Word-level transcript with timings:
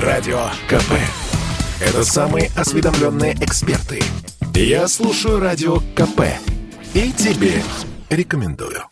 Радио 0.00 0.50
КП. 0.68 0.92
Это 1.80 2.04
самые 2.04 2.50
осведомленные 2.54 3.32
эксперты. 3.40 4.02
Я 4.54 4.88
слушаю 4.88 5.40
Радио 5.40 5.78
КП. 5.94 6.20
И 6.92 7.12
тебе 7.12 7.62
рекомендую. 8.10 8.82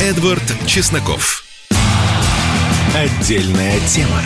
Эдвард 0.00 0.42
Чесноков. 0.66 1.44
Отдельная 2.94 3.78
тема. 3.80 4.22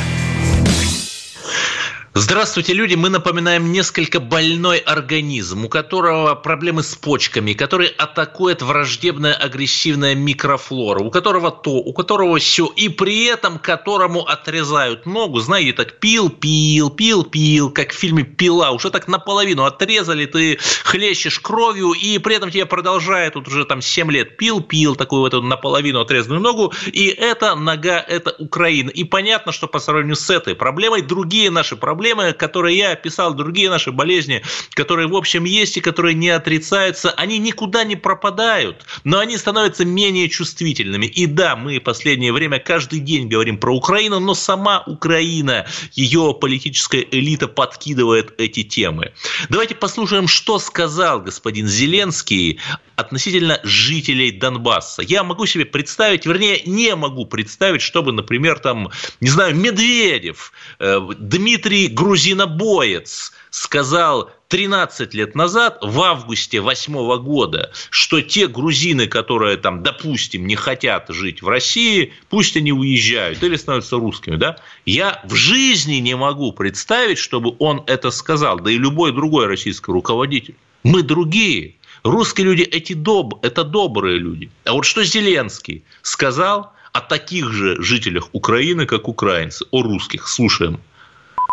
Здравствуйте, 2.17 2.75
люди! 2.75 2.95
Мы 2.95 3.09
напоминаем 3.09 3.73
несколько 3.73 4.21
больной 4.21 4.79
организм, 4.79 5.64
у 5.64 5.69
которого 5.69 6.37
проблемы 6.37 6.85
с 6.85 6.95
почками, 6.95 7.55
который 7.55 7.89
атакует 7.89 8.63
враждебная 8.63 9.35
агрессивная 9.35 10.14
микрофлора, 10.14 11.00
у 11.00 11.11
которого 11.11 11.50
то, 11.50 11.73
у 11.73 11.93
которого 11.93 12.39
все, 12.39 12.67
и 12.67 12.89
при 12.89 13.25
этом 13.25 13.59
которому 13.59 14.21
отрезают 14.21 15.07
ногу, 15.07 15.41
знаете, 15.41 15.73
так 15.73 15.99
пил, 15.99 16.31
пил, 16.31 16.91
пил, 16.91 17.25
пил, 17.25 17.71
как 17.71 17.91
в 17.91 17.96
фильме 17.96 18.22
«Пила», 18.22 18.71
уже 18.71 18.91
так 18.91 19.08
наполовину 19.08 19.64
отрезали, 19.64 20.27
ты 20.27 20.61
хлещешь 20.85 21.41
кровью, 21.41 21.94
и 21.94 22.19
при 22.19 22.36
этом 22.36 22.53
тебе 22.53 22.67
продолжает, 22.67 23.35
вот 23.35 23.49
уже 23.49 23.64
там 23.64 23.83
7 23.83 24.13
лет 24.13 24.36
пил, 24.36 24.61
пил, 24.61 24.94
такую 24.94 25.22
вот 25.22 25.35
эту 25.35 25.43
наполовину 25.43 25.99
отрезанную 25.99 26.41
ногу, 26.41 26.72
и 26.86 27.08
эта 27.08 27.57
нога– 27.57 27.99
это 28.08 28.36
Украина. 28.39 28.91
И 28.91 29.03
понятно, 29.03 29.50
что 29.50 29.67
по 29.67 29.81
сравнению 29.81 30.14
с 30.14 30.31
этой 30.31 30.55
проблемой 30.55 31.03
другие 31.03 31.50
наши 31.50 31.75
проблемы 31.75 32.03
проблемы, 32.05 32.34
которые 32.34 32.77
я 32.77 32.92
описал, 32.92 33.33
другие 33.33 33.70
наши 33.70 33.91
болезни, 33.91 34.42
которые 34.75 35.08
в 35.08 35.17
общем 35.17 35.44
есть 35.44 35.78
и 35.78 35.81
которые 35.81 36.14
не 36.14 36.28
отрицаются, 36.28 37.11
они 37.12 37.39
никуда 37.39 37.83
не 37.84 37.97
пропадают, 37.97 38.84
но 39.05 39.20
они 39.20 39.39
становятся 39.39 39.86
менее 39.86 40.28
чувствительными. 40.28 41.06
И 41.06 41.25
да, 41.25 41.56
мы 41.56 41.78
в 41.78 41.83
последнее 41.83 42.34
время 42.34 42.58
каждый 42.58 43.00
день 43.00 43.28
говорим 43.28 43.56
про 43.56 43.75
Украину, 43.75 44.20
но 44.20 44.34
сама 44.34 44.83
Украина, 44.86 45.67
ее 45.94 46.36
политическая 46.39 47.06
элита 47.11 47.48
подкидывает 47.48 48.34
эти 48.38 48.62
темы. 48.62 49.12
Давайте 49.48 49.75
послушаем, 49.75 50.28
что 50.28 50.58
сказал 50.58 51.22
господин 51.22 51.66
Зеленский 51.66 52.60
относительно 52.97 53.60
жителей 53.64 54.30
Донбасса. 54.30 55.02
Я 55.02 55.25
могу 55.25 55.47
себе 55.47 55.64
представить, 55.64 56.27
вернее, 56.27 56.62
не 56.66 56.94
могу 56.94 57.27
представить, 57.27 57.82
чтобы, 57.82 58.12
например, 58.12 58.58
там, 58.58 58.91
не 59.20 59.30
знаю, 59.30 59.56
Медведев, 59.56 60.52
э, 60.78 61.00
Дмитрий 61.19 61.88
Грузинобоец 61.95 63.33
сказал 63.50 64.33
13 64.48 65.14
лет 65.14 65.37
назад, 65.37 65.78
в 65.81 66.00
августе 66.03 66.61
8 66.61 66.92
года, 67.23 67.70
что 67.91 68.20
те 68.20 68.48
грузины, 68.48 69.06
которые 69.06 69.56
там, 69.59 69.84
допустим, 69.84 70.45
не 70.47 70.56
хотят 70.56 71.06
жить 71.11 71.41
в 71.41 71.48
России, 71.48 72.12
пусть 72.31 72.56
они 72.56 72.72
уезжают 72.72 73.42
или 73.45 73.55
становятся 73.55 73.97
русскими, 73.97 74.34
да? 74.34 74.59
Я 74.84 75.22
в 75.25 75.34
жизни 75.34 75.95
не 75.97 76.17
могу 76.17 76.53
представить, 76.53 77.19
чтобы 77.19 77.55
он 77.61 77.84
это 77.87 78.11
сказал, 78.11 78.59
да 78.59 78.72
и 78.72 78.77
любой 78.77 79.12
другой 79.12 79.47
российский 79.47 79.92
руководитель. 79.92 80.56
Мы 80.83 81.03
другие. 81.03 81.77
Русские 82.03 82.47
люди 82.47 82.62
эти 82.62 82.92
доб, 82.92 83.45
это 83.45 83.62
добрые 83.62 84.19
люди. 84.19 84.50
А 84.65 84.72
вот 84.72 84.84
что 84.84 85.05
Зеленский 85.05 85.84
сказал 86.03 86.72
о 86.92 87.00
таких 87.00 87.53
же 87.53 87.81
жителях 87.81 88.28
Украины, 88.33 88.84
как 88.84 89.09
украинцы, 89.09 89.65
о 89.70 89.83
русских. 89.83 90.27
Слушаем. 90.27 90.81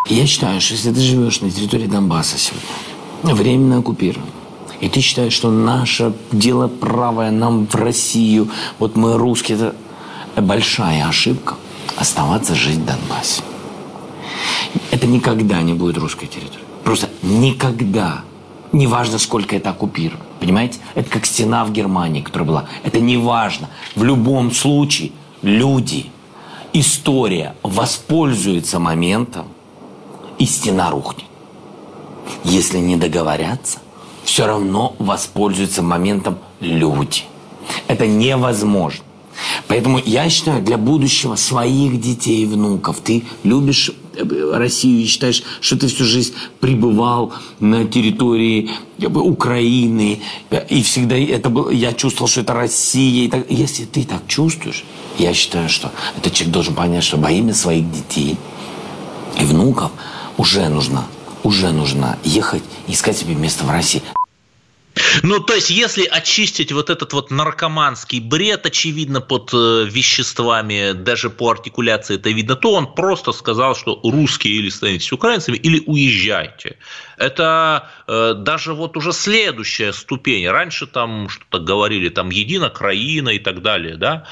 Я 0.08 0.26
считаю, 0.26 0.60
что 0.60 0.74
если 0.74 0.92
ты 0.92 1.00
живешь 1.00 1.42
на 1.42 1.52
территории 1.52 1.86
Донбасса 1.86 2.38
сегодня, 2.38 3.36
временно 3.36 3.78
оккупирован, 3.78 4.28
и 4.80 4.90
ты 4.90 5.00
считаешь, 5.00 5.34
что 5.34 5.52
наше 5.52 6.14
дело 6.32 6.68
правое 6.68 7.30
нам 7.32 7.68
в 7.68 7.76
Россию, 7.76 8.50
вот 8.80 8.96
мы 8.96 9.18
русские, 9.18 9.58
это 9.58 10.42
большая 10.42 11.08
ошибка 11.08 11.56
оставаться 11.98 12.56
жить 12.56 12.78
в 12.78 12.86
Донбассе. 12.86 13.44
Это 14.90 15.06
никогда 15.06 15.62
не 15.62 15.74
будет 15.74 15.98
русской 15.98 16.26
территорией. 16.26 16.66
Просто 16.84 17.10
никогда. 17.22 18.24
Неважно, 18.72 19.20
сколько 19.20 19.56
это 19.56 19.70
оккупировано. 19.70 20.24
Понимаете? 20.40 20.80
Это 20.96 21.10
как 21.10 21.26
стена 21.26 21.64
в 21.64 21.72
Германии, 21.72 22.22
которая 22.22 22.48
была. 22.48 22.66
Это 22.84 23.00
не 23.00 23.18
важно. 23.18 23.70
В 23.96 24.04
любом 24.04 24.52
случае 24.52 25.12
люди, 25.42 26.08
история 26.74 27.56
воспользуется 27.62 28.80
моментом, 28.80 29.46
и 30.42 30.46
стена 30.48 30.90
рухнет. 30.90 31.26
Если 32.44 32.80
не 32.80 32.96
договорятся, 32.96 33.78
все 34.24 34.48
равно 34.48 34.96
воспользуются 34.98 35.84
моментом 35.84 36.40
люди. 36.60 37.24
Это 37.88 38.08
невозможно. 38.08 39.04
Поэтому 39.68 40.00
я 40.04 40.30
считаю, 40.30 40.64
для 40.64 40.78
будущего 40.78 41.36
своих 41.36 42.02
детей 42.02 42.44
и 42.44 42.46
внуков 42.46 43.00
ты 43.04 43.24
любишь 43.44 43.92
э, 44.16 44.52
Россию 44.54 45.04
и 45.04 45.06
считаешь, 45.06 45.44
что 45.62 45.78
ты 45.78 45.88
всю 45.88 46.06
жизнь 46.06 46.34
пребывал 46.60 47.34
на 47.60 47.86
территории 47.86 48.72
э, 48.98 49.08
Украины, 49.08 50.22
и 50.70 50.82
всегда 50.82 51.16
это 51.18 51.50
был, 51.50 51.70
я 51.70 51.94
чувствовал, 51.94 52.28
что 52.28 52.42
это 52.42 52.54
Россия. 52.54 53.26
И 53.26 53.30
так, 53.30 53.46
если 53.50 53.86
ты 53.86 54.04
так 54.04 54.28
чувствуешь, 54.28 54.84
я 55.20 55.34
считаю, 55.34 55.70
что 55.70 55.92
этот 56.18 56.34
человек 56.34 56.54
должен 56.54 56.74
понять, 56.74 57.04
что 57.04 57.18
во 57.18 57.32
имя 57.32 57.54
своих 57.54 57.90
детей 57.92 58.38
и 59.40 59.44
внуков 59.44 59.92
уже 60.42 60.68
нужно, 60.70 61.08
уже 61.44 61.72
нужно 61.72 62.18
ехать 62.24 62.64
искать 62.88 63.16
себе 63.16 63.36
место 63.36 63.64
в 63.64 63.70
России. 63.70 64.02
Ну, 65.22 65.40
то 65.40 65.54
есть, 65.54 65.70
если 65.70 66.04
очистить 66.06 66.72
вот 66.72 66.90
этот 66.90 67.14
вот 67.14 67.30
наркоманский 67.30 68.20
бред, 68.20 68.66
очевидно, 68.66 69.22
под 69.22 69.52
э, 69.54 69.86
веществами, 69.86 70.94
даже 70.94 71.30
по 71.30 71.52
артикуляции 71.52 72.16
это 72.16 72.32
видно, 72.32 72.56
то 72.56 72.74
он 72.74 72.96
просто 72.96 73.32
сказал, 73.34 73.76
что 73.76 74.00
русские 74.04 74.56
или 74.56 74.70
становитесь 74.70 75.12
украинцами, 75.12 75.58
или 75.58 75.84
уезжайте. 75.86 76.78
Это 77.22 77.88
э, 78.08 78.34
даже 78.36 78.74
вот 78.74 78.98
уже 78.98 79.14
следующая 79.14 79.94
ступень. 79.94 80.50
Раньше 80.50 80.88
там 80.88 81.30
что-то 81.30 81.60
говорили, 81.60 82.10
там 82.10 82.32
едина 82.32 82.70
краина 82.70 83.30
и 83.30 83.40
так 83.40 83.62
далее, 83.62 83.96
да. 83.96 84.26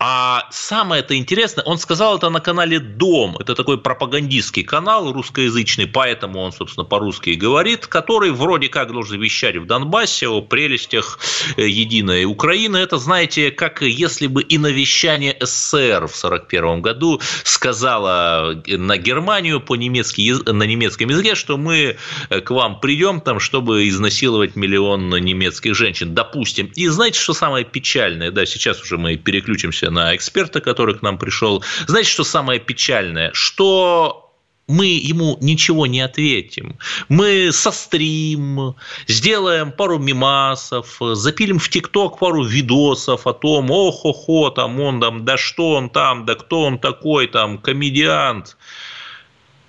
А 0.00 0.48
самое 0.50 1.02
это 1.02 1.16
интересное, 1.16 1.64
он 1.64 1.78
сказал 1.78 2.16
это 2.16 2.30
на 2.30 2.40
канале 2.40 2.80
Дом. 2.80 3.36
Это 3.38 3.54
такой 3.54 3.78
пропагандистский 3.78 4.64
канал 4.64 5.12
русскоязычный, 5.12 5.86
поэтому 5.86 6.40
он, 6.40 6.52
собственно, 6.52 6.84
по-русски 6.84 7.30
и 7.30 7.36
говорит, 7.36 7.86
который 7.86 8.32
вроде 8.32 8.68
как 8.68 8.90
должен 8.90 9.20
вещать 9.20 9.56
в 9.56 9.66
Донбассе, 9.66 10.26
о 10.26 10.42
прелестях 10.42 11.20
э, 11.56 11.68
единой 11.68 12.24
Украины. 12.24 12.76
Это, 12.76 12.98
знаете, 12.98 13.52
как 13.52 13.82
если 13.82 14.26
бы 14.26 14.42
и 14.42 14.58
навещание 14.58 15.36
СССР 15.40 16.08
в 16.08 16.24
1941 16.24 16.82
году 16.82 17.20
сказала 17.44 18.60
на 18.66 18.96
Германию 18.96 19.60
по-немецки, 19.60 20.32
на 20.50 20.64
немецком 20.64 21.08
языке, 21.08 21.36
что 21.36 21.56
мы 21.56 21.96
э, 22.30 22.31
к 22.40 22.50
вам 22.50 22.80
придем, 22.80 23.20
там, 23.20 23.40
чтобы 23.40 23.88
изнасиловать 23.88 24.56
миллион 24.56 25.10
немецких 25.10 25.74
женщин, 25.74 26.14
допустим. 26.14 26.70
И 26.74 26.88
знаете, 26.88 27.20
что 27.20 27.34
самое 27.34 27.64
печальное? 27.64 28.30
Да, 28.30 28.46
сейчас 28.46 28.80
уже 28.82 28.98
мы 28.98 29.16
переключимся 29.16 29.90
на 29.90 30.14
эксперта, 30.16 30.60
который 30.60 30.96
к 30.96 31.02
нам 31.02 31.18
пришел. 31.18 31.62
Знаете, 31.86 32.10
что 32.10 32.24
самое 32.24 32.60
печальное? 32.60 33.30
Что 33.34 34.22
мы 34.68 34.86
ему 34.86 35.36
ничего 35.40 35.86
не 35.86 36.00
ответим. 36.00 36.78
Мы 37.08 37.50
сострим, 37.52 38.74
сделаем 39.06 39.72
пару 39.72 39.98
мимасов, 39.98 40.98
запилим 41.00 41.58
в 41.58 41.68
ТикТок 41.68 42.18
пару 42.18 42.44
видосов 42.44 43.26
о 43.26 43.32
том, 43.32 43.70
ох-хо-хо, 43.70 44.50
там 44.50 44.80
он 44.80 45.00
там, 45.00 45.24
да 45.24 45.36
что 45.36 45.72
он 45.72 45.90
там, 45.90 46.24
да 46.24 46.34
кто 46.34 46.62
он 46.62 46.78
такой, 46.78 47.26
там, 47.26 47.58
комедиант 47.58 48.56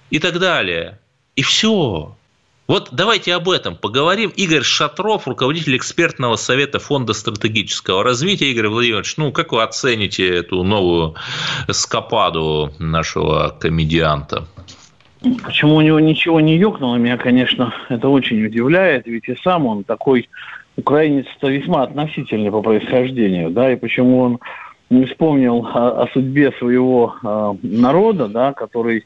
и 0.09 0.19
так 0.19 0.39
далее. 0.39 0.99
И 1.35 1.41
все. 1.41 2.15
Вот 2.65 2.89
давайте 2.93 3.33
об 3.33 3.49
этом 3.49 3.75
поговорим. 3.75 4.31
Игорь 4.35 4.61
Шатров, 4.61 5.27
руководитель 5.27 5.75
экспертного 5.75 6.37
совета 6.37 6.79
Фонда 6.79 7.11
стратегического 7.11 8.03
развития. 8.03 8.51
Игорь 8.51 8.69
Владимирович, 8.69 9.17
ну 9.17 9.33
как 9.33 9.51
вы 9.51 9.63
оцените 9.63 10.29
эту 10.29 10.63
новую 10.63 11.15
скопаду 11.69 12.71
нашего 12.79 13.53
комедианта? 13.59 14.47
Почему 15.43 15.75
у 15.75 15.81
него 15.81 15.99
ничего 15.99 16.39
не 16.39 16.57
ёкнуло, 16.57 16.95
меня, 16.95 17.17
конечно, 17.17 17.73
это 17.89 18.09
очень 18.09 18.45
удивляет, 18.45 19.07
ведь 19.07 19.27
и 19.27 19.37
сам 19.41 19.65
он 19.65 19.83
такой 19.83 20.29
украинец-то 20.77 21.49
весьма 21.49 21.83
относительный 21.83 22.51
по 22.51 22.61
происхождению, 22.61 23.49
да, 23.49 23.71
и 23.71 23.77
почему 23.77 24.19
он 24.19 24.39
не 24.89 25.05
вспомнил 25.05 25.65
о, 25.65 26.03
о 26.03 26.07
судьбе 26.13 26.51
своего 26.59 27.15
э, 27.23 27.53
народа, 27.61 28.27
да, 28.27 28.51
который 28.51 29.05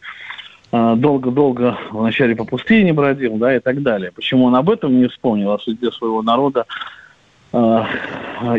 долго-долго 0.71 1.77
вначале 1.91 2.35
по 2.35 2.43
пустыне 2.43 2.93
бродил, 2.93 3.37
да, 3.37 3.55
и 3.55 3.59
так 3.59 3.81
далее. 3.81 4.11
Почему 4.11 4.45
он 4.45 4.55
об 4.55 4.69
этом 4.69 4.99
не 4.99 5.07
вспомнил, 5.07 5.51
о 5.51 5.59
судьбе 5.59 5.91
своего 5.91 6.21
народа, 6.21 6.65
э, 7.53 7.83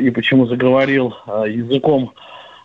и 0.01 0.11
почему 0.11 0.47
заговорил 0.47 1.15
э, 1.27 1.45
языком 1.49 2.13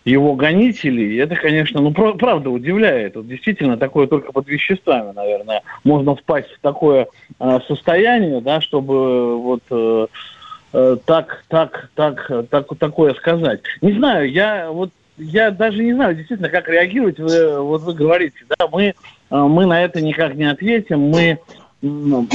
его 0.06 0.36
гонителей, 0.36 1.18
это, 1.20 1.36
конечно, 1.36 1.80
ну, 1.82 1.92
правда 1.92 2.50
удивляет. 2.50 3.16
Вот 3.16 3.28
действительно, 3.28 3.78
такое 3.78 4.08
только 4.08 4.34
под 4.34 4.48
веществами, 4.48 5.14
наверное, 5.14 5.62
можно 5.84 6.16
впасть 6.16 6.52
в 6.52 6.60
такое 6.60 7.08
э, 7.40 7.60
состояние, 7.68 8.42
да, 8.42 8.60
чтобы 8.60 9.38
вот 9.42 9.64
э, 9.72 10.08
э, 10.74 10.98
так, 11.06 11.46
так, 11.48 11.90
так, 11.96 12.32
так, 12.50 12.68
такое 12.78 13.14
сказать. 13.14 13.62
Не 13.82 13.94
знаю, 13.94 14.30
я 14.30 14.72
вот 14.72 14.90
я 15.18 15.52
даже 15.52 15.84
не 15.84 15.94
знаю 15.94 16.16
действительно, 16.16 16.50
как 16.50 16.68
реагировать. 16.68 17.20
Вы, 17.20 17.62
вот 17.62 17.82
вы 17.82 17.94
говорите, 17.94 18.38
да, 18.58 18.68
мы, 18.68 18.96
мы 19.30 19.66
на 19.66 19.84
это 19.84 20.02
никак 20.02 20.36
не 20.36 20.46
ответим. 20.46 21.00
Мы, 21.02 21.40
ну, 21.82 22.28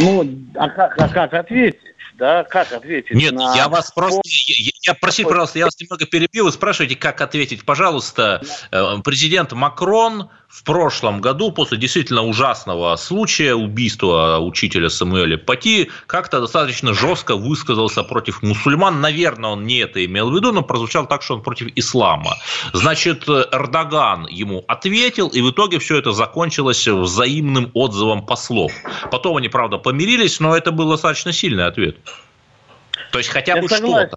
а 0.54 0.68
как, 0.68 1.00
а 1.00 1.08
как 1.08 1.34
ответить? 1.34 1.80
Да, 2.18 2.42
как 2.42 2.72
ответить? 2.72 3.14
Нет, 3.14 3.32
на... 3.32 3.54
я 3.54 3.68
вас 3.68 3.92
просто, 3.92 4.20
я, 4.24 4.72
я 4.82 4.94
просил, 4.94 5.28
пожалуйста, 5.28 5.60
я 5.60 5.66
вас 5.66 5.78
немного 5.80 6.04
перебил, 6.04 6.46
вы 6.46 6.52
спрашиваете, 6.52 6.96
как 6.96 7.20
ответить, 7.20 7.64
пожалуйста. 7.64 8.42
Э, 8.72 8.96
президент 9.04 9.52
Макрон 9.52 10.28
в 10.48 10.64
прошлом 10.64 11.20
году, 11.20 11.52
после 11.52 11.76
действительно 11.76 12.22
ужасного 12.22 12.96
случая 12.96 13.54
убийства 13.54 14.38
учителя 14.40 14.88
Самуэля 14.88 15.36
Пати, 15.36 15.90
как-то 16.06 16.40
достаточно 16.40 16.94
жестко 16.94 17.36
высказался 17.36 18.02
против 18.02 18.42
мусульман. 18.42 19.00
Наверное, 19.00 19.50
он 19.50 19.66
не 19.66 19.78
это 19.78 20.04
имел 20.04 20.30
в 20.30 20.34
виду, 20.34 20.52
но 20.52 20.62
прозвучал 20.62 21.06
так, 21.06 21.22
что 21.22 21.34
он 21.34 21.42
против 21.42 21.68
ислама. 21.76 22.34
Значит, 22.72 23.28
Эрдоган 23.28 24.26
ему 24.26 24.64
ответил, 24.66 25.28
и 25.28 25.42
в 25.42 25.50
итоге 25.50 25.78
все 25.78 25.98
это 25.98 26.12
закончилось 26.12 26.88
взаимным 26.88 27.70
отзывом 27.74 28.24
послов. 28.24 28.72
Потом 29.10 29.36
они, 29.36 29.48
правда, 29.48 29.76
помирились, 29.76 30.40
но 30.40 30.56
это 30.56 30.72
был 30.72 30.90
достаточно 30.90 31.32
сильный 31.32 31.66
ответ. 31.66 31.98
То 33.10 33.18
есть 33.18 33.30
хотя 33.30 33.56
бы 33.60 33.68
что-то. 33.68 34.16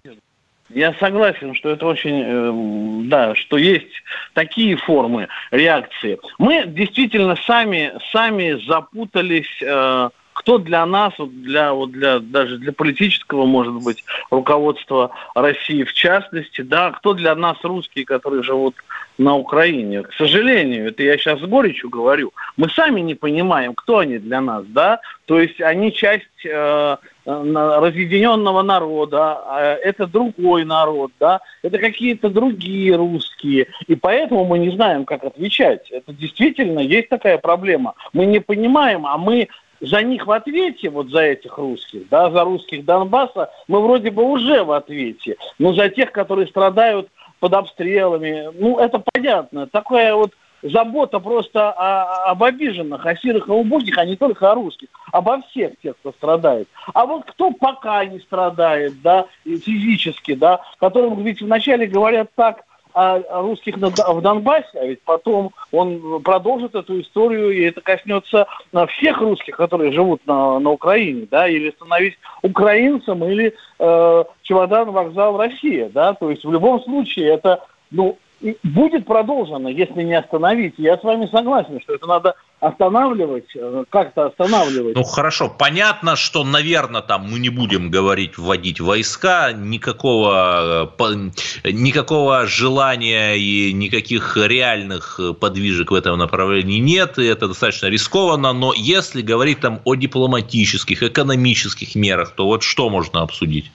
Я 0.68 0.94
согласен, 0.94 1.54
что 1.54 1.70
это 1.70 1.84
очень, 1.86 2.22
э, 2.24 3.08
да, 3.08 3.34
что 3.34 3.58
есть 3.58 3.92
такие 4.32 4.76
формы 4.76 5.28
реакции. 5.50 6.18
Мы 6.38 6.64
действительно 6.66 7.36
сами, 7.46 7.92
сами 8.10 8.64
запутались, 8.66 9.50
э, 9.60 10.10
кто 10.42 10.58
для 10.58 10.84
нас, 10.86 11.12
для, 11.18 11.72
вот 11.72 11.92
для, 11.92 12.18
даже 12.18 12.58
для 12.58 12.72
политического, 12.72 13.46
может 13.46 13.74
быть, 13.74 14.04
руководства 14.30 15.12
России 15.34 15.84
в 15.84 15.92
частности, 15.92 16.62
да, 16.62 16.90
кто 16.90 17.14
для 17.14 17.34
нас 17.36 17.56
русские, 17.62 18.04
которые 18.04 18.42
живут 18.42 18.74
на 19.18 19.36
Украине. 19.36 20.02
К 20.02 20.12
сожалению, 20.14 20.88
это 20.88 21.04
я 21.04 21.16
сейчас 21.16 21.38
с 21.38 21.44
горечью 21.44 21.90
говорю, 21.90 22.32
мы 22.56 22.68
сами 22.70 23.00
не 23.00 23.14
понимаем, 23.14 23.74
кто 23.74 23.98
они 23.98 24.18
для 24.18 24.40
нас, 24.40 24.64
да, 24.66 25.00
то 25.26 25.38
есть 25.38 25.60
они 25.60 25.92
часть 25.92 26.44
э, 26.44 26.96
разъединенного 27.24 28.62
народа, 28.62 29.42
а 29.46 29.76
это 29.76 30.08
другой 30.08 30.64
народ, 30.64 31.12
да, 31.20 31.40
это 31.62 31.78
какие-то 31.78 32.30
другие 32.30 32.96
русские, 32.96 33.68
и 33.86 33.94
поэтому 33.94 34.44
мы 34.44 34.58
не 34.58 34.70
знаем, 34.70 35.04
как 35.04 35.22
отвечать. 35.22 35.88
Это 35.92 36.12
действительно 36.12 36.80
есть 36.80 37.08
такая 37.08 37.38
проблема. 37.38 37.94
Мы 38.12 38.26
не 38.26 38.40
понимаем, 38.40 39.06
а 39.06 39.16
мы 39.18 39.48
за 39.82 40.02
них 40.02 40.26
в 40.26 40.30
ответе, 40.30 40.88
вот 40.88 41.10
за 41.10 41.22
этих 41.22 41.58
русских, 41.58 42.08
да, 42.08 42.30
за 42.30 42.44
русских 42.44 42.84
Донбасса, 42.84 43.50
мы 43.68 43.82
вроде 43.82 44.10
бы 44.10 44.22
уже 44.22 44.62
в 44.62 44.72
ответе, 44.72 45.36
но 45.58 45.74
за 45.74 45.88
тех, 45.90 46.12
которые 46.12 46.46
страдают 46.46 47.08
под 47.40 47.54
обстрелами, 47.54 48.50
ну, 48.54 48.78
это 48.78 49.02
понятно. 49.12 49.66
Такая 49.66 50.14
вот 50.14 50.30
забота 50.62 51.18
просто 51.18 51.72
о, 51.72 52.30
об 52.30 52.44
обиженных, 52.44 53.04
о 53.04 53.16
сирых 53.16 53.48
и 53.48 53.50
убогих, 53.50 53.98
а 53.98 54.04
не 54.04 54.14
только 54.14 54.50
о 54.50 54.54
русских, 54.54 54.88
обо 55.10 55.42
всех 55.42 55.72
тех, 55.82 55.96
кто 55.98 56.12
страдает. 56.12 56.68
А 56.94 57.04
вот 57.04 57.24
кто 57.24 57.50
пока 57.50 58.04
не 58.04 58.20
страдает, 58.20 59.02
да, 59.02 59.26
физически, 59.44 60.34
да, 60.34 60.60
которым 60.78 61.24
ведь 61.24 61.42
вначале 61.42 61.86
говорят 61.86 62.30
так 62.36 62.62
русских 62.94 63.76
в 63.76 64.20
Донбассе, 64.20 64.78
а 64.78 64.86
ведь 64.86 65.02
потом 65.02 65.52
он 65.70 66.22
продолжит 66.22 66.74
эту 66.74 67.00
историю, 67.00 67.50
и 67.50 67.62
это 67.62 67.80
коснется 67.80 68.46
всех 68.88 69.20
русских, 69.20 69.56
которые 69.56 69.92
живут 69.92 70.26
на, 70.26 70.58
на 70.58 70.70
Украине, 70.70 71.26
да, 71.30 71.48
или 71.48 71.70
становись 71.70 72.14
украинцем, 72.42 73.24
или 73.24 73.54
э, 73.78 74.24
чемодан 74.42 74.90
вокзал 74.90 75.36
Россия, 75.36 75.88
да, 75.88 76.14
то 76.14 76.30
есть 76.30 76.44
в 76.44 76.52
любом 76.52 76.82
случае 76.82 77.28
это, 77.28 77.64
ну, 77.90 78.18
будет 78.62 79.06
продолжено, 79.06 79.68
если 79.68 80.02
не 80.02 80.14
остановить. 80.14 80.74
Я 80.76 80.98
с 80.98 81.02
вами 81.02 81.26
согласен, 81.26 81.80
что 81.80 81.94
это 81.94 82.06
надо 82.06 82.34
останавливать, 82.62 83.56
э, 83.56 83.84
как-то 83.90 84.26
останавливать. 84.26 84.94
Ну 84.94 85.02
хорошо, 85.02 85.48
понятно, 85.48 86.14
что, 86.14 86.44
наверное, 86.44 87.02
там 87.02 87.28
мы 87.28 87.40
не 87.40 87.48
будем 87.48 87.90
говорить 87.90 88.38
вводить 88.38 88.80
войска, 88.80 89.52
никакого, 89.52 90.92
э, 90.96 91.70
никакого 91.72 92.46
желания 92.46 93.34
и 93.34 93.72
никаких 93.72 94.36
реальных 94.36 95.18
подвижек 95.40 95.90
в 95.90 95.94
этом 95.94 96.16
направлении 96.18 96.78
нет, 96.78 97.18
и 97.18 97.24
это 97.24 97.48
достаточно 97.48 97.86
рискованно, 97.86 98.52
но 98.52 98.72
если 98.76 99.22
говорить 99.22 99.58
там 99.58 99.80
о 99.84 99.96
дипломатических, 99.96 101.02
экономических 101.02 101.96
мерах, 101.96 102.30
то 102.36 102.46
вот 102.46 102.62
что 102.62 102.88
можно 102.90 103.22
обсудить? 103.22 103.72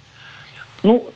Ну, 0.84 1.10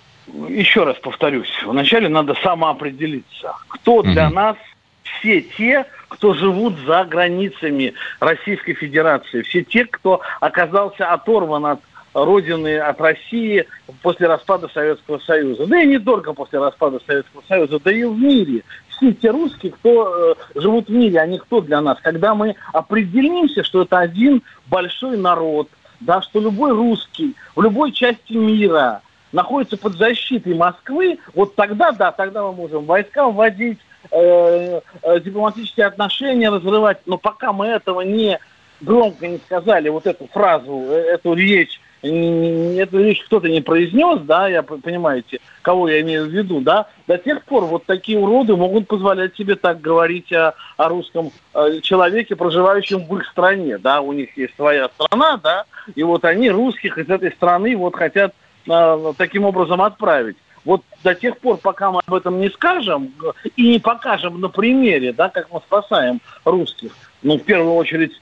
еще 0.50 0.84
раз 0.84 0.98
повторюсь, 1.02 1.52
вначале 1.66 2.10
надо 2.10 2.36
самоопределиться, 2.44 3.56
кто 3.70 4.02
для 4.02 4.28
угу. 4.28 4.36
нас 4.36 4.58
все 5.04 5.40
те, 5.40 5.86
кто 6.12 6.34
живут 6.34 6.78
за 6.86 7.06
границами 7.06 7.94
Российской 8.20 8.74
Федерации, 8.74 9.44
все 9.44 9.64
те, 9.64 9.86
кто 9.86 10.22
оказался 10.42 11.08
оторван 11.08 11.66
от 11.66 11.80
родины, 12.14 12.78
от 12.78 13.00
России 13.00 13.66
после 14.02 14.28
распада 14.28 14.68
Советского 14.74 15.20
Союза. 15.20 15.66
Да 15.68 15.82
и 15.82 15.88
не 15.88 16.00
только 16.00 16.34
после 16.34 16.60
распада 16.60 17.00
Советского 17.08 17.42
Союза, 17.48 17.80
да 17.80 17.92
и 17.94 18.04
в 18.04 18.20
мире. 18.20 18.64
Все 18.90 19.14
те 19.14 19.32
русские, 19.32 19.72
кто 19.72 20.36
э, 20.56 20.60
живут 20.60 20.90
в 20.90 20.92
мире, 20.92 21.22
они 21.22 21.40
кто 21.40 21.62
для 21.62 21.80
нас? 21.80 21.98
Когда 22.02 22.36
мы 22.36 22.56
определимся, 22.74 23.64
что 23.64 23.84
это 23.84 24.00
один 24.00 24.44
большой 24.68 25.18
народ, 25.18 25.70
да, 26.02 26.22
что 26.22 26.42
любой 26.42 26.72
русский 26.72 27.36
в 27.56 27.62
любой 27.62 27.94
части 27.94 28.34
мира 28.34 29.02
находится 29.32 29.78
под 29.78 29.94
защитой 29.94 30.56
Москвы, 30.56 31.20
вот 31.34 31.56
тогда, 31.56 31.94
да, 31.94 32.12
тогда 32.12 32.44
мы 32.44 32.52
можем 32.52 32.84
войска 32.84 33.30
вводить, 33.30 33.80
э, 34.12 34.82
э, 35.02 35.20
дипломатические 35.20 35.88
отношения 35.88 36.50
разрывать, 36.50 37.00
но 37.06 37.18
пока 37.18 37.54
мы 37.54 37.68
этого 37.68 38.02
не 38.02 38.40
громко 38.82 39.28
не 39.28 39.38
сказали, 39.38 39.90
вот 39.90 40.08
эту 40.08 40.28
фразу, 40.28 40.86
э, 40.90 41.14
эту 41.14 41.34
речь, 41.34 41.80
эту 42.02 42.98
речь 42.98 43.24
кто-то 43.26 43.48
не 43.48 43.62
произнес, 43.62 44.22
да, 44.22 44.48
я 44.48 44.64
понимаете, 44.64 45.40
кого 45.62 45.88
я 45.88 46.02
имею 46.02 46.26
в 46.26 46.30
виду, 46.30 46.60
да, 46.60 46.88
до 47.08 47.18
тех 47.20 47.44
пор 47.46 47.66
вот 47.66 47.86
такие 47.86 48.18
уроды 48.18 48.56
могут 48.56 48.88
позволять 48.88 49.36
себе 49.36 49.56
так 49.56 49.82
говорить 49.82 50.34
о, 50.34 50.56
о 50.78 50.90
русском 50.90 51.32
э, 51.54 51.80
человеке, 51.82 52.36
проживающем 52.36 53.06
в 53.06 53.18
их 53.18 53.28
стране, 53.28 53.78
да, 53.78 54.02
у 54.02 54.14
них 54.14 54.36
есть 54.36 54.56
своя 54.56 54.90
страна, 54.90 55.38
да, 55.38 55.66
и 55.94 56.02
вот 56.02 56.26
они 56.26 56.50
русских 56.50 56.98
из 56.98 57.08
этой 57.08 57.32
страны 57.32 57.78
вот 57.78 57.96
хотят 57.96 58.34
э, 58.68 59.14
таким 59.18 59.46
образом 59.46 59.82
отправить 59.82 60.38
вот 60.66 60.82
до 61.04 61.16
тех 61.16 61.38
пор, 61.40 61.58
пока 61.58 61.92
мы 61.92 62.02
об 62.06 62.14
этом 62.14 62.40
не 62.40 62.50
скажем 62.50 63.14
и 63.56 63.70
не 63.70 63.80
покажем 63.80 64.40
на 64.40 64.50
примере, 64.50 65.14
да, 65.14 65.30
как 65.30 65.52
мы 65.52 65.60
спасаем 65.60 66.22
русских, 66.46 66.92
ну, 67.24 67.38
в 67.38 67.44
первую 67.44 67.74
очередь, 67.76 68.14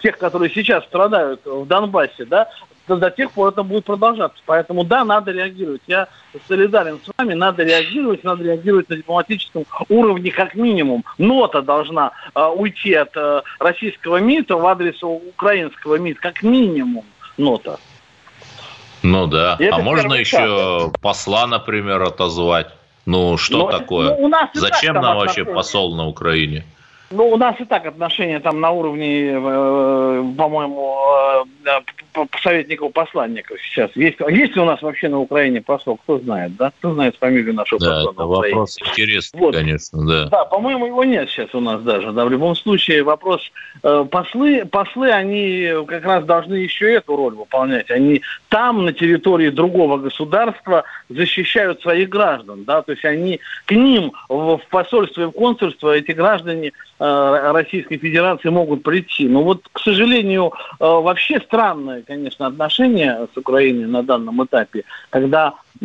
тех, 0.00 0.18
которые 0.18 0.50
сейчас 0.50 0.84
страдают 0.84 1.44
в 1.44 1.66
Донбассе, 1.66 2.24
да, 2.24 2.48
до 2.86 3.10
тех 3.10 3.32
пор 3.32 3.50
это 3.50 3.62
будет 3.62 3.84
продолжаться. 3.84 4.40
Поэтому, 4.46 4.84
да, 4.84 5.04
надо 5.04 5.30
реагировать. 5.30 5.82
Я 5.86 6.08
солидарен 6.46 6.98
с 7.04 7.10
вами, 7.18 7.34
надо 7.34 7.62
реагировать, 7.62 8.24
надо 8.24 8.44
реагировать 8.44 8.88
на 8.88 8.96
дипломатическом 8.96 9.66
уровне 9.90 10.30
как 10.30 10.54
минимум. 10.54 11.04
Нота 11.18 11.60
должна 11.60 12.12
э, 12.34 12.42
уйти 12.46 12.94
от 12.94 13.14
э, 13.14 13.42
российского 13.58 14.18
МИДа 14.18 14.56
в 14.56 14.66
адрес 14.66 15.02
украинского 15.02 15.96
МИДа, 15.96 16.20
как 16.20 16.42
минимум 16.42 17.04
нота. 17.36 17.78
Ну 19.02 19.26
да. 19.26 19.58
А 19.72 19.78
можно 19.78 20.14
еще 20.14 20.90
шаг. 20.90 21.00
посла, 21.00 21.46
например, 21.46 22.02
отозвать? 22.02 22.68
Ну 23.06 23.36
что 23.38 23.70
Но, 23.70 23.78
такое? 23.78 24.16
Ну, 24.16 24.24
у 24.24 24.28
нас 24.28 24.50
Зачем 24.54 24.94
нам 24.94 25.16
вообще 25.16 25.44
посол 25.44 25.94
на 25.94 26.06
Украине? 26.06 26.64
Ну, 27.10 27.26
у 27.30 27.36
нас 27.38 27.58
и 27.58 27.64
так 27.64 27.86
отношения 27.86 28.38
там 28.38 28.60
на 28.60 28.70
уровне, 28.70 29.30
э, 29.30 30.24
по-моему, 30.36 30.94
э, 31.64 31.80
советников 32.42 32.92
посланников 32.92 33.58
сейчас. 33.62 33.90
Есть, 33.94 34.18
есть 34.28 34.54
ли 34.54 34.60
у 34.60 34.66
нас 34.66 34.82
вообще 34.82 35.08
на 35.08 35.18
Украине 35.18 35.62
посол? 35.62 35.96
Кто 35.96 36.18
знает, 36.18 36.54
да? 36.56 36.70
Кто 36.78 36.92
знает 36.92 37.16
фамилию 37.16 37.54
нашего 37.54 37.80
да, 37.80 37.86
посла 37.86 38.12
это 38.12 38.26
вопрос 38.26 38.76
интересный, 38.78 39.40
вот. 39.40 39.54
конечно, 39.54 40.06
да. 40.06 40.26
Да, 40.26 40.44
по-моему, 40.44 40.86
его 40.86 41.02
нет 41.04 41.30
сейчас 41.30 41.54
у 41.54 41.60
нас 41.60 41.80
даже. 41.82 42.12
Да, 42.12 42.26
в 42.26 42.30
любом 42.30 42.54
случае 42.54 43.02
вопрос... 43.02 43.40
Э, 43.82 44.04
послы, 44.10 44.66
послы, 44.66 45.10
они 45.10 45.70
как 45.86 46.04
раз 46.04 46.24
должны 46.26 46.56
еще 46.56 46.92
эту 46.92 47.16
роль 47.16 47.34
выполнять. 47.34 47.90
Они 47.90 48.20
там, 48.50 48.84
на 48.84 48.92
территории 48.92 49.48
другого 49.48 49.96
государства, 49.96 50.84
защищают 51.08 51.80
своих 51.80 52.10
граждан, 52.10 52.64
да, 52.64 52.82
то 52.82 52.92
есть 52.92 53.04
они 53.06 53.40
к 53.64 53.72
ним 53.72 54.12
в 54.28 54.60
посольство 54.68 55.22
и 55.22 55.26
в 55.26 55.30
консульство 55.30 55.96
эти 55.96 56.12
граждане 56.12 56.72
Э, 56.97 56.97
Российской 56.98 57.98
Федерации 57.98 58.48
могут 58.48 58.82
прийти. 58.82 59.28
Но 59.28 59.42
вот, 59.42 59.62
к 59.72 59.80
сожалению, 59.80 60.52
э, 60.54 60.84
вообще 60.84 61.40
странное, 61.40 62.02
конечно, 62.02 62.46
отношение 62.46 63.28
с 63.32 63.36
Украиной 63.36 63.86
на 63.86 64.02
данном 64.02 64.44
этапе, 64.44 64.84
когда 65.10 65.54
э, 65.80 65.84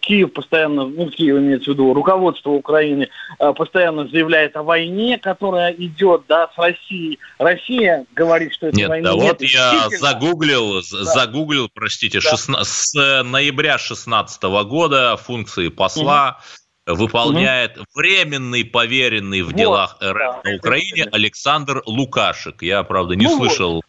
Киев 0.00 0.32
постоянно, 0.32 0.86
ну, 0.86 1.08
Киев 1.08 1.36
имеется 1.36 1.70
в 1.70 1.74
виду, 1.74 1.94
руководство 1.94 2.50
Украины 2.50 3.08
постоянно 3.56 4.06
заявляет 4.08 4.56
о 4.56 4.62
войне, 4.62 5.18
которая 5.18 5.72
идет, 5.72 6.22
да, 6.28 6.48
с 6.54 6.58
Россией. 6.58 7.18
Россия 7.38 8.04
говорит, 8.14 8.52
что 8.54 8.68
это 8.68 8.76
нет, 8.76 8.88
войны 8.88 9.04
да, 9.04 9.14
нет. 9.14 9.22
вот 9.22 9.42
я 9.42 9.88
загуглил, 9.98 10.74
да. 10.74 11.04
загуглил, 11.04 11.68
простите, 11.72 12.20
да. 12.20 12.30
16, 12.30 12.66
с 12.66 13.22
ноября 13.24 13.78
16 13.78 14.42
года 14.42 15.16
функции 15.16 15.68
посла 15.68 16.38
угу 16.38 16.63
выполняет 16.86 17.76
угу. 17.78 17.86
временный 17.94 18.64
поверенный 18.64 19.42
в 19.42 19.46
вот, 19.46 19.56
делах 19.56 19.96
РФ 20.02 20.18
да, 20.18 20.40
на 20.44 20.56
Украине 20.56 21.04
Александр 21.12 21.82
Лукашек. 21.86 22.62
Я, 22.62 22.82
правда, 22.82 23.14
не 23.16 23.24
ну, 23.24 23.36
слышал 23.36 23.82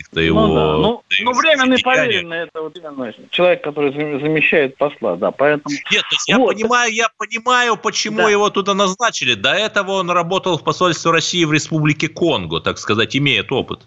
каких-то 0.00 0.20
его... 0.20 0.46
Ну, 0.46 0.54
да. 0.54 0.76
ну, 0.76 1.02
ну 1.22 1.32
временный 1.32 1.78
поверенный, 1.82 2.38
это 2.38 2.62
вот 2.62 2.76
именно 2.76 3.12
человек, 3.30 3.62
который 3.62 3.92
замещает 3.92 4.76
посла, 4.76 5.16
да, 5.16 5.30
поэтому... 5.30 5.74
Нет, 5.92 6.02
то 6.02 6.14
есть 6.14 6.28
я 6.28 6.38
вот. 6.38 6.54
понимаю, 6.54 6.92
я 6.92 7.08
понимаю, 7.16 7.76
почему 7.76 8.18
да. 8.18 8.30
его 8.30 8.50
туда 8.50 8.74
назначили. 8.74 9.34
До 9.34 9.52
этого 9.52 9.92
он 9.92 10.10
работал 10.10 10.58
в 10.58 10.64
посольстве 10.64 11.10
России 11.10 11.44
в 11.44 11.52
Республике 11.52 12.08
Конго, 12.08 12.60
так 12.60 12.78
сказать, 12.78 13.16
имеет 13.16 13.52
опыт. 13.52 13.80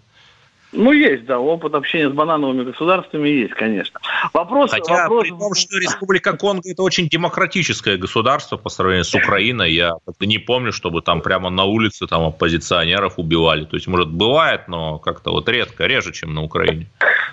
Ну, 0.76 0.92
есть, 0.92 1.24
да, 1.24 1.38
опыт 1.38 1.74
общения 1.74 2.08
с 2.08 2.12
банановыми 2.12 2.64
государствами 2.64 3.28
есть, 3.28 3.54
конечно. 3.54 4.00
Вопрос, 4.32 4.72
Хотя, 4.72 5.04
вопрос... 5.04 5.22
при 5.22 5.30
том, 5.30 5.54
что 5.54 5.78
Республика 5.78 6.36
Конго– 6.36 6.62
это 6.68 6.82
очень 6.82 7.08
демократическое 7.08 7.96
государство 7.96 8.56
по 8.56 8.68
сравнению 8.68 9.04
с 9.04 9.14
Украиной, 9.14 9.72
я 9.72 9.92
не 10.20 10.38
помню, 10.38 10.72
чтобы 10.72 11.02
там 11.02 11.20
прямо 11.20 11.50
на 11.50 11.64
улице 11.64 12.06
там 12.06 12.24
оппозиционеров 12.24 13.18
убивали. 13.18 13.64
То 13.64 13.76
есть, 13.76 13.86
может, 13.86 14.08
бывает, 14.08 14.68
но 14.68 14.98
как-то 14.98 15.30
вот 15.30 15.48
редко, 15.48 15.86
реже, 15.86 16.12
чем 16.12 16.34
на 16.34 16.42
Украине. 16.42 16.86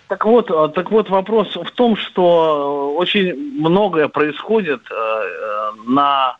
Так 0.08 0.26
вот, 0.26 0.52
а, 0.52 0.68
так 0.68 0.92
вот 0.92 1.10
вопрос 1.10 1.56
в 1.56 1.72
том, 1.72 1.96
что 1.96 2.94
очень 2.96 3.34
многое 3.60 4.08
происходит 4.08 4.82
э, 4.92 4.94
э, 4.94 5.72
на 5.88 6.36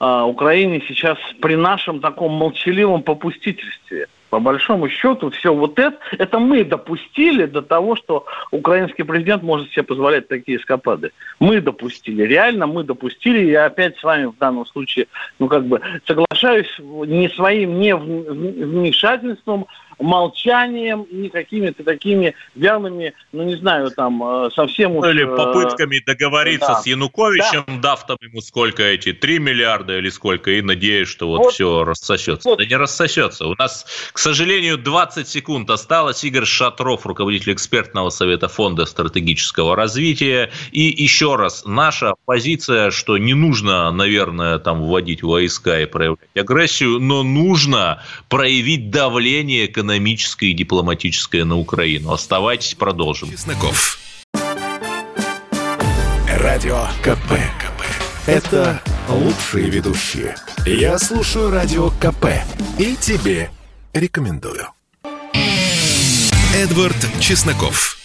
э, 0.00 0.22
Украине 0.22 0.82
сейчас 0.88 1.18
при 1.42 1.56
нашем 1.56 2.00
таком 2.00 2.32
молчаливом 2.32 3.02
попустительстве– 3.02 4.06
по 4.30 4.40
большому 4.40 4.88
счету, 4.88 5.30
все 5.30 5.54
вот 5.54 5.78
это, 5.78 5.96
это 6.18 6.38
мы 6.38 6.64
допустили 6.64 7.46
до 7.46 7.62
того, 7.62 7.96
что 7.96 8.26
украинский 8.50 9.04
президент 9.04 9.42
может 9.42 9.70
себе 9.70 9.82
позволять 9.82 10.28
такие 10.28 10.58
эскапады. 10.58 11.12
Мы 11.40 11.60
допустили, 11.60 12.22
реально 12.22 12.66
мы 12.66 12.84
допустили. 12.84 13.50
Я 13.50 13.66
опять 13.66 13.96
с 13.98 14.02
вами 14.02 14.26
в 14.26 14.36
данном 14.38 14.66
случае, 14.66 15.06
ну 15.38 15.48
как 15.48 15.66
бы 15.66 15.80
соглашаюсь 16.06 16.72
не 16.78 17.28
своим 17.30 17.80
не 17.80 17.94
вмешательством, 17.96 19.66
молчанием 19.98 21.02
и 21.02 21.28
какими-то 21.28 21.84
такими 21.84 22.34
вялыми, 22.54 23.14
ну 23.32 23.44
не 23.44 23.56
знаю, 23.56 23.90
там 23.90 24.22
э, 24.22 24.50
совсем 24.54 24.96
уж... 24.96 25.06
Или 25.06 25.24
э, 25.24 25.36
попытками 25.36 26.02
договориться 26.04 26.68
да. 26.68 26.80
с 26.80 26.86
Януковичем, 26.86 27.64
да. 27.66 27.90
дав 27.90 28.06
там 28.06 28.16
ему 28.20 28.40
сколько 28.40 28.82
эти, 28.82 29.12
3 29.12 29.38
миллиарда 29.38 29.98
или 29.98 30.08
сколько, 30.08 30.50
и 30.52 30.62
надеюсь, 30.62 31.08
что 31.08 31.28
вот, 31.28 31.38
вот 31.38 31.52
все 31.52 31.84
рассосется. 31.84 32.48
Вот. 32.48 32.58
Да 32.58 32.66
не 32.66 32.76
рассосется. 32.76 33.46
У 33.46 33.54
нас, 33.58 33.86
к 34.12 34.18
сожалению, 34.18 34.78
20 34.78 35.26
секунд 35.26 35.70
осталось. 35.70 36.22
Игорь 36.24 36.44
Шатров, 36.44 37.06
руководитель 37.06 37.52
экспертного 37.52 38.10
совета 38.10 38.48
Фонда 38.48 38.86
стратегического 38.86 39.74
развития. 39.74 40.50
И 40.70 40.82
еще 40.82 41.36
раз, 41.36 41.64
наша 41.66 42.14
позиция, 42.24 42.90
что 42.90 43.18
не 43.18 43.34
нужно, 43.34 43.90
наверное, 43.90 44.58
там 44.58 44.82
вводить 44.82 45.22
войска 45.22 45.80
и 45.80 45.86
проявлять 45.86 46.18
агрессию, 46.36 47.00
но 47.00 47.22
нужно 47.22 48.02
проявить 48.28 48.90
давление 48.90 49.66
экономическое 49.66 49.87
экономическое 49.88 50.48
и 50.48 50.54
дипломатическое 50.54 51.44
на 51.44 51.56
Украину. 51.56 52.12
Оставайтесь, 52.12 52.74
продолжим. 52.74 53.30
Чесноков. 53.30 53.98
Радио 56.40 56.86
КП. 57.02 57.32
КП. 57.58 57.82
Это 58.26 58.82
лучшие 59.08 59.70
ведущие. 59.70 60.36
Я 60.66 60.98
слушаю 60.98 61.50
Радио 61.50 61.90
КП. 61.90 62.26
И 62.78 62.94
тебе 62.96 63.50
рекомендую. 63.94 64.68
Эдвард 66.54 66.96
Чесноков. 67.20 67.96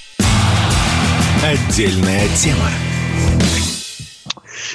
Отдельная 1.43 2.27
тема. 2.37 2.69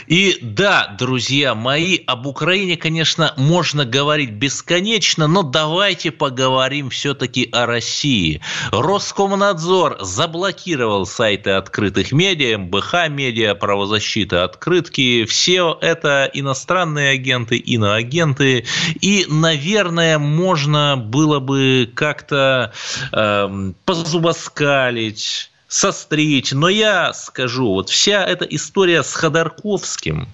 И 0.06 0.38
да, 0.40 0.94
друзья 0.98 1.54
мои, 1.54 1.98
об 2.06 2.26
Украине, 2.26 2.76
конечно, 2.76 3.34
можно 3.36 3.84
говорить 3.84 4.30
бесконечно, 4.30 5.26
но 5.26 5.42
давайте 5.42 6.10
поговорим 6.10 6.90
все-таки 6.90 7.48
о 7.52 7.66
России. 7.66 8.40
Роскомнадзор 8.70 9.98
заблокировал 10.00 11.06
сайты 11.06 11.50
открытых 11.50 12.12
медиа, 12.12 12.58
МБХ 12.58 13.08
медиа, 13.08 13.54
правозащита, 13.54 14.44
открытки. 14.44 15.24
Все 15.24 15.76
это 15.80 16.30
иностранные 16.32 17.10
агенты, 17.10 17.56
иноагенты. 17.56 18.64
И, 19.00 19.26
наверное, 19.28 20.18
можно 20.18 20.96
было 20.96 21.40
бы 21.40 21.90
как-то 21.94 22.72
э, 23.12 23.72
позубоскалить 23.84 25.50
состричь. 25.68 26.52
Но 26.52 26.68
я 26.68 27.12
скажу, 27.12 27.68
вот 27.74 27.90
вся 27.90 28.24
эта 28.24 28.44
история 28.46 29.02
с 29.02 29.12
Ходорковским, 29.12 30.28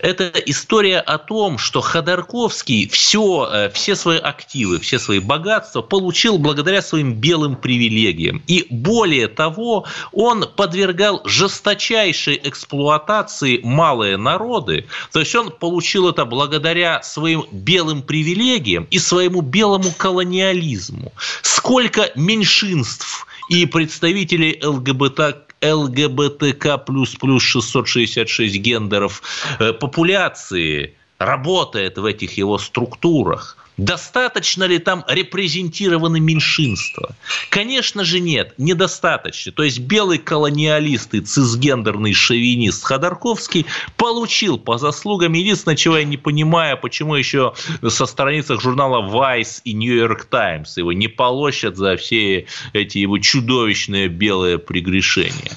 это 0.00 0.30
история 0.44 1.00
о 1.00 1.18
том, 1.18 1.56
что 1.58 1.80
Ходорковский 1.80 2.88
все, 2.88 3.48
э, 3.50 3.70
все 3.70 3.96
свои 3.96 4.18
активы, 4.18 4.78
все 4.78 4.98
свои 4.98 5.18
богатства 5.18 5.80
получил 5.80 6.38
благодаря 6.38 6.82
своим 6.82 7.14
белым 7.14 7.56
привилегиям. 7.56 8.42
И 8.46 8.66
более 8.68 9.28
того, 9.28 9.86
он 10.12 10.44
подвергал 10.54 11.22
жесточайшей 11.24 12.38
эксплуатации 12.44 13.60
малые 13.62 14.18
народы. 14.18 14.86
То 15.10 15.20
есть 15.20 15.34
он 15.34 15.50
получил 15.50 16.10
это 16.10 16.26
благодаря 16.26 17.02
своим 17.02 17.46
белым 17.50 18.02
привилегиям 18.02 18.86
и 18.90 18.98
своему 18.98 19.40
белому 19.40 19.90
колониализму. 19.96 21.12
Сколько 21.40 22.10
меньшинств 22.14 23.25
и 23.48 23.66
представителей 23.66 24.58
ЛГБТ 24.62 25.46
ЛГБТК 25.62 26.78
плюс 26.78 27.14
плюс 27.14 27.42
666 27.42 28.56
гендеров 28.56 29.22
э, 29.58 29.72
популяции 29.72 30.94
работает 31.18 31.98
в 31.98 32.04
этих 32.04 32.36
его 32.36 32.58
структурах. 32.58 33.56
Достаточно 33.76 34.64
ли 34.64 34.78
там 34.78 35.04
репрезентированы 35.06 36.18
меньшинства? 36.18 37.14
Конечно 37.50 38.04
же 38.04 38.20
нет, 38.20 38.54
недостаточно. 38.56 39.52
То 39.52 39.64
есть 39.64 39.80
белый 39.80 40.18
колониалист 40.18 41.12
и 41.14 41.20
цисгендерный 41.20 42.14
шовинист 42.14 42.84
Ходорковский 42.84 43.66
получил 43.96 44.58
по 44.58 44.78
заслугам. 44.78 45.34
Единственное, 45.34 45.76
чего 45.76 45.98
я 45.98 46.04
не 46.04 46.16
понимаю, 46.16 46.78
почему 46.78 47.16
еще 47.16 47.52
со 47.86 48.06
страницах 48.06 48.62
журнала 48.62 49.06
Vice 49.06 49.60
и 49.64 49.74
New 49.74 49.94
York 49.94 50.24
Times 50.26 50.78
его 50.78 50.92
не 50.92 51.08
полощат 51.08 51.76
за 51.76 51.96
все 51.96 52.46
эти 52.72 52.98
его 52.98 53.18
чудовищные 53.18 54.08
белые 54.08 54.58
прегрешения. 54.58 55.52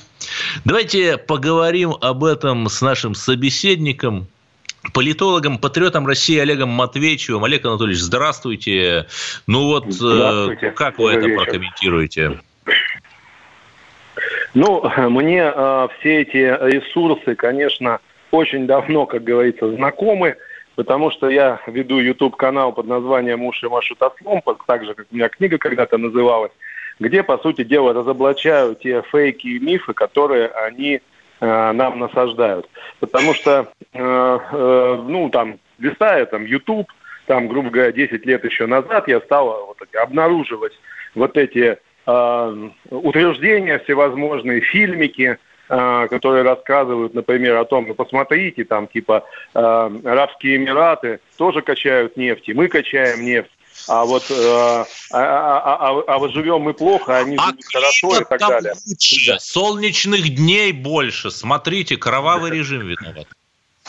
Давайте 0.66 1.18
поговорим 1.18 1.96
об 2.02 2.26
этом 2.26 2.68
с 2.68 2.82
нашим 2.82 3.16
собеседником, 3.16 4.28
политологом, 4.94 5.58
патриотом 5.58 6.08
России 6.08 6.38
Олегом 6.38 6.70
Матвеевичем. 6.70 7.44
Олег 7.44 7.66
Анатольевич, 7.66 8.00
здравствуйте. 8.00 9.08
Ну 9.48 9.68
вот, 9.68 9.88
э, 9.88 9.92
здравствуйте. 9.92 10.72
как 10.72 10.98
вы 10.98 11.12
Добрый 11.12 11.18
это 11.18 11.28
вечер. 11.28 11.44
прокомментируете? 11.44 12.40
Ну, 14.54 14.84
мне 15.10 15.52
э, 15.54 15.88
все 16.00 16.22
эти 16.22 16.38
ресурсы, 16.38 17.36
конечно, 17.36 18.00
очень 18.32 18.68
давно, 18.68 19.06
как 19.06 19.24
говорится, 19.24 19.72
знакомы, 19.72 20.38
потому 20.76 21.12
что 21.12 21.30
я 21.30 21.60
веду 21.68 22.00
YouTube-канал 22.00 22.74
под 22.74 22.88
названием 22.88 23.44
«Уши 23.44 23.70
машут 23.70 24.02
ослом», 24.02 24.42
так 24.66 24.86
же, 24.86 24.94
как 24.94 25.08
у 25.12 25.16
меня 25.16 25.30
книга 25.30 25.58
когда-то 25.58 25.98
называлась, 25.98 26.52
где, 27.00 27.24
по 27.24 27.38
сути 27.38 27.64
дела, 27.64 27.94
разоблачаю 27.94 28.76
те 28.76 29.04
фейки 29.12 29.48
и 29.48 29.60
мифы, 29.60 29.94
которые 29.94 30.48
они 30.48 31.02
нам 31.42 32.00
насаждают. 32.00 32.70
Потому 33.00 33.34
что, 33.34 33.68
э, 33.94 34.00
э, 34.52 35.04
ну, 35.08 35.30
там, 35.30 35.60
листая 35.80 36.26
там 36.26 36.46
YouTube, 36.46 36.92
там, 37.28 37.48
грубо 37.48 37.70
говоря, 37.70 37.92
10 37.92 38.26
лет 38.26 38.44
еще 38.44 38.66
назад 38.66 39.08
я 39.08 39.22
стал 39.22 39.68
вот, 39.68 39.78
обнаруживать 39.96 40.74
вот 41.16 41.38
эти 41.38 41.78
э, 42.06 42.70
утверждения 42.90 43.80
всевозможные, 43.80 44.62
фильмики, 44.62 45.38
э, 45.70 46.08
которые 46.10 46.44
рассказывают, 46.44 47.14
например, 47.14 47.58
о 47.58 47.66
том, 47.66 47.88
ну, 47.88 47.94
посмотрите, 47.94 48.64
там, 48.64 48.88
типа, 48.88 49.24
э, 49.54 49.60
Арабские 49.60 50.58
Эмираты 50.58 51.20
тоже 51.38 51.62
качают 51.62 52.18
нефть, 52.18 52.50
и 52.50 52.54
мы 52.54 52.68
качаем 52.68 53.24
нефть 53.24 53.52
а 53.88 54.06
вот 54.06 54.30
э, 54.30 54.34
а, 54.36 54.86
а, 55.12 55.90
а, 55.90 56.04
а 56.08 56.18
вот 56.20 56.32
живем 56.32 56.62
мы 56.62 56.74
плохо, 56.74 57.18
они 57.18 57.38
а 57.38 57.48
живут 57.48 57.66
хорошо 57.66 58.20
и 58.20 58.26
так 58.26 58.40
далее. 58.40 58.74
Лучше, 58.86 59.38
солнечных 59.40 60.36
дней 60.36 60.72
больше. 60.72 61.32
Смотрите, 61.32 61.98
кровавый 61.98 62.52
режим 62.52 62.88
виноват. 62.88 63.28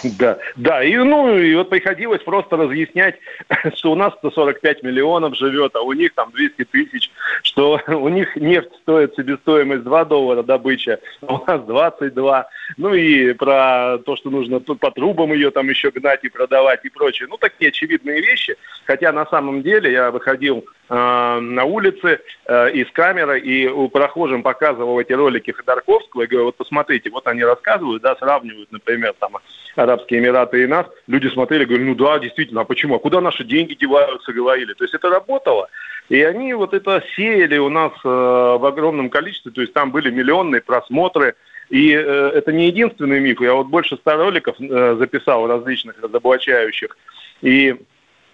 Да, 0.02 0.38
да, 0.56 0.82
и 0.82 0.96
ну 0.96 1.36
и 1.36 1.54
вот 1.54 1.68
приходилось 1.68 2.22
просто 2.22 2.56
разъяснять, 2.56 3.16
что 3.74 3.92
у 3.92 3.94
нас 3.94 4.14
145 4.18 4.82
миллионов 4.82 5.36
живет, 5.36 5.74
а 5.76 5.82
у 5.82 5.92
них 5.92 6.14
там 6.14 6.30
200 6.32 6.64
тысяч, 6.64 7.10
что 7.42 7.80
у 7.88 8.08
них 8.08 8.34
нефть 8.36 8.74
стоит 8.82 9.14
себестоимость 9.14 9.84
2 9.84 10.04
доллара 10.06 10.42
добыча, 10.42 11.00
а 11.26 11.34
у 11.34 11.44
нас 11.46 11.62
22. 11.64 12.48
Ну 12.76 12.94
и 12.94 13.32
про 13.34 13.98
то, 14.04 14.16
что 14.16 14.30
нужно 14.30 14.60
тут 14.60 14.80
по 14.80 14.90
трубам 14.90 15.32
ее 15.32 15.50
там 15.50 15.68
еще 15.68 15.90
гнать 15.90 16.24
и 16.24 16.28
продавать 16.28 16.84
и 16.84 16.88
прочее. 16.88 17.28
Ну 17.30 17.36
такие 17.36 17.68
очевидные 17.68 18.20
вещи, 18.20 18.56
хотя 18.84 19.12
на 19.12 19.26
самом 19.26 19.62
деле 19.62 19.92
я 19.92 20.10
выходил 20.10 20.64
на 20.90 21.64
улице 21.64 22.20
э, 22.46 22.72
и 22.72 22.84
с 22.84 22.90
камерой, 22.90 23.40
и 23.40 23.68
у 23.68 23.88
прохожим 23.88 24.42
показывал 24.42 24.98
эти 24.98 25.12
ролики 25.12 25.52
Ходорковского, 25.52 26.22
и 26.22 26.26
говорю, 26.26 26.46
вот 26.46 26.56
посмотрите, 26.56 27.10
вот 27.10 27.28
они 27.28 27.44
рассказывают, 27.44 28.02
да, 28.02 28.16
сравнивают, 28.16 28.72
например, 28.72 29.14
там, 29.18 29.36
Арабские 29.76 30.18
Эмираты 30.18 30.64
и 30.64 30.66
нас, 30.66 30.86
люди 31.06 31.28
смотрели, 31.28 31.64
говорили, 31.64 31.88
ну 31.88 31.94
да, 31.94 32.18
действительно, 32.18 32.62
а 32.62 32.64
почему, 32.64 32.96
а 32.96 32.98
куда 32.98 33.20
наши 33.20 33.44
деньги 33.44 33.74
деваются, 33.74 34.32
говорили, 34.32 34.72
то 34.72 34.82
есть 34.82 34.94
это 34.94 35.08
работало, 35.08 35.68
и 36.08 36.20
они 36.22 36.54
вот 36.54 36.74
это 36.74 37.04
сеяли 37.14 37.58
у 37.58 37.68
нас 37.68 37.92
э, 38.04 38.08
в 38.08 38.66
огромном 38.66 39.10
количестве, 39.10 39.52
то 39.52 39.60
есть 39.60 39.72
там 39.72 39.92
были 39.92 40.10
миллионные 40.10 40.60
просмотры, 40.60 41.36
и 41.70 41.92
э, 41.92 42.32
это 42.34 42.52
не 42.52 42.66
единственный 42.66 43.20
миф. 43.20 43.40
Я 43.40 43.54
вот 43.54 43.68
больше 43.68 43.96
ста 43.96 44.16
роликов 44.16 44.56
э, 44.58 44.96
записал 44.98 45.46
различных 45.46 46.02
разоблачающих. 46.02 46.96
И 47.42 47.68
э, 47.68 47.76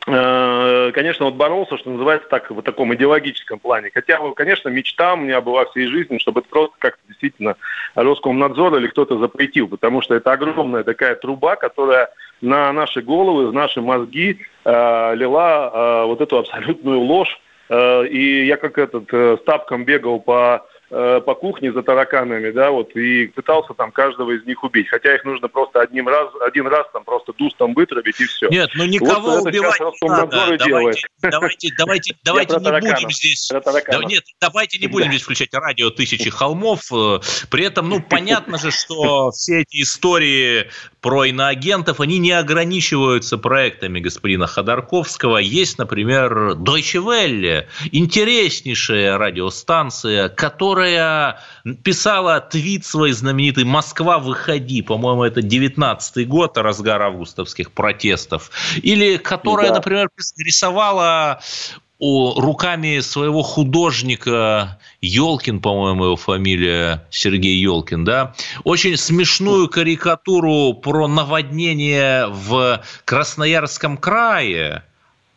конечно, 0.07 1.25
вот 1.25 1.35
боролся, 1.35 1.77
что 1.79 1.91
называется, 1.91 2.29
так, 2.29 2.51
в 2.51 2.63
таком 2.63 2.95
идеологическом 2.95 3.59
плане. 3.59 3.91
Хотя, 3.93 4.19
конечно, 4.35 4.69
мечта 4.69 5.15
у 5.15 5.17
меня 5.17 5.41
была 5.41 5.65
всей 5.67 5.89
жизни, 5.89 6.19
чтобы 6.19 6.41
это 6.41 6.49
просто 6.49 6.77
как-то 6.79 7.01
действительно 7.09 7.57
Роскомнадзор 7.97 8.77
или 8.77 8.87
кто-то 8.87 9.19
запретил, 9.19 9.67
потому 9.67 10.03
что 10.03 10.15
это 10.15 10.31
огромная 10.33 10.85
такая 10.85 11.17
труба, 11.17 11.57
которая 11.57 12.11
на 12.41 12.73
наши 12.73 13.01
головы, 13.03 13.49
в 13.49 13.53
наши 13.53 13.81
мозги 13.81 14.39
э, 14.65 15.15
лила 15.15 15.71
э, 15.73 16.07
вот 16.07 16.21
эту 16.21 16.39
абсолютную 16.39 17.01
ложь. 17.01 17.41
Э, 17.69 18.07
и 18.07 18.47
я 18.47 18.57
как 18.57 18.79
этот 18.79 19.13
э, 19.13 19.39
с 19.41 19.45
тапком 19.45 19.85
бегал 19.85 20.21
по 20.21 20.67
Э, 20.89 21.21
по 21.21 21.35
кухне 21.35 21.73
за 21.73 21.83
тараканами, 21.83 22.53
да, 22.53 22.71
вот, 22.71 22.95
и 22.95 23.27
пытался 23.27 23.75
там 23.75 23.91
каждого 23.91 24.31
из 24.31 24.47
них 24.47 24.63
убить. 24.63 24.87
Хотя 24.89 25.17
их 25.17 25.25
нужно 25.25 25.49
просто 25.49 25.81
одним 25.81 26.07
раз, 26.07 26.31
один 26.47 26.69
раз 26.69 26.87
там 26.93 27.03
просто 27.03 27.33
дустом 27.33 27.75
вытравить 27.75 28.21
и 28.21 28.25
все. 28.25 28.49
Нет, 28.51 28.71
ну 28.77 28.85
никого 28.85 29.33
вот 29.33 29.47
убивать 29.47 29.81
не 29.81 30.09
надо. 30.09 30.27
Давайте, 30.31 31.73
давайте, 31.77 31.77
давайте, 31.77 32.15
давайте 32.23 32.55
не 32.55 32.71
будем 32.71 33.11
здесь... 33.11 33.51
Да, 33.51 34.05
нет, 34.05 34.23
давайте 34.41 34.79
не 34.79 34.87
будем 34.87 35.09
здесь 35.09 35.23
включать 35.23 35.53
радио 35.53 35.91
«Тысячи 35.91 36.31
холмов». 36.31 36.83
Э, 36.93 37.19
при 37.51 37.65
этом, 37.65 37.89
ну, 37.89 38.01
понятно 38.01 38.57
же, 38.57 38.71
что 38.71 39.31
все 39.33 39.63
эти 39.63 39.83
истории 39.83 40.71
про 41.01 41.25
иноагентов, 41.25 41.99
они 41.99 42.19
не 42.19 42.31
ограничиваются 42.31 43.39
проектами 43.39 43.99
господина 43.99 44.47
Ходорковского. 44.47 45.39
Есть, 45.39 45.79
например, 45.79 46.53
Deutsche 46.53 47.03
Welle, 47.03 47.67
интереснейшая 47.91 49.19
радиостанция, 49.19 50.29
которая 50.29 50.76
писала 51.83 52.41
твит 52.41 52.85
свой 52.85 53.13
знаменитый 53.13 53.65
«Москва, 53.65 54.19
выходи», 54.19 54.83
по-моему, 54.83 55.25
это 55.25 55.41
19-й 55.41 56.25
год, 56.25 56.59
разгар 56.59 57.03
августовских 57.03 57.73
протестов, 57.73 58.51
или 58.83 59.17
которая, 59.17 59.69
да. 59.69 59.77
например, 59.77 60.09
рисовала 60.39 61.41
о, 61.99 62.39
руками 62.41 63.01
своего 63.01 63.43
художника 63.43 64.79
Елкин, 65.01 65.61
по-моему, 65.61 66.05
его 66.05 66.17
фамилия 66.17 67.07
Сергей 67.11 67.59
Елкин, 67.59 68.05
да, 68.05 68.35
очень 68.65 68.97
смешную 68.97 69.69
карикатуру 69.69 70.75
про 70.75 71.09
наводнение 71.09 72.27
в 72.27 72.83
Красноярском 73.05 73.97
крае, 73.97 74.85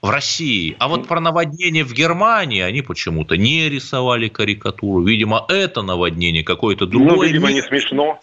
в 0.02 0.10
России. 0.10 0.76
А 0.80 0.88
вот 0.88 1.08
про 1.08 1.20
наводнение 1.20 1.84
в 1.84 1.94
Германии 1.94 2.62
они 2.62 2.82
почему-то 2.82 3.36
не 3.36 3.70
рисовали 3.70 4.30
карикатуру. 4.30 5.04
Видимо, 5.04 5.46
это 5.50 5.82
наводнение 5.82 6.44
какое-то 6.44 6.86
ну, 6.86 6.92
другое. 6.92 7.16
Ну, 7.16 7.24
видимо, 7.24 7.52
не 7.52 7.62
смешно. 7.62 8.20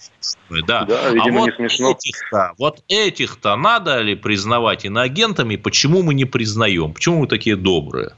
Да, 0.66 0.84
да 0.84 1.10
видимо, 1.10 1.38
а 1.38 1.40
вот 1.40 1.46
не 1.46 1.52
смешно. 1.56 1.90
Этих-то, 1.90 2.52
вот 2.58 2.82
этих-то 2.88 3.56
надо 3.56 4.00
ли 4.00 4.14
признавать 4.14 4.86
иноагентами? 4.86 5.56
Почему 5.56 6.02
мы 6.02 6.14
не 6.14 6.24
признаем? 6.24 6.94
Почему 6.94 7.20
мы 7.20 7.26
такие 7.26 7.56
добрые? 7.56 8.12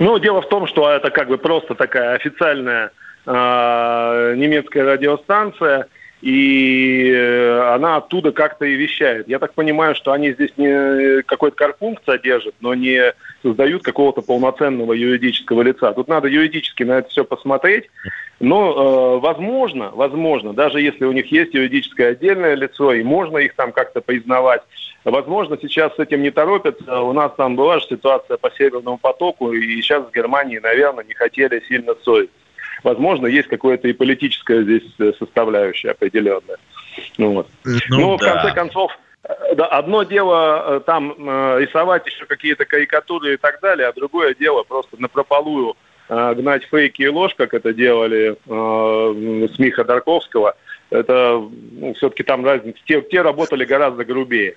Ну, 0.00 0.18
дело 0.18 0.42
в 0.42 0.48
том, 0.48 0.66
что 0.66 0.90
это 0.90 1.10
как 1.10 1.28
бы 1.28 1.38
просто 1.38 1.74
такая 1.74 2.16
официальная 2.16 2.90
э, 3.26 4.34
немецкая 4.36 4.84
радиостанция, 4.84 5.86
и 6.22 7.12
э, 7.14 7.74
она 7.74 7.96
оттуда 7.96 8.32
как-то 8.32 8.64
и 8.64 8.74
вещает. 8.74 9.28
Я 9.28 9.38
так 9.38 9.52
понимаю, 9.52 9.94
что 9.94 10.12
они 10.12 10.32
здесь 10.32 10.50
не 10.56 11.22
какой-то 11.22 11.56
карпункт 11.56 12.04
содержат, 12.06 12.54
но 12.60 12.74
не 12.74 13.12
создают 13.42 13.82
какого-то 13.82 14.22
полноценного 14.22 14.94
юридического 14.94 15.62
лица. 15.62 15.92
Тут 15.92 16.08
надо 16.08 16.28
юридически 16.28 16.84
на 16.84 16.98
это 16.98 17.10
все 17.10 17.24
посмотреть. 17.24 17.90
Но, 18.40 19.16
э, 19.16 19.20
возможно, 19.20 19.90
возможно, 19.94 20.52
даже 20.52 20.80
если 20.80 21.04
у 21.04 21.12
них 21.12 21.30
есть 21.30 21.54
юридическое 21.54 22.12
отдельное 22.12 22.54
лицо, 22.54 22.92
и 22.92 23.02
можно 23.02 23.38
их 23.38 23.54
там 23.54 23.72
как-то 23.72 24.00
признавать, 24.00 24.62
возможно, 25.04 25.58
сейчас 25.60 25.94
с 25.96 25.98
этим 25.98 26.22
не 26.22 26.30
торопятся. 26.30 27.00
У 27.00 27.12
нас 27.12 27.32
там 27.36 27.56
была 27.56 27.78
же 27.78 27.86
ситуация 27.86 28.36
по 28.36 28.50
Северному 28.50 28.98
потоку, 28.98 29.52
и 29.52 29.80
сейчас 29.80 30.04
в 30.04 30.14
Германии, 30.14 30.58
наверное, 30.58 31.04
не 31.04 31.14
хотели 31.14 31.62
сильно 31.68 31.94
ссориться 32.02 32.45
возможно, 32.86 33.26
есть 33.26 33.48
какое-то 33.48 33.88
и 33.88 33.92
политическое 33.92 34.62
здесь 34.62 34.84
э, 35.00 35.12
составляющее 35.18 35.90
определенное. 35.90 36.56
Ну, 37.18 37.32
вот. 37.34 37.48
ну, 37.64 38.00
Но, 38.00 38.16
да. 38.16 38.26
в 38.26 38.32
конце 38.32 38.54
концов, 38.54 38.92
э, 39.24 39.54
да, 39.56 39.66
одно 39.66 40.04
дело 40.04 40.76
э, 40.76 40.80
там 40.86 41.12
рисовать 41.58 42.06
еще 42.06 42.26
какие-то 42.26 42.64
карикатуры 42.64 43.34
и 43.34 43.36
так 43.36 43.60
далее, 43.60 43.88
а 43.88 43.92
другое 43.92 44.34
дело 44.34 44.62
просто 44.62 44.96
на 44.98 45.08
прополую 45.08 45.76
гнать 46.08 46.62
фейки 46.70 47.02
и 47.02 47.08
ложь, 47.08 47.34
как 47.36 47.52
это 47.52 47.72
делали 47.72 48.36
э, 48.46 49.48
с 49.52 49.58
Миха 49.58 49.82
Дарковского. 49.82 50.54
Это 50.90 51.42
ну, 51.72 51.94
все-таки 51.94 52.22
там 52.22 52.44
разница. 52.44 52.78
Те, 52.84 53.02
те 53.02 53.22
работали 53.22 53.64
гораздо 53.64 54.04
грубее. 54.04 54.54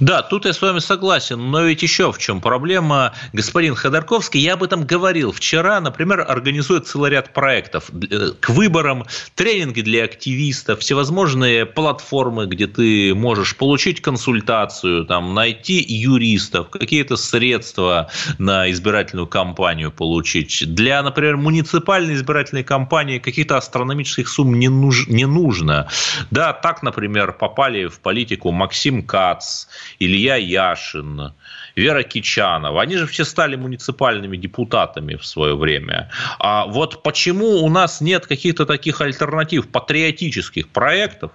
Да, 0.00 0.22
тут 0.22 0.44
я 0.44 0.52
с 0.52 0.62
вами 0.62 0.78
согласен, 0.78 1.50
но 1.50 1.62
ведь 1.62 1.82
еще 1.82 2.12
в 2.12 2.18
чем 2.18 2.40
проблема. 2.40 3.12
Господин 3.32 3.74
Ходорковский, 3.74 4.40
я 4.40 4.54
об 4.54 4.62
этом 4.62 4.84
говорил 4.84 5.32
вчера, 5.32 5.80
например, 5.80 6.24
организует 6.26 6.86
целый 6.86 7.10
ряд 7.10 7.32
проектов 7.32 7.90
э, 7.90 8.30
к 8.40 8.50
выборам, 8.50 9.04
тренинги 9.34 9.80
для 9.80 10.04
активистов, 10.04 10.80
всевозможные 10.80 11.66
платформы, 11.66 12.46
где 12.46 12.66
ты 12.66 13.14
можешь 13.14 13.56
получить 13.56 14.00
консультацию, 14.00 15.04
там, 15.04 15.34
найти 15.34 15.84
юристов, 15.86 16.70
какие-то 16.70 17.16
средства 17.16 18.10
на 18.38 18.70
избирательную 18.70 19.26
кампанию 19.26 19.90
получить. 19.90 20.62
Для, 20.74 21.02
например, 21.02 21.36
муниципальной 21.36 22.14
избирательной 22.14 22.64
кампании 22.64 23.18
каких-то 23.18 23.56
астрономических 23.56 24.28
сумм 24.28 24.58
не, 24.58 24.68
нуж, 24.68 25.06
не 25.08 25.26
нужно. 25.26 25.88
Да, 26.30 26.52
так, 26.52 26.82
например, 26.82 27.32
попали 27.32 27.86
в 27.86 28.00
политику 28.00 28.52
Максим 28.52 29.02
Кац, 29.02 29.66
Илья 29.98 30.36
Яшин, 30.36 31.32
Вера 31.74 32.02
Кичанова. 32.02 32.82
Они 32.82 32.96
же 32.96 33.06
все 33.06 33.24
стали 33.24 33.56
муниципальными 33.56 34.36
депутатами 34.36 35.16
в 35.16 35.26
свое 35.26 35.56
время. 35.56 36.10
А 36.38 36.66
вот 36.66 37.02
почему 37.02 37.62
у 37.64 37.68
нас 37.68 38.00
нет 38.00 38.26
каких-то 38.26 38.66
таких 38.66 39.00
альтернатив, 39.00 39.68
патриотических 39.68 40.68
проектов, 40.68 41.32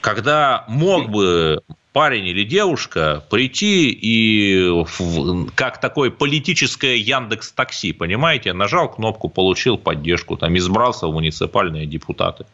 когда 0.00 0.64
мог 0.68 1.10
бы 1.10 1.62
парень 1.92 2.26
или 2.26 2.44
девушка 2.44 3.24
прийти 3.30 3.90
и 3.90 4.84
как 5.54 5.80
такое 5.80 6.10
политическое 6.10 6.96
Яндекс 6.96 7.52
Такси, 7.52 7.92
понимаете, 7.92 8.52
нажал 8.52 8.88
кнопку, 8.90 9.28
получил 9.28 9.78
поддержку, 9.78 10.36
там 10.36 10.56
избрался 10.56 11.06
в 11.06 11.12
муниципальные 11.12 11.86
депутаты. 11.86 12.46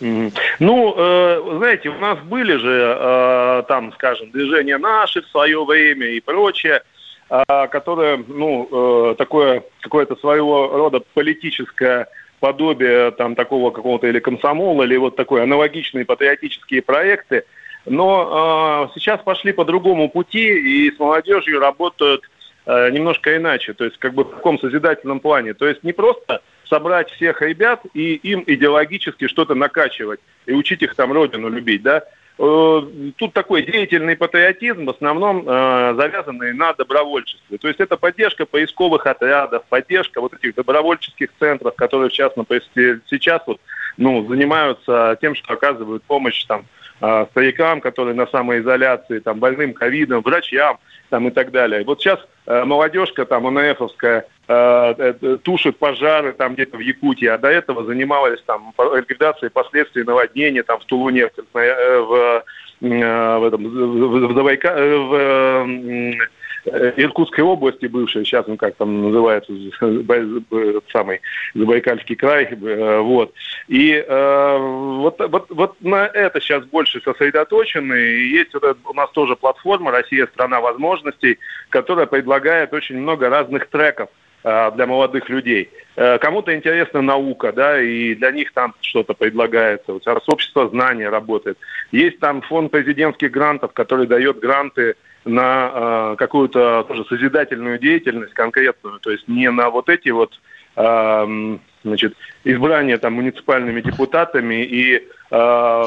Ну, 0.00 0.94
э, 0.96 1.56
знаете, 1.58 1.90
у 1.90 1.98
нас 1.98 2.18
были 2.20 2.56
же 2.56 2.96
э, 2.98 3.62
там, 3.68 3.92
скажем, 3.92 4.30
движения 4.30 4.78
наши 4.78 5.22
в 5.22 5.28
свое 5.28 5.64
время 5.64 6.06
и 6.06 6.20
прочее, 6.20 6.82
э, 7.28 7.42
которое, 7.68 8.22
ну, 8.26 9.14
такое 9.18 9.62
какое-то 9.80 10.16
своего 10.16 10.68
рода 10.68 11.00
политическое 11.14 12.08
подобие 12.40 13.10
там 13.10 13.34
такого 13.34 13.70
какого-то 13.70 14.06
или 14.06 14.18
комсомола, 14.18 14.84
или 14.84 14.96
вот 14.96 15.16
такой 15.16 15.42
аналогичные 15.42 16.06
патриотические 16.06 16.80
проекты. 16.80 17.44
Но 17.86 18.90
сейчас 18.94 19.20
пошли 19.22 19.52
по 19.52 19.64
другому 19.64 20.08
пути 20.08 20.86
и 20.86 20.90
с 20.90 20.98
молодежью 20.98 21.60
работают 21.60 22.22
немножко 22.66 23.36
иначе, 23.36 23.72
то 23.72 23.84
есть 23.84 23.96
как 23.98 24.14
бы 24.14 24.24
в 24.24 24.30
таком 24.30 24.58
созидательном 24.58 25.20
плане. 25.20 25.54
То 25.54 25.66
есть 25.66 25.82
не 25.82 25.92
просто 25.92 26.40
собрать 26.70 27.10
всех 27.10 27.42
ребят 27.42 27.82
и 27.92 28.14
им 28.14 28.42
идеологически 28.46 29.26
что-то 29.26 29.54
накачивать 29.54 30.20
и 30.46 30.52
учить 30.52 30.82
их 30.82 30.94
там 30.94 31.12
родину 31.12 31.50
любить, 31.50 31.82
да. 31.82 32.04
Э, 32.38 32.80
тут 33.16 33.34
такой 33.34 33.62
деятельный 33.64 34.16
патриотизм, 34.16 34.86
в 34.86 34.90
основном 34.90 35.46
э, 35.46 35.94
завязанный 35.94 36.54
на 36.54 36.72
добровольчестве. 36.72 37.58
То 37.58 37.68
есть 37.68 37.80
это 37.80 37.98
поддержка 37.98 38.46
поисковых 38.46 39.06
отрядов, 39.06 39.64
поддержка 39.68 40.22
вот 40.22 40.32
этих 40.32 40.54
добровольческих 40.54 41.28
центров, 41.38 41.74
которые 41.74 42.08
в 42.08 42.14
частности 42.14 43.00
сейчас 43.10 43.42
вот, 43.46 43.60
ну, 43.98 44.26
занимаются 44.26 45.18
тем, 45.20 45.34
что 45.34 45.52
оказывают 45.52 46.02
помощь 46.04 46.44
там, 46.44 46.64
э, 47.02 47.26
старикам, 47.32 47.82
которые 47.82 48.14
на 48.14 48.26
самоизоляции, 48.26 49.18
там, 49.18 49.38
больным 49.38 49.74
ковидом, 49.74 50.22
врачам 50.22 50.78
там, 51.10 51.28
и 51.28 51.30
так 51.30 51.50
далее. 51.50 51.84
Вот 51.84 52.00
сейчас 52.00 52.20
молодежка 52.46 53.24
там 53.26 53.46
ОНФовская 53.46 54.26
Э, 54.52 54.94
э, 54.98 55.36
тушит 55.44 55.78
пожары 55.78 56.32
там 56.32 56.54
где-то 56.54 56.76
в 56.76 56.80
Якутии, 56.80 57.28
а 57.28 57.38
до 57.38 57.46
этого 57.46 57.84
занималась 57.84 58.42
там 58.46 58.74
ликвидацией 58.96 59.48
последствий 59.48 60.02
наводнения 60.02 60.64
там 60.64 60.80
в 60.80 60.84
Тулуне, 60.86 61.28
в, 61.28 61.32
в, 61.52 62.44
в, 62.80 63.38
в, 63.38 63.44
этом, 63.44 63.62
в, 63.62 64.08
в, 64.08 64.32
в, 64.32 64.38
Э, 64.64 66.12
Иркутской 66.64 67.42
области 67.42 67.86
бывшей, 67.86 68.24
сейчас 68.24 68.46
он 68.46 68.56
как 68.56 68.74
там 68.74 69.02
называется, 69.02 69.52
самый 70.92 71.20
Забайкальский 71.54 72.16
край, 72.16 72.44
э, 72.44 72.98
вот. 73.00 73.32
И 73.68 73.92
э, 73.92 74.58
вот, 74.58 75.18
вот, 75.18 75.46
вот 75.48 75.76
на 75.80 76.06
это 76.06 76.40
сейчас 76.40 76.64
больше 76.64 77.00
сосредоточены. 77.00 77.94
И 77.94 78.28
есть 78.28 78.52
вот 78.54 78.76
у 78.84 78.92
нас 78.92 79.10
тоже 79.12 79.36
платформа 79.36 79.90
«Россия– 79.90 80.26
страна 80.32 80.60
возможностей», 80.60 81.38
которая 81.70 82.06
предлагает 82.06 82.74
очень 82.74 82.98
много 82.98 83.30
разных 83.30 83.68
треков 83.68 84.10
для 84.42 84.86
молодых 84.86 85.28
людей. 85.28 85.68
Кому-то 85.96 86.56
интересна 86.56 87.02
наука, 87.02 87.52
да, 87.52 87.78
и 87.78 88.14
для 88.14 88.30
них 88.30 88.54
там 88.54 88.74
что-то 88.80 89.12
предлагается. 89.12 89.92
Вот 89.92 90.02
общество 90.28 90.66
знания 90.70 91.10
работает. 91.10 91.58
Есть 91.92 92.20
там 92.20 92.40
фонд 92.40 92.70
президентских 92.70 93.30
грантов, 93.30 93.74
который 93.74 94.06
дает 94.06 94.38
гранты 94.38 94.96
на 95.24 96.12
э, 96.12 96.16
какую-то 96.16 96.84
тоже 96.88 97.04
созидательную 97.04 97.78
деятельность 97.78 98.34
конкретную, 98.34 99.00
то 99.00 99.10
есть 99.10 99.28
не 99.28 99.50
на 99.50 99.70
вот 99.70 99.88
эти 99.88 100.08
вот 100.10 100.32
э, 100.76 101.58
значит, 101.84 102.14
избрания 102.44 102.98
там 102.98 103.14
муниципальными 103.14 103.80
депутатами 103.80 104.64
и, 104.64 104.96
э, 105.30 105.84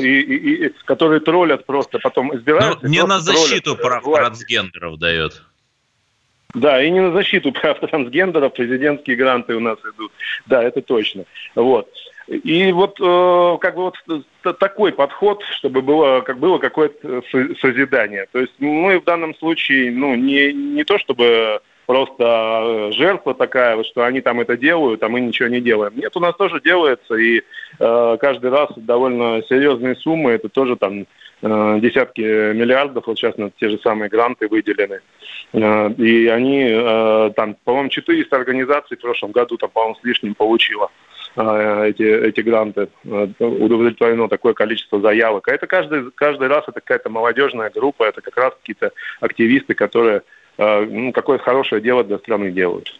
и, 0.00 0.20
и, 0.20 0.66
и 0.66 0.74
которые 0.84 1.20
троллят 1.20 1.66
просто 1.66 1.98
потом 1.98 2.34
избираются. 2.36 2.80
Ну, 2.82 2.88
не 2.88 3.04
на 3.04 3.20
защиту 3.20 3.76
троллят, 3.76 3.82
прав 3.82 4.04
власть. 4.04 4.22
трансгендеров 4.22 4.98
дает. 4.98 5.42
Да, 6.54 6.82
и 6.82 6.90
не 6.90 7.00
на 7.00 7.12
защиту 7.12 7.52
прав 7.52 7.80
трансгендеров 7.90 8.54
президентские 8.54 9.16
гранты 9.16 9.54
у 9.56 9.60
нас 9.60 9.78
идут. 9.80 10.12
Да, 10.46 10.62
это 10.62 10.82
точно. 10.82 11.24
Вот. 11.54 11.88
И 12.26 12.72
вот 12.72 12.98
э, 13.00 13.58
как 13.60 13.76
бы 13.76 13.82
вот 13.82 14.58
такой 14.58 14.92
подход, 14.92 15.42
чтобы 15.56 15.82
было, 15.82 16.22
как 16.22 16.38
было 16.38 16.58
какое-то 16.58 17.22
созидание. 17.60 18.26
То 18.32 18.40
есть 18.40 18.54
мы 18.58 18.98
в 18.98 19.04
данном 19.04 19.34
случае, 19.34 19.92
ну, 19.92 20.14
не, 20.14 20.52
не 20.52 20.84
то 20.84 20.98
чтобы 20.98 21.60
просто 21.86 22.92
жертва 22.92 23.34
такая, 23.34 23.76
вот, 23.76 23.86
что 23.86 24.04
они 24.04 24.22
там 24.22 24.40
это 24.40 24.56
делают, 24.56 25.02
а 25.02 25.08
мы 25.08 25.20
ничего 25.20 25.48
не 25.48 25.60
делаем. 25.60 25.92
Нет, 25.96 26.16
у 26.16 26.20
нас 26.20 26.34
тоже 26.36 26.60
делается, 26.62 27.14
и 27.14 27.42
э, 27.78 28.16
каждый 28.20 28.50
раз 28.50 28.70
довольно 28.76 29.42
серьезные 29.48 29.94
суммы, 29.96 30.32
это 30.32 30.48
тоже 30.48 30.76
там 30.76 31.06
э, 31.42 31.78
десятки 31.80 32.22
миллиардов, 32.22 33.06
вот 33.06 33.18
сейчас 33.18 33.36
на 33.36 33.50
те 33.50 33.68
же 33.68 33.78
самые 33.82 34.08
гранты 34.08 34.48
выделены. 34.48 35.00
Э, 35.52 35.90
и 35.98 36.26
они 36.28 36.68
э, 36.70 37.32
там, 37.36 37.56
по-моему, 37.64 37.90
400 37.90 38.34
организаций 38.34 38.96
в 38.96 39.00
прошлом 39.00 39.32
году, 39.32 39.58
там, 39.58 39.68
по-моему, 39.68 39.96
с 39.96 40.04
лишним 40.04 40.34
получила. 40.34 40.86
А, 40.86 40.90
эти, 41.36 42.02
эти 42.02 42.40
гранты, 42.40 42.88
а, 43.06 43.28
удовлетворено 43.38 44.28
такое 44.28 44.54
количество 44.54 45.00
заявок. 45.00 45.48
А 45.48 45.52
это 45.52 45.66
каждый, 45.66 46.10
каждый 46.12 46.48
раз 46.48 46.64
это 46.68 46.80
какая-то 46.80 47.10
молодежная 47.10 47.70
группа, 47.70 48.04
это 48.04 48.20
как 48.20 48.36
раз 48.36 48.54
какие-то 48.54 48.92
активисты, 49.20 49.74
которые 49.74 50.22
а, 50.58 50.84
ну, 50.84 51.12
какое-то 51.12 51.44
хорошее 51.44 51.82
дело 51.82 52.04
для 52.04 52.18
страны 52.18 52.50
делают. 52.50 52.98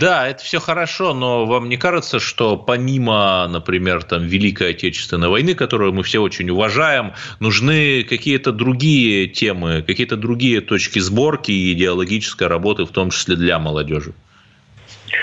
Да, 0.00 0.28
это 0.28 0.42
все 0.42 0.60
хорошо, 0.60 1.14
но 1.14 1.46
вам 1.46 1.68
не 1.68 1.76
кажется, 1.76 2.18
что 2.18 2.56
помимо, 2.56 3.46
например, 3.48 4.02
там, 4.02 4.26
Великой 4.26 4.70
Отечественной 4.70 5.28
войны, 5.28 5.54
которую 5.54 5.92
мы 5.92 6.02
все 6.02 6.20
очень 6.20 6.50
уважаем, 6.50 7.12
нужны 7.38 8.02
какие-то 8.02 8.52
другие 8.52 9.26
темы, 9.28 9.82
какие-то 9.86 10.16
другие 10.16 10.60
точки 10.60 10.98
сборки 10.98 11.52
и 11.52 11.72
идеологической 11.72 12.48
работы, 12.48 12.84
в 12.84 12.90
том 12.90 13.10
числе 13.10 13.36
для 13.36 13.58
молодежи? 13.58 14.14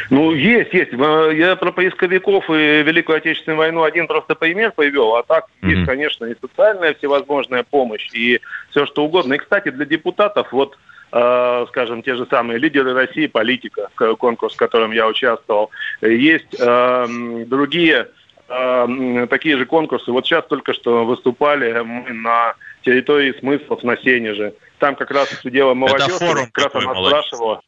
Ну, 0.10 0.34
есть, 0.34 0.74
есть. 0.74 0.92
Я 0.92 1.56
про 1.56 1.72
поисковиков 1.72 2.50
и 2.50 2.84
Великую 2.84 3.18
Отечественную 3.18 3.58
войну 3.58 3.84
один 3.84 4.08
просто 4.08 4.36
пример 4.36 4.72
привел, 4.76 5.16
а 5.16 5.24
так 5.24 5.46
mm-hmm. 5.62 5.70
есть, 5.70 5.86
конечно, 5.86 6.26
и 6.26 6.36
социальная 6.40 6.94
всевозможная 6.94 7.64
помощь, 7.64 8.10
и 8.14 8.40
все 8.72 8.86
что 8.86 9.06
угодно. 9.06 9.34
И, 9.34 9.38
кстати, 9.38 9.70
для 9.70 9.86
депутатов, 9.86 10.52
вот, 10.52 10.78
э, 11.12 11.66
скажем, 11.70 12.04
те 12.04 12.16
же 12.16 12.26
самые 12.30 12.60
лидеры 12.60 12.94
России, 12.94 13.28
политика, 13.28 13.90
конкурс, 13.96 14.54
в 14.54 14.58
котором 14.58 14.92
я 14.92 15.08
участвовал, 15.08 15.72
есть 16.02 16.56
э, 16.60 17.06
другие 17.48 18.08
э, 18.48 19.28
такие 19.30 19.58
же 19.58 19.66
конкурсы. 19.66 20.12
Вот 20.12 20.26
сейчас 20.26 20.46
только 20.46 20.74
что 20.74 21.06
выступали 21.06 21.82
мы 21.82 22.12
на 22.12 22.56
территории 22.84 23.34
смыслов 23.40 23.84
на 23.84 23.98
Сенеже. 23.98 24.54
Там 24.80 24.96
как 24.96 25.12
раз 25.12 25.30
дело 25.44 25.74
молодежь, 25.74 26.18
как 26.52 26.66
раз 26.66 26.76
она 26.76 26.94
молодец. 26.94 27.26
спрашивала. 27.26 27.62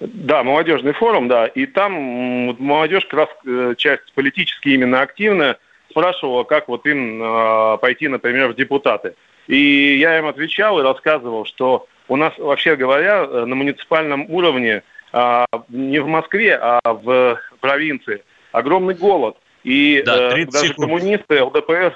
Да, 0.00 0.44
молодежный 0.44 0.92
форум, 0.92 1.28
да. 1.28 1.46
И 1.46 1.66
там 1.66 1.92
молодежь, 2.58 3.04
как 3.06 3.20
раз 3.20 3.28
э, 3.46 3.74
часть 3.76 4.12
политически 4.14 4.68
именно 4.68 5.00
активная, 5.00 5.58
спрашивала, 5.90 6.44
как 6.44 6.68
вот 6.68 6.86
им 6.86 7.22
э, 7.22 7.78
пойти, 7.78 8.06
например, 8.08 8.48
в 8.48 8.54
депутаты. 8.54 9.14
И 9.48 9.96
я 9.96 10.18
им 10.18 10.26
отвечал 10.26 10.78
и 10.78 10.82
рассказывал, 10.82 11.46
что 11.46 11.86
у 12.06 12.16
нас, 12.16 12.32
вообще 12.38 12.76
говоря, 12.76 13.24
э, 13.24 13.44
на 13.44 13.54
муниципальном 13.56 14.26
уровне, 14.28 14.82
э, 15.12 15.44
не 15.68 15.98
в 15.98 16.06
Москве, 16.06 16.56
а 16.60 16.80
в 16.84 17.40
провинции, 17.60 18.22
огромный 18.52 18.94
голод. 18.94 19.36
И 19.64 20.02
да, 20.06 20.38
э, 20.38 20.44
даже 20.44 20.68
секунд. 20.68 20.88
коммунисты, 20.88 21.42
ЛДПР, 21.42 21.94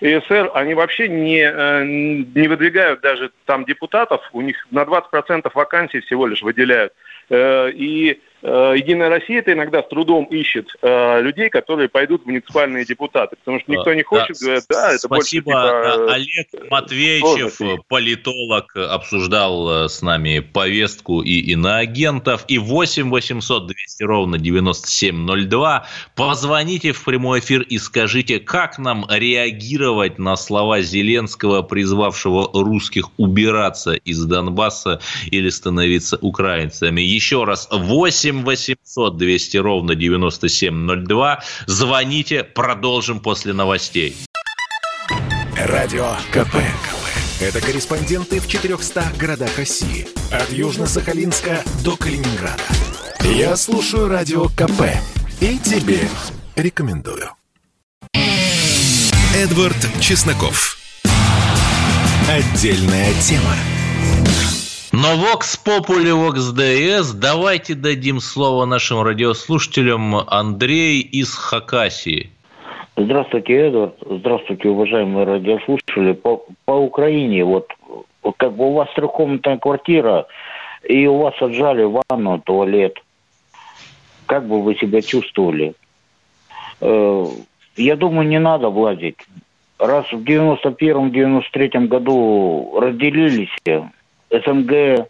и 0.00 0.20
СССР, 0.20 0.50
они 0.54 0.74
вообще 0.74 1.08
не, 1.08 1.40
э, 1.40 1.84
не 1.84 2.48
выдвигают 2.48 3.00
даже 3.00 3.30
там 3.46 3.64
депутатов, 3.64 4.20
у 4.32 4.40
них 4.40 4.56
на 4.70 4.84
20% 4.84 5.50
вакансий 5.54 6.00
всего 6.00 6.26
лишь 6.26 6.42
выделяют. 6.42 6.92
Э, 7.30 7.70
и 7.70 8.20
Единая 8.44 9.08
Россия 9.08 9.38
это 9.38 9.52
иногда 9.52 9.82
с 9.82 9.88
трудом 9.88 10.24
ищет 10.26 10.68
э, 10.82 11.22
людей, 11.22 11.48
которые 11.48 11.88
пойдут 11.88 12.24
в 12.24 12.26
муниципальные 12.26 12.84
депутаты, 12.84 13.36
потому 13.36 13.58
что 13.58 13.72
никто 13.72 13.94
не 13.94 14.02
хочет, 14.02 14.36
да. 14.38 14.44
говорят, 14.44 14.64
да, 14.68 14.88
это 14.90 14.98
Спасибо. 14.98 15.10
больше 15.10 15.30
типа, 15.30 16.12
Олег 16.12 16.70
Матвеевичев, 16.70 17.86
политолог, 17.88 18.76
обсуждал 18.76 19.88
с 19.88 20.02
нами 20.02 20.40
повестку 20.40 21.22
и 21.22 21.40
иноагентов. 21.52 22.44
И 22.48 22.58
8 22.58 23.08
800 23.10 23.66
200 23.66 24.02
ровно 24.02 24.38
9702. 24.38 25.86
Позвоните 26.14 26.92
в 26.92 27.04
прямой 27.04 27.40
эфир 27.40 27.62
и 27.62 27.78
скажите, 27.78 28.40
как 28.40 28.78
нам 28.78 29.06
реагировать 29.08 30.18
на 30.18 30.36
слова 30.36 30.80
Зеленского, 30.80 31.62
призвавшего 31.62 32.50
русских 32.52 33.08
убираться 33.16 33.94
из 33.94 34.24
Донбасса 34.24 35.00
или 35.30 35.48
становиться 35.48 36.18
украинцами. 36.20 37.00
Еще 37.00 37.44
раз, 37.44 37.68
8 37.70 38.33
800 38.42 39.16
200 39.16 39.56
ровно 39.58 39.94
9702. 39.94 41.40
Звоните, 41.66 42.42
продолжим 42.42 43.20
после 43.20 43.52
новостей. 43.52 44.16
Радио 45.56 46.16
КП. 46.32 46.56
Это 47.40 47.60
корреспонденты 47.60 48.40
в 48.40 48.48
400 48.48 49.12
городах 49.18 49.56
России. 49.58 50.08
От 50.32 50.50
Южно-Сахалинска 50.50 51.62
до 51.84 51.96
Калининграда. 51.96 52.62
Я 53.22 53.56
слушаю 53.56 54.08
Радио 54.08 54.48
КП. 54.48 54.82
И 55.40 55.58
тебе 55.58 56.00
рекомендую. 56.56 57.30
Эдвард 59.34 59.76
Чесноков. 60.00 60.78
Отдельная 62.28 63.12
тема. 63.20 63.54
Но 64.96 65.16
Vox 65.16 65.58
Populi, 65.58 66.12
Vox 66.12 66.54
DS, 66.54 67.18
давайте 67.18 67.74
дадим 67.74 68.20
слово 68.20 68.64
нашим 68.64 69.02
радиослушателям 69.02 70.14
Андрей 70.14 71.00
из 71.00 71.34
Хакасии. 71.34 72.30
Здравствуйте, 72.96 73.54
Эдвард. 73.54 73.96
Здравствуйте, 74.08 74.68
уважаемые 74.68 75.26
радиослушатели. 75.26 76.12
По, 76.12 76.44
по 76.64 76.74
Украине, 76.74 77.44
вот 77.44 77.66
как 78.36 78.54
бы 78.54 78.68
у 78.68 78.74
вас 78.74 78.88
трехкомнатная 78.94 79.58
квартира, 79.58 80.26
и 80.88 81.08
у 81.08 81.18
вас 81.18 81.34
отжали 81.40 81.82
ванну, 81.82 82.38
туалет. 82.38 82.96
Как 84.26 84.46
бы 84.46 84.62
вы 84.62 84.76
себя 84.76 85.02
чувствовали? 85.02 85.74
Э, 86.80 87.26
я 87.76 87.96
думаю, 87.96 88.28
не 88.28 88.38
надо 88.38 88.68
влазить. 88.68 89.18
Раз 89.80 90.06
в 90.12 90.22
91-93 90.22 91.88
году 91.88 92.78
разделились, 92.80 93.50
It's 94.34 94.44
some 94.44 94.66
good. 94.66 95.08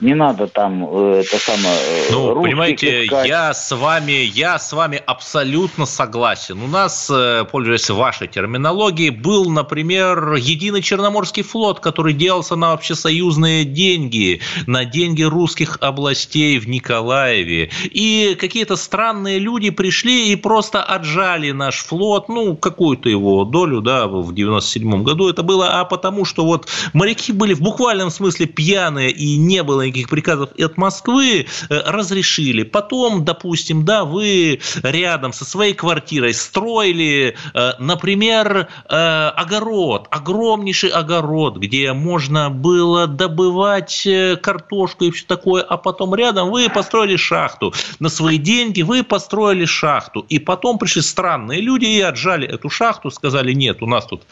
Не 0.00 0.14
надо 0.14 0.46
там 0.46 0.86
э, 0.88 1.22
это 1.24 1.38
самое. 1.38 1.74
Э, 1.74 2.12
ну, 2.12 2.40
понимаете, 2.40 3.04
искать. 3.04 3.26
я 3.26 3.52
с 3.52 3.74
вами, 3.74 4.12
я 4.12 4.58
с 4.58 4.72
вами 4.72 5.02
абсолютно 5.04 5.86
согласен. 5.86 6.62
У 6.62 6.68
нас, 6.68 7.10
э, 7.10 7.44
пользуясь 7.50 7.90
вашей 7.90 8.28
терминологией, 8.28 9.10
был, 9.10 9.50
например, 9.50 10.34
единый 10.34 10.82
Черноморский 10.82 11.42
флот, 11.42 11.80
который 11.80 12.12
делался 12.12 12.54
на 12.54 12.72
общесоюзные 12.72 13.64
деньги, 13.64 14.40
на 14.66 14.84
деньги 14.84 15.24
русских 15.24 15.78
областей 15.80 16.60
в 16.60 16.68
Николаеве. 16.68 17.70
И 17.84 18.36
какие-то 18.38 18.76
странные 18.76 19.40
люди 19.40 19.70
пришли 19.70 20.30
и 20.32 20.36
просто 20.36 20.80
отжали 20.80 21.50
наш 21.50 21.84
флот, 21.84 22.28
ну, 22.28 22.56
какую-то 22.56 23.08
его 23.08 23.44
долю, 23.44 23.80
да, 23.80 24.06
в 24.06 24.32
97 24.32 25.02
году 25.02 25.28
это 25.28 25.42
было, 25.42 25.80
а 25.80 25.84
потому 25.84 26.24
что 26.24 26.44
вот 26.44 26.68
моряки 26.92 27.32
были 27.32 27.54
в 27.54 27.60
буквальном 27.60 28.10
смысле 28.10 28.46
пьяные 28.46 29.10
и 29.10 29.36
не 29.36 29.64
было 29.64 29.87
никаких 29.88 30.08
приказов 30.08 30.50
от 30.58 30.76
Москвы, 30.76 31.46
э, 31.68 31.80
разрешили. 31.86 32.62
Потом, 32.62 33.24
допустим, 33.24 33.84
да, 33.84 34.04
вы 34.04 34.60
рядом 34.82 35.32
со 35.32 35.44
своей 35.44 35.74
квартирой 35.74 36.34
строили, 36.34 37.36
э, 37.54 37.72
например, 37.78 38.68
огород, 38.88 40.08
огромнейший 40.10 40.90
огород, 40.90 41.56
где 41.58 41.92
можно 41.92 42.50
было 42.50 43.06
добывать 43.06 44.06
картошку 44.42 45.04
и 45.04 45.10
все 45.10 45.24
такое, 45.26 45.62
а 45.62 45.76
потом 45.76 46.14
рядом 46.14 46.50
вы 46.50 46.68
построили 46.68 47.16
шахту. 47.16 47.72
На 47.98 48.08
свои 48.08 48.38
деньги 48.38 48.82
вы 48.82 49.02
построили 49.02 49.64
шахту. 49.64 50.24
И 50.28 50.38
потом 50.38 50.78
пришли 50.78 51.02
странные 51.02 51.60
люди 51.60 51.86
и 51.86 52.00
отжали 52.00 52.46
эту 52.46 52.70
шахту, 52.70 53.10
сказали, 53.10 53.52
нет, 53.52 53.82
у 53.82 53.86
нас 53.86 54.06
тут 54.06 54.22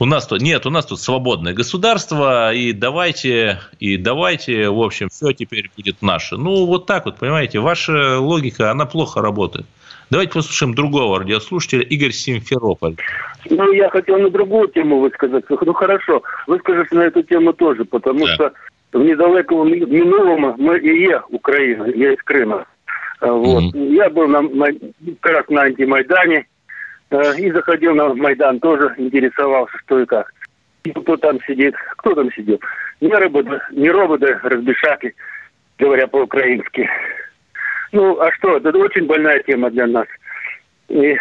у 0.00 0.06
нас 0.06 0.26
тут 0.26 0.40
нет, 0.40 0.66
у 0.66 0.70
нас 0.70 0.86
тут 0.86 0.98
свободное 0.98 1.52
государство, 1.52 2.52
и 2.52 2.72
давайте, 2.72 3.60
и 3.78 3.98
давайте, 3.98 4.70
в 4.70 4.80
общем, 4.80 5.10
все 5.10 5.32
теперь 5.32 5.70
будет 5.76 6.00
наше. 6.00 6.36
Ну, 6.36 6.64
вот 6.64 6.86
так 6.86 7.04
вот, 7.04 7.18
понимаете, 7.18 7.60
ваша 7.60 8.18
логика, 8.18 8.70
она 8.70 8.86
плохо 8.86 9.20
работает. 9.20 9.66
Давайте 10.08 10.32
послушаем 10.32 10.74
другого 10.74 11.20
радиослушателя, 11.20 11.82
Игорь 11.82 12.12
Симферополь. 12.12 12.96
Ну, 13.48 13.72
я 13.72 13.90
хотел 13.90 14.18
на 14.18 14.30
другую 14.30 14.68
тему 14.68 14.98
высказаться. 14.98 15.56
Ну, 15.60 15.72
хорошо, 15.74 16.22
выскажусь 16.46 16.90
на 16.90 17.02
эту 17.02 17.22
тему 17.22 17.52
тоже, 17.52 17.84
потому 17.84 18.26
да. 18.26 18.34
что 18.34 18.52
в 18.92 18.98
недалеком 18.98 19.68
минулом 19.68 20.56
мы 20.58 20.78
и 20.78 21.08
я 21.08 21.22
Украина, 21.28 21.84
я 21.94 22.14
из 22.14 22.22
Крыма. 22.24 22.66
Вот. 23.20 23.74
Mm-hmm. 23.74 23.94
Я 23.94 24.08
был 24.08 24.26
на, 24.26 24.40
на, 24.40 24.66
как 25.20 25.32
раз 25.32 25.48
на 25.48 25.62
антимайдане, 25.62 26.46
и 27.10 27.50
заходил 27.50 27.94
на 27.94 28.14
Майдан, 28.14 28.60
тоже 28.60 28.94
интересовался, 28.96 29.76
что 29.84 30.00
и 30.00 30.06
как. 30.06 30.32
Кто 30.94 31.16
там 31.16 31.38
сидит, 31.46 31.74
кто 31.96 32.14
там 32.14 32.32
сидел? 32.32 32.60
Не 33.00 33.12
роботы, 33.12 33.60
не 33.72 33.90
роботы, 33.90 34.38
разбешаки, 34.42 35.14
говоря 35.78 36.06
по-украински. 36.06 36.88
Ну, 37.92 38.18
а 38.20 38.30
что, 38.32 38.56
это 38.56 38.70
очень 38.78 39.06
больная 39.06 39.42
тема 39.42 39.70
для 39.70 39.86
нас. 39.86 40.06
И 40.88 41.16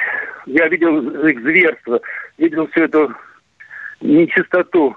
я 0.45 0.67
видел 0.67 1.25
их 1.25 1.41
зверство, 1.41 1.99
видел 2.37 2.67
всю 2.67 2.83
эту 2.83 3.13
нечистоту. 4.01 4.95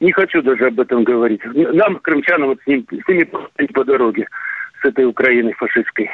Не 0.00 0.12
хочу 0.12 0.42
даже 0.42 0.66
об 0.66 0.80
этом 0.80 1.04
говорить. 1.04 1.40
Нам, 1.44 1.96
крымчанам, 2.00 2.48
вот 2.48 2.60
с, 2.62 2.66
ним, 2.66 2.86
с 2.90 3.08
ними 3.08 3.24
по 3.72 3.84
дороге, 3.84 4.26
с 4.82 4.84
этой 4.84 5.04
Украиной 5.04 5.52
фашистской. 5.52 6.10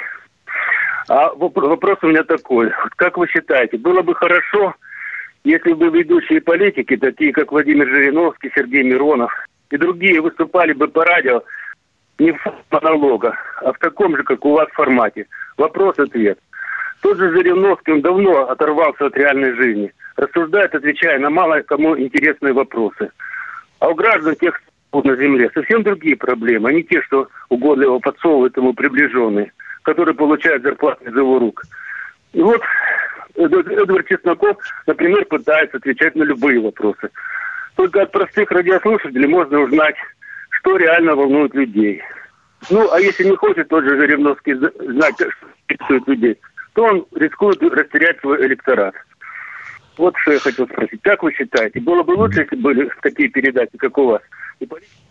А 1.09 1.33
вопрос 1.35 1.99
у 2.03 2.09
меня 2.09 2.23
такой. 2.23 2.71
Как 2.97 3.17
вы 3.17 3.27
считаете, 3.29 3.79
было 3.79 4.03
бы 4.03 4.15
хорошо, 4.15 4.75
если 5.43 5.73
бы 5.73 5.89
ведущие 5.89 6.43
политики, 6.43 6.97
такие 6.97 7.33
как 7.33 7.51
Владимир 7.51 7.89
Жириновский, 7.89 8.53
Сергей 8.55 8.83
Миронов 8.83 9.33
и 9.71 9.79
другие, 9.79 10.21
выступали 10.21 10.75
бы 10.75 10.87
по 10.89 11.05
радио 11.05 11.43
не 12.19 12.33
в 12.33 12.41
монолога, 12.71 13.39
а 13.63 13.73
в 13.73 13.79
таком 13.79 14.17
же, 14.17 14.23
как 14.23 14.45
у 14.45 14.53
вас, 14.53 14.69
формате. 14.73 15.27
Вопрос-ответ. 15.57 16.39
Тот 17.01 17.17
же 17.17 17.31
Жириновский, 17.31 17.93
он 17.93 18.03
давно 18.03 18.51
оторвался 18.51 19.07
от 19.07 19.17
реальной 19.17 19.55
жизни. 19.55 19.93
Рассуждает, 20.17 20.75
отвечая 20.75 21.19
на 21.21 21.31
мало 21.31 21.61
кому 21.63 21.99
интересные 21.99 22.53
вопросы. 22.53 23.11
А 23.79 23.89
у 23.89 23.95
граждан 23.95 24.35
тех 24.35 24.61
на 24.93 25.17
земле 25.17 25.49
совсем 25.55 25.85
другие 25.85 26.17
проблемы, 26.17 26.69
а 26.69 26.73
не 26.73 26.83
те, 26.83 27.01
что 27.03 27.29
угодливо 27.49 27.99
подсовывают 28.01 28.57
ему 28.57 28.75
приближенные 28.75 29.53
который 29.89 30.13
получает 30.13 30.63
зарплату 30.63 31.03
из 31.05 31.17
его 31.17 31.39
рук. 31.39 31.63
И 32.35 32.43
вот 32.43 32.61
Эдвард 33.37 34.07
Чесноков, 34.07 34.59
например, 34.87 35.25
пытается 35.25 35.79
отвечать 35.79 36.15
на 36.15 36.25
любые 36.25 36.61
вопросы. 36.61 37.09
Только 37.75 38.03
от 38.03 38.13
простых 38.13 38.51
радиослушателей 38.51 39.27
можно 39.27 39.61
узнать, 39.61 39.95
что 40.51 40.77
реально 40.77 41.15
волнует 41.15 41.55
людей. 41.55 42.03
Ну, 42.69 42.93
а 42.93 43.01
если 43.01 43.25
не 43.25 43.37
хочет 43.37 43.69
тот 43.69 43.85
же 43.85 43.99
Жириновский 43.99 44.57
знать, 44.57 45.15
что 45.15 45.47
интересует 45.69 46.07
людей, 46.07 46.39
то 46.75 46.85
он 46.85 47.07
рискует 47.15 47.63
растерять 47.63 48.21
свой 48.21 48.47
электорат. 48.47 48.95
Вот 49.97 50.15
что 50.19 50.33
я 50.33 50.39
хотел 50.39 50.67
спросить. 50.67 51.01
Как 51.01 51.23
вы 51.23 51.33
считаете, 51.33 51.81
было 51.81 52.03
бы 52.03 52.11
лучше, 52.11 52.43
если 52.43 52.57
были 52.57 52.91
такие 53.01 53.31
передачи, 53.31 53.79
как 53.79 53.97
у 53.97 54.09
вас? 54.09 54.23
И 54.61 54.67
политики 54.67 55.08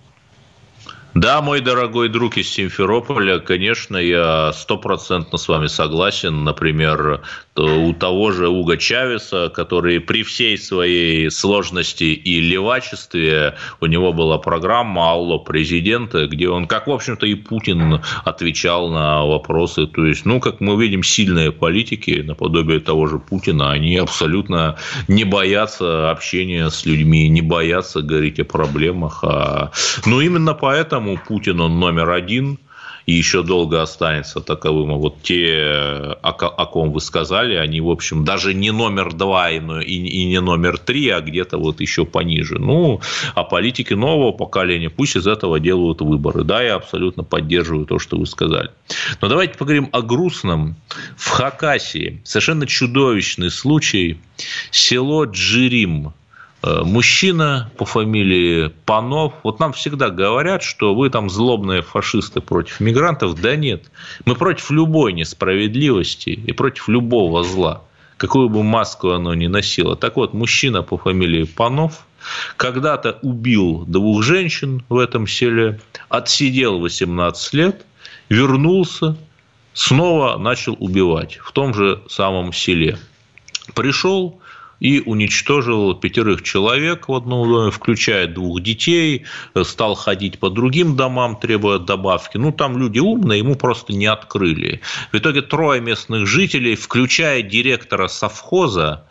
да, 1.20 1.42
мой 1.42 1.62
дорогой 1.62 2.10
друг 2.10 2.38
из 2.38 2.50
Симферополя, 2.50 3.40
конечно, 3.40 3.98
я 3.98 4.52
стопроцентно 4.54 5.38
с 5.38 5.48
вами 5.48 5.68
согласен. 5.68 6.44
Например, 6.44 7.22
у 7.56 7.94
того 7.94 8.32
же 8.32 8.50
Уга 8.50 8.78
Чавеса, 8.78 9.50
который 9.54 10.00
при 10.00 10.24
всей 10.24 10.58
своей 10.58 11.32
сложности 11.32 12.04
и 12.04 12.40
левачестве, 12.40 13.56
у 13.82 13.88
него 13.88 14.14
была 14.14 14.38
программа 14.38 15.12
«Алло, 15.12 15.40
президента», 15.40 16.28
где 16.28 16.50
он, 16.50 16.68
как, 16.68 16.88
в 16.88 16.92
общем-то, 16.92 17.26
и 17.26 17.34
Путин 17.34 18.02
отвечал 18.24 18.90
на 18.90 19.26
вопросы. 19.26 19.88
То 19.88 20.06
есть, 20.06 20.26
ну, 20.26 20.40
как 20.40 20.60
мы 20.60 20.80
видим, 20.80 21.02
сильные 21.04 21.52
политики, 21.52 22.24
наподобие 22.26 22.80
того 22.80 23.08
же 23.08 23.18
Путина, 23.18 23.72
они 23.72 23.98
абсолютно 23.98 24.78
не 25.08 25.24
боятся 25.24 26.12
общения 26.12 26.70
с 26.70 26.86
людьми, 26.86 27.28
не 27.30 27.42
боятся 27.42 28.02
говорить 28.02 28.40
о 28.40 28.46
проблемах. 28.46 29.24
А... 29.24 29.72
Ну, 30.06 30.22
именно 30.22 30.54
поэтому 30.54 31.07
Поэтому 31.08 31.18
Путин 31.26 31.62
он 31.62 31.80
номер 31.80 32.10
один 32.10 32.60
и 33.06 33.14
еще 33.14 33.42
долго 33.42 33.82
останется 33.82 34.42
таковым. 34.42 34.92
А 34.92 34.96
вот 34.96 35.22
те, 35.24 36.18
о, 36.22 36.32
о 36.32 36.66
ком 36.66 36.92
вы 36.92 37.00
сказали, 37.00 37.56
они, 37.56 37.80
в 37.80 37.90
общем, 37.90 38.26
даже 38.26 38.54
не 38.54 38.72
номер 38.72 39.14
два 39.14 39.50
и, 39.50 39.60
и 39.60 40.26
не 40.26 40.42
номер 40.42 40.78
три, 40.78 41.08
а 41.10 41.22
где-то 41.22 41.58
вот 41.58 41.80
еще 41.80 42.06
пониже. 42.06 42.60
Ну, 42.60 43.00
а 43.34 43.44
политики 43.46 43.94
нового 43.94 44.34
поколения 44.34 44.90
пусть 44.90 45.16
из 45.16 45.26
этого 45.26 45.62
делают 45.62 46.02
выборы. 46.02 46.44
Да, 46.44 46.62
я 46.62 46.76
абсолютно 46.76 47.24
поддерживаю 47.24 47.86
то, 47.86 47.98
что 47.98 48.18
вы 48.18 48.26
сказали. 48.26 48.72
Но 49.22 49.30
давайте 49.30 49.58
поговорим 49.58 49.88
о 49.94 50.02
грустном. 50.02 50.76
В 51.16 51.30
Хакасии 51.30 52.22
совершенно 52.26 52.68
чудовищный 52.68 53.52
случай. 53.52 54.18
Село 54.72 55.24
Джирим 55.24 56.14
мужчина 56.84 57.72
по 57.78 57.86
фамилии 57.86 58.72
Панов. 58.86 59.34
Вот 59.44 59.60
нам 59.60 59.74
всегда 59.74 60.10
говорят, 60.10 60.64
что 60.64 60.96
вы 60.96 61.10
там 61.10 61.30
злобные 61.30 61.82
фашисты 61.82 62.42
против 62.42 62.80
мигрантов. 62.80 63.40
Да 63.40 63.56
нет. 63.56 63.92
Мы 64.26 64.36
против 64.36 64.72
любой 64.72 65.14
несправедливости 65.14 66.30
и 66.30 66.52
против 66.52 66.88
любого 66.90 67.44
зла, 67.44 67.84
какую 68.18 68.50
бы 68.50 68.64
маску 68.64 69.12
оно 69.12 69.34
ни 69.34 69.48
носило. 69.48 69.96
Так 69.96 70.16
вот, 70.16 70.34
мужчина 70.34 70.84
по 70.84 70.98
фамилии 70.98 71.44
Панов 71.44 72.06
когда-то 72.58 73.20
убил 73.22 73.86
двух 73.86 74.24
женщин 74.24 74.84
в 74.90 74.98
этом 74.98 75.28
селе, 75.28 75.80
отсидел 76.10 76.80
18 76.80 77.54
лет, 77.54 77.86
вернулся, 78.30 79.18
снова 79.74 80.38
начал 80.38 80.76
убивать 80.80 81.38
в 81.38 81.52
том 81.52 81.74
же 81.74 82.02
самом 82.10 82.54
селе. 82.54 82.98
Пришел 83.76 84.40
и 84.80 85.02
уничтожил 85.02 85.96
пятерых 85.96 86.44
человек 86.44 87.08
в 87.08 87.14
одном 87.14 87.48
доме, 87.48 87.72
включая 87.72 88.28
двух 88.28 88.62
детей, 88.62 89.26
стал 89.64 89.96
ходить 89.96 90.40
по 90.40 90.50
другим 90.50 90.96
домам, 90.96 91.36
требуя 91.36 91.80
добавки. 91.80 92.38
Ну, 92.38 92.52
там 92.52 92.78
люди 92.78 93.00
умные, 93.00 93.40
ему 93.40 93.56
просто 93.56 93.94
не 93.94 94.06
открыли. 94.06 94.82
В 95.12 95.18
итоге 95.18 95.42
трое 95.42 95.82
местных 95.82 96.28
жителей, 96.28 96.76
включая 96.76 97.42
директора 97.42 98.08
совхоза, 98.08 99.04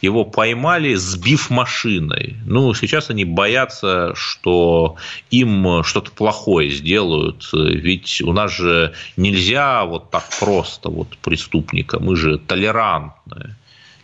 его 0.00 0.24
поймали, 0.24 0.94
сбив 0.94 1.48
машиной. 1.48 2.36
Ну, 2.44 2.74
сейчас 2.74 3.08
они 3.10 3.24
боятся, 3.24 4.12
что 4.16 4.96
им 5.30 5.84
что-то 5.84 6.10
плохое 6.10 6.70
сделают. 6.70 7.48
Ведь 7.52 8.20
у 8.20 8.32
нас 8.32 8.52
же 8.52 8.94
нельзя 9.16 9.84
вот 9.84 10.10
так 10.10 10.24
просто 10.40 10.88
вот 10.88 11.16
преступника. 11.18 12.00
Мы 12.00 12.16
же 12.16 12.38
толерантные. 12.38 13.56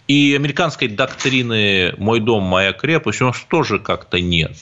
И 0.08 0.34
американской 0.34 0.88
доктрины 0.88 1.94
«мой 1.98 2.20
дом, 2.20 2.42
моя 2.42 2.72
крепость» 2.72 3.20
у 3.20 3.26
нас 3.26 3.44
тоже 3.48 3.78
как-то 3.78 4.18
нет. 4.18 4.56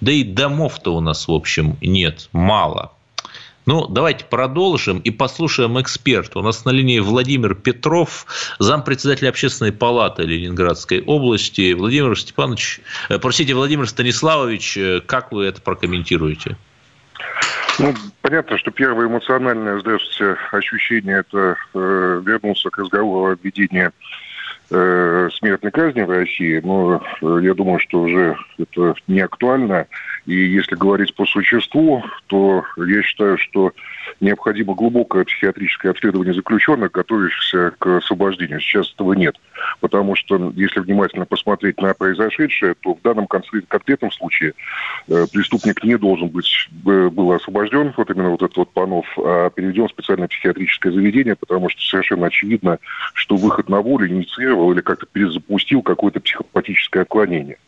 Да 0.00 0.10
и 0.10 0.24
домов-то 0.24 0.96
у 0.96 1.00
нас, 1.00 1.28
в 1.28 1.32
общем, 1.32 1.76
нет, 1.80 2.28
мало. 2.32 2.90
Ну, 3.66 3.86
давайте 3.86 4.24
продолжим 4.24 4.98
и 4.98 5.10
послушаем 5.10 5.80
эксперта. 5.80 6.40
У 6.40 6.42
нас 6.42 6.64
на 6.64 6.70
линии 6.70 6.98
Владимир 6.98 7.54
Петров, 7.54 8.26
зампредседателя 8.58 9.28
общественной 9.28 9.70
палаты 9.70 10.24
Ленинградской 10.24 11.02
области. 11.02 11.72
Владимир 11.72 12.18
Степанович, 12.18 12.80
э, 13.10 13.18
простите, 13.20 13.54
Владимир 13.54 13.88
Станиславович, 13.88 14.76
э, 14.76 15.00
как 15.06 15.30
вы 15.30 15.44
это 15.44 15.62
прокомментируете? 15.62 16.56
Ну, 17.78 17.94
понятно, 18.22 18.58
что 18.58 18.72
первое 18.72 19.06
эмоциональное, 19.06 19.78
здравствуйте, 19.78 20.36
ощущение– 20.50 21.20
это 21.28 21.56
э, 21.74 22.22
вернуться 22.24 22.70
к 22.70 22.78
разговору 22.78 23.32
о 23.32 23.36
введении 23.40 23.90
э, 24.70 25.28
смертной 25.38 25.70
казни 25.70 26.02
в 26.02 26.10
России, 26.10 26.60
но 26.62 27.02
э, 27.22 27.38
я 27.42 27.54
думаю, 27.54 27.78
что 27.80 28.02
уже 28.02 28.36
это 28.58 28.94
не 29.06 29.20
актуально. 29.20 29.86
И 30.26 30.34
если 30.34 30.74
говорить 30.74 31.14
по 31.14 31.24
существу, 31.26 32.04
то 32.26 32.64
я 32.76 33.02
считаю, 33.02 33.38
что 33.38 33.72
необходимо 34.20 34.74
глубокое 34.74 35.24
психиатрическое 35.24 35.92
обследование 35.92 36.34
заключенных, 36.34 36.92
готовящихся 36.92 37.72
к 37.78 37.98
освобождению. 37.98 38.60
Сейчас 38.60 38.92
этого 38.92 39.14
нет. 39.14 39.36
Потому 39.80 40.14
что, 40.16 40.52
если 40.56 40.80
внимательно 40.80 41.26
посмотреть 41.26 41.80
на 41.80 41.94
произошедшее, 41.94 42.74
то 42.80 42.94
в 42.94 43.02
данном 43.02 43.26
конкретном 43.26 44.10
случае 44.12 44.54
э, 45.08 45.26
преступник 45.32 45.82
не 45.84 45.96
должен 45.96 46.28
быть 46.28 46.68
э, 46.86 47.08
был 47.08 47.32
освобожден, 47.32 47.92
вот 47.96 48.10
именно 48.10 48.30
вот 48.30 48.42
этот 48.42 48.56
вот 48.56 48.72
Панов, 48.72 49.06
а 49.18 49.50
переведен 49.50 49.88
в 49.88 49.90
специальное 49.90 50.28
психиатрическое 50.28 50.92
заведение, 50.92 51.36
потому 51.36 51.68
что 51.68 51.80
совершенно 51.82 52.26
очевидно, 52.26 52.78
что 53.14 53.36
выход 53.36 53.68
на 53.68 53.80
волю 53.80 54.08
инициировал 54.08 54.72
или 54.72 54.80
как-то 54.80 55.06
перезапустил 55.06 55.82
какое-то 55.82 56.20
психопатическое 56.20 57.02
отклонение. 57.02 57.58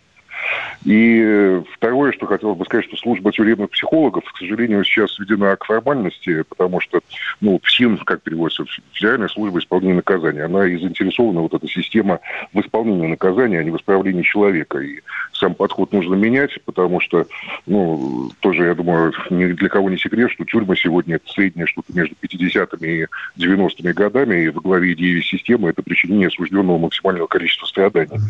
И 0.84 1.62
второе, 1.74 2.12
что 2.12 2.26
хотелось 2.26 2.58
бы 2.58 2.64
сказать, 2.64 2.86
что 2.86 2.96
служба 2.96 3.32
тюремных 3.32 3.70
психологов, 3.70 4.24
к 4.24 4.38
сожалению, 4.38 4.84
сейчас 4.84 5.12
сведена 5.12 5.56
к 5.56 5.64
формальности, 5.64 6.42
потому 6.42 6.80
что, 6.80 7.00
ну, 7.40 7.60
ФСИН, 7.62 7.98
как 7.98 8.22
переводится, 8.22 8.64
Федеральная 8.92 9.28
служба 9.28 9.60
исполнения 9.60 9.94
наказания, 9.94 10.44
она 10.44 10.66
и 10.66 10.76
заинтересована, 10.76 11.40
вот 11.40 11.54
эта 11.54 11.68
система 11.68 12.20
в 12.52 12.60
исполнении 12.60 13.08
наказания, 13.08 13.60
а 13.60 13.64
не 13.64 13.70
в 13.70 13.76
исправлении 13.76 14.22
человека. 14.22 14.78
И 14.78 15.00
сам 15.42 15.54
подход 15.54 15.92
нужно 15.92 16.14
менять, 16.14 16.56
потому 16.64 17.00
что, 17.00 17.26
ну, 17.66 18.30
тоже, 18.38 18.66
я 18.66 18.74
думаю, 18.74 19.12
ни 19.28 19.46
для 19.46 19.68
кого 19.68 19.90
не 19.90 19.98
секрет, 19.98 20.30
что 20.30 20.44
тюрьма 20.44 20.76
сегодня 20.76 21.16
это 21.16 21.28
среднее 21.32 21.66
что-то 21.66 21.92
между 21.92 22.14
50-ми 22.22 22.88
и 22.88 23.06
90-ми 23.36 23.92
годами, 23.92 24.44
и 24.44 24.48
во 24.50 24.60
главе 24.60 24.92
идеи 24.92 25.20
системы 25.20 25.70
это 25.70 25.82
причинение 25.82 26.28
осужденного 26.28 26.78
максимального 26.78 27.26
количества 27.26 27.66
страданий. 27.66 28.20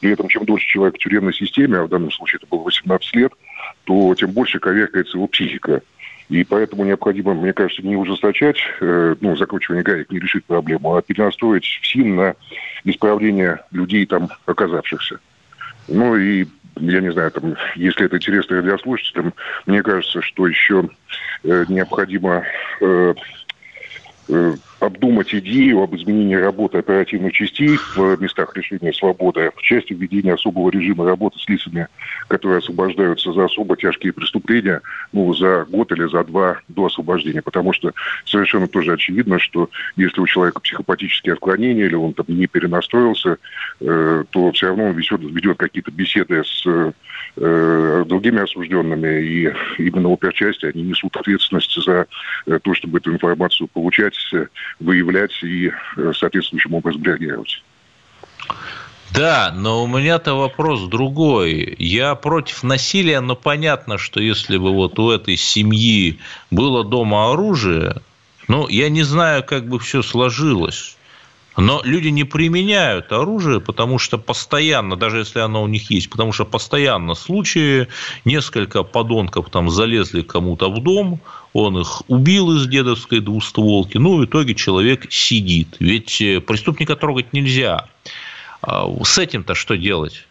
При 0.00 0.10
этом, 0.10 0.28
чем 0.28 0.46
дольше 0.46 0.66
человек 0.66 0.94
в 0.94 0.98
тюремной 0.98 1.34
системе, 1.34 1.78
а 1.78 1.84
в 1.84 1.90
данном 1.90 2.10
случае 2.10 2.38
это 2.38 2.46
было 2.46 2.64
18 2.64 3.14
лет, 3.14 3.32
то 3.84 4.14
тем 4.14 4.30
больше 4.30 4.58
коверкается 4.58 5.18
его 5.18 5.26
психика. 5.26 5.82
И 6.30 6.44
поэтому 6.44 6.84
необходимо, 6.84 7.34
мне 7.34 7.52
кажется, 7.52 7.82
не 7.86 7.96
ужесточать, 7.96 8.56
э, 8.80 9.16
ну, 9.20 9.36
закручивание 9.36 9.84
гаек 9.84 10.10
не 10.10 10.18
решит 10.18 10.46
проблему, 10.46 10.96
а 10.96 11.02
перенастроить 11.02 11.66
СИН 11.82 12.16
на 12.16 12.34
исправление 12.84 13.60
людей 13.70 14.06
там 14.06 14.30
оказавшихся. 14.46 15.20
Ну 15.88 16.16
и 16.16 16.46
я 16.76 17.00
не 17.00 17.12
знаю, 17.12 17.30
там, 17.30 17.56
если 17.76 18.06
это 18.06 18.16
интересно 18.16 18.56
радиослушателям, 18.56 19.34
мне 19.66 19.82
кажется, 19.82 20.20
что 20.22 20.46
еще 20.46 20.88
э, 21.44 21.64
необходимо 21.68 22.44
э, 22.80 23.14
э, 24.28 24.54
обдумать 24.86 25.34
идею 25.34 25.82
об 25.82 25.94
изменении 25.96 26.34
работы 26.34 26.78
оперативных 26.78 27.32
частей 27.32 27.78
в 27.94 28.20
местах 28.20 28.56
лишения 28.56 28.92
свободы 28.92 29.50
в 29.56 29.62
части 29.62 29.92
введения 29.92 30.34
особого 30.34 30.70
режима 30.70 31.04
работы 31.04 31.38
с 31.38 31.48
лицами, 31.48 31.88
которые 32.28 32.58
освобождаются 32.58 33.32
за 33.32 33.44
особо 33.44 33.76
тяжкие 33.76 34.12
преступления, 34.12 34.80
ну, 35.12 35.32
за 35.34 35.64
год 35.64 35.92
или 35.92 36.08
за 36.08 36.24
два 36.24 36.58
до 36.68 36.86
освобождения. 36.86 37.42
Потому 37.42 37.72
что 37.72 37.92
совершенно 38.24 38.68
тоже 38.68 38.92
очевидно, 38.92 39.38
что 39.38 39.70
если 39.96 40.20
у 40.20 40.26
человека 40.26 40.60
психопатические 40.60 41.34
отклонения 41.34 41.86
или 41.86 41.94
он 41.94 42.12
там 42.14 42.26
не 42.28 42.46
перенастроился, 42.46 43.38
э, 43.80 44.24
то 44.30 44.52
все 44.52 44.66
равно 44.68 44.84
он 44.84 44.92
ведет, 44.92 45.20
ведет 45.20 45.58
какие-то 45.58 45.90
беседы 45.90 46.42
с 46.44 46.64
э, 47.36 48.04
другими 48.06 48.42
осужденными, 48.42 49.22
и 49.22 49.52
именно 49.78 50.12
оперчасти, 50.12 50.66
они 50.66 50.82
несут 50.82 51.16
ответственность 51.16 51.74
за 51.82 52.06
э, 52.46 52.58
то, 52.62 52.74
чтобы 52.74 52.98
эту 52.98 53.12
информацию 53.12 53.68
получать, 53.68 54.14
выявлять 54.80 55.42
и 55.42 55.70
э, 55.96 56.12
соответствующим 56.14 56.74
образом 56.74 57.02
реагировать. 57.02 57.62
Да, 59.14 59.52
но 59.54 59.84
у 59.84 59.86
меня-то 59.86 60.34
вопрос 60.34 60.88
другой. 60.88 61.76
Я 61.78 62.16
против 62.16 62.64
насилия, 62.64 63.20
но 63.20 63.36
понятно, 63.36 63.96
что 63.96 64.20
если 64.20 64.56
бы 64.56 64.72
вот 64.72 64.98
у 64.98 65.10
этой 65.10 65.36
семьи 65.36 66.18
было 66.50 66.82
дома 66.82 67.32
оружие, 67.32 68.02
ну, 68.48 68.68
я 68.68 68.88
не 68.88 69.04
знаю, 69.04 69.44
как 69.44 69.68
бы 69.68 69.78
все 69.78 70.02
сложилось. 70.02 70.96
Но 71.56 71.80
люди 71.84 72.08
не 72.08 72.24
применяют 72.24 73.12
оружие, 73.12 73.60
потому 73.60 73.98
что 73.98 74.18
постоянно, 74.18 74.96
даже 74.96 75.18
если 75.18 75.38
оно 75.38 75.62
у 75.62 75.68
них 75.68 75.90
есть, 75.90 76.10
потому 76.10 76.32
что 76.32 76.44
постоянно 76.44 77.14
случаи, 77.14 77.86
несколько 78.24 78.82
подонков 78.82 79.50
там 79.50 79.70
залезли 79.70 80.22
кому-то 80.22 80.70
в 80.70 80.82
дом, 80.82 81.20
он 81.52 81.78
их 81.78 82.02
убил 82.08 82.56
из 82.56 82.66
дедовской 82.66 83.20
двустволки, 83.20 83.98
ну, 83.98 84.16
в 84.16 84.24
итоге 84.24 84.54
человек 84.54 85.06
сидит. 85.10 85.76
Ведь 85.78 86.20
э, 86.20 86.40
преступника 86.40 86.96
трогать 86.96 87.32
нельзя. 87.32 87.86
А 88.60 88.88
с 89.04 89.18
этим-то 89.18 89.54
что 89.54 89.76
делать? 89.76 90.26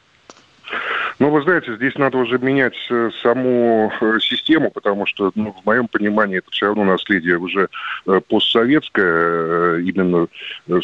Ну, 1.19 1.29
вы 1.29 1.41
знаете, 1.43 1.75
здесь 1.75 1.95
надо 1.95 2.17
уже 2.17 2.39
менять 2.39 2.75
э, 2.89 3.09
саму 3.21 3.91
э, 4.01 4.19
систему, 4.19 4.71
потому 4.71 5.05
что, 5.05 5.31
ну, 5.35 5.55
в 5.61 5.65
моем 5.65 5.87
понимании, 5.87 6.39
это 6.39 6.49
все 6.51 6.67
равно 6.67 6.83
наследие 6.83 7.37
уже 7.37 7.69
э, 8.07 8.21
постсоветское, 8.27 9.79
именно 9.79 10.27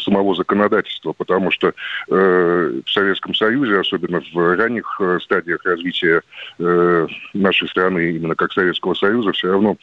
самого 0.00 0.34
законодательства, 0.34 1.12
потому 1.12 1.50
что 1.50 1.72
в 2.08 2.82
Советском 2.86 3.34
Союзе, 3.34 3.78
особенно 3.78 4.22
в 4.32 4.56
ранних 4.56 5.00
стадиях 5.22 5.64
развития 5.64 6.22
нашей 6.58 7.68
страны, 7.68 8.12
именно 8.12 8.34
как 8.34 8.52
Советского 8.52 8.94
Союза, 8.94 9.32
все 9.32 9.50
равно 9.52 9.76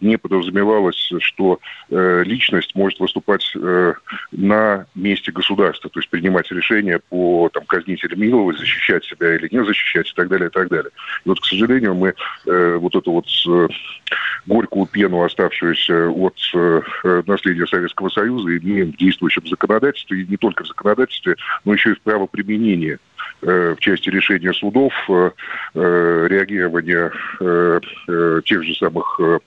не 0.00 0.16
подразумевалось, 0.16 1.10
что 1.20 1.60
личность 1.90 2.74
может 2.74 3.00
выступать 3.00 3.52
на 4.32 4.86
месте 4.94 5.32
государства, 5.32 5.90
то 5.90 6.00
есть 6.00 6.10
принимать 6.10 6.50
решения 6.50 7.00
по 7.08 7.50
там, 7.52 7.64
казнить 7.66 8.04
или 8.04 8.14
миловать, 8.14 8.58
защищать 8.58 9.04
себя 9.04 9.34
или 9.36 9.48
нет, 9.50 9.57
защищать 9.64 10.10
и 10.10 10.14
так 10.14 10.28
далее, 10.28 10.48
и 10.48 10.52
так 10.52 10.68
далее. 10.68 10.90
И 11.24 11.28
вот, 11.28 11.40
к 11.40 11.44
сожалению, 11.44 11.94
мы 11.94 12.14
э, 12.46 12.76
вот 12.76 12.94
эту 12.94 13.12
вот 13.12 13.26
э, 13.48 13.68
горькую 14.46 14.86
пену, 14.86 15.22
оставшуюся 15.22 16.08
от 16.08 16.36
э, 16.54 17.22
наследия 17.26 17.66
Советского 17.66 18.08
Союза, 18.08 18.56
имеем 18.58 18.92
в 18.92 18.96
действующем 18.96 19.46
законодательстве, 19.46 20.22
и 20.22 20.26
не 20.26 20.36
только 20.36 20.64
в 20.64 20.66
законодательстве, 20.66 21.36
но 21.64 21.74
еще 21.74 21.92
и 21.92 21.94
в 21.94 22.00
правоприменении 22.00 22.94
э, 22.94 22.98
в 23.40 23.76
части 23.78 24.08
решения 24.08 24.52
судов, 24.52 24.92
э, 25.08 25.30
э 25.74 26.26
реагирования 26.28 27.12
э, 27.40 27.80
э, 28.08 28.40
тех 28.44 28.64
же 28.64 28.74
самых 28.74 29.20
э, 29.20 29.38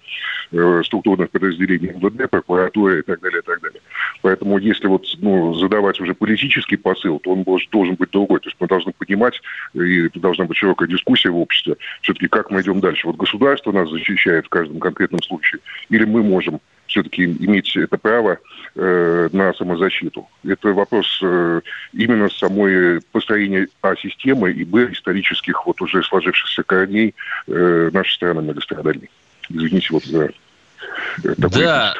э 0.53 0.81
структурных 0.85 1.29
подразделений 1.29 1.91
МВД, 1.93 2.29
прокуратуры 2.29 2.99
и 2.99 3.01
так 3.03 3.19
далее, 3.21 3.39
и 3.39 3.45
так 3.45 3.61
далее. 3.61 3.81
Поэтому 4.21 4.57
если 4.57 4.87
вот 4.87 5.05
ну, 5.19 5.53
задавать 5.55 5.99
уже 5.99 6.13
политический 6.13 6.77
посыл, 6.77 7.19
то 7.19 7.31
он 7.31 7.43
должен 7.71 7.95
быть 7.95 8.11
другой. 8.11 8.39
То 8.39 8.49
есть 8.49 8.57
мы 8.59 8.67
должны 8.67 8.93
понимать, 8.93 9.39
и 9.73 10.05
это 10.05 10.19
должна 10.19 10.45
быть 10.45 10.57
широкая 10.57 10.87
дискуссия 10.87 11.29
в 11.29 11.37
обществе, 11.37 11.75
все-таки 12.01 12.27
как 12.27 12.51
мы 12.51 12.61
идем 12.61 12.79
дальше. 12.79 13.07
Вот 13.07 13.17
государство 13.17 13.71
нас 13.71 13.89
защищает 13.89 14.45
в 14.45 14.49
каждом 14.49 14.79
конкретном 14.79 15.21
случае, 15.21 15.61
или 15.89 16.05
мы 16.05 16.23
можем 16.23 16.59
все-таки 16.91 17.23
иметь 17.23 17.75
это 17.75 17.97
право 17.97 18.37
э, 18.75 19.29
на 19.31 19.53
самозащиту. 19.53 20.27
Это 20.43 20.73
вопрос 20.73 21.19
э, 21.23 21.61
именно 21.93 22.29
самой 22.29 23.01
построения 23.11 23.67
А 23.81 23.95
системы 23.95 24.51
и 24.51 24.65
Б 24.65 24.91
исторических 24.91 25.65
вот 25.65 25.81
уже 25.81 26.03
сложившихся 26.03 26.63
корней 26.63 27.15
э, 27.47 27.89
нашей 27.93 28.13
страны 28.13 28.41
многострадальной. 28.41 29.09
Извините 29.49 29.87
вот 29.91 30.03
за 30.03 30.31
такой 31.23 31.63
да, 31.63 31.95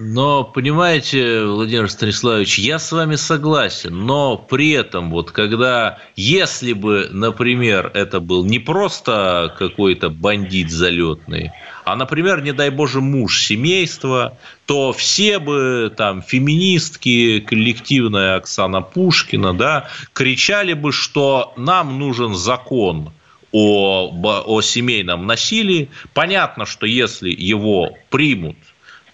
но, 0.00 0.44
понимаете, 0.44 1.44
Владимир 1.44 1.90
Станиславович, 1.90 2.60
я 2.60 2.78
с 2.78 2.92
вами 2.92 3.16
согласен, 3.16 4.06
но 4.06 4.36
при 4.36 4.70
этом, 4.70 5.10
вот 5.10 5.32
когда, 5.32 5.98
если 6.14 6.72
бы, 6.72 7.08
например, 7.10 7.90
это 7.94 8.20
был 8.20 8.44
не 8.44 8.60
просто 8.60 9.54
какой-то 9.58 10.08
бандит 10.08 10.70
залетный, 10.70 11.50
а, 11.92 11.96
например, 11.96 12.42
не 12.42 12.52
дай 12.52 12.68
боже, 12.68 13.00
муж 13.00 13.40
семейства, 13.40 14.36
то 14.66 14.92
все 14.92 15.38
бы 15.38 15.90
там 15.96 16.20
феминистки, 16.20 17.40
коллективная 17.40 18.36
Оксана 18.36 18.82
Пушкина, 18.82 19.54
да, 19.54 19.88
кричали 20.12 20.74
бы, 20.74 20.92
что 20.92 21.54
нам 21.56 21.98
нужен 21.98 22.34
закон 22.34 23.10
о, 23.52 24.12
о 24.46 24.60
семейном 24.60 25.26
насилии. 25.26 25.88
Понятно, 26.12 26.66
что 26.66 26.84
если 26.84 27.30
его 27.30 27.96
примут 28.10 28.56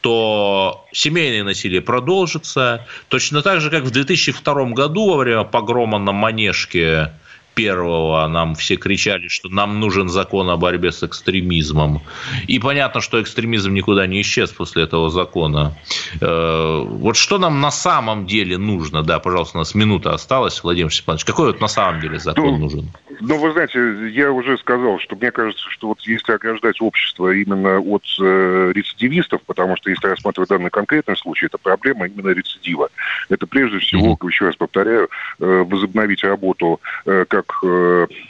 то 0.01 0.85
семейное 0.93 1.45
насилие 1.45 1.81
продолжится. 1.81 2.87
Точно 3.09 3.41
так 3.41 3.63
же, 3.63 3.71
как 3.71 3.85
в 3.85 3.91
2002 3.91 4.65
году 4.73 5.09
во 5.09 5.17
время 5.17 5.45
погрома 5.45 5.99
на 5.99 6.13
Манежке 6.13 7.11
первого 7.55 8.27
нам 8.29 8.55
все 8.55 8.77
кричали, 8.77 9.29
что 9.29 9.49
нам 9.49 9.81
нужен 9.81 10.09
закон 10.09 10.51
о 10.51 10.57
борьбе 10.57 10.93
с 10.93 11.03
экстремизмом. 11.03 12.03
И 12.47 12.59
понятно, 12.59 13.01
что 13.01 13.21
экстремизм 13.23 13.73
никуда 13.73 14.07
не 14.07 14.21
исчез 14.21 14.51
после 14.51 14.85
этого 14.85 15.11
закона. 15.11 15.77
Э, 16.21 16.85
вот 16.85 17.17
что 17.17 17.39
нам 17.39 17.61
на 17.61 17.71
самом 17.71 18.27
деле 18.27 18.59
нужно? 18.59 19.03
Да, 19.03 19.19
пожалуйста, 19.19 19.59
у 19.59 19.61
нас 19.61 19.75
минута 19.75 20.13
осталась, 20.13 20.63
Владимир 20.63 20.93
Степанович. 20.93 21.25
Какой 21.25 21.47
вот 21.47 21.61
на 21.61 21.69
самом 21.69 22.01
деле 22.01 22.19
закон 22.19 22.45
ну, 22.45 22.59
нужен? 22.59 22.91
Ну, 23.21 23.39
вы 23.39 23.53
знаете, 23.53 24.11
я 24.11 24.33
уже 24.33 24.59
сказал, 24.59 24.99
что 24.99 25.17
мне 25.17 25.31
кажется, 25.31 25.65
что 25.71 25.89
вот 25.89 26.01
если 26.01 26.33
ограждать 26.33 26.81
общество 26.81 27.33
именно 27.33 27.79
от 27.81 28.03
э, 28.21 28.73
рецидивистов, 28.75 29.43
потому 29.43 29.77
что 29.77 29.91
если 29.91 30.09
рассматривать 30.09 30.51
данный 30.51 30.71
конкретный 30.71 31.17
случай, 31.17 31.47
это 31.47 31.59
проблема 31.59 32.07
именно 32.07 32.31
рецидива. 32.31 32.89
Это 33.29 33.47
прежде 33.47 33.79
всего, 33.79 34.15
mm-hmm. 34.15 34.29
еще 34.29 34.47
раз 34.47 34.57
повторяю, 34.57 35.09
э, 35.41 35.65
возобновить 35.67 36.25
работу 36.25 36.81
э, 37.07 37.25
как 37.29 37.44
как 37.47 37.71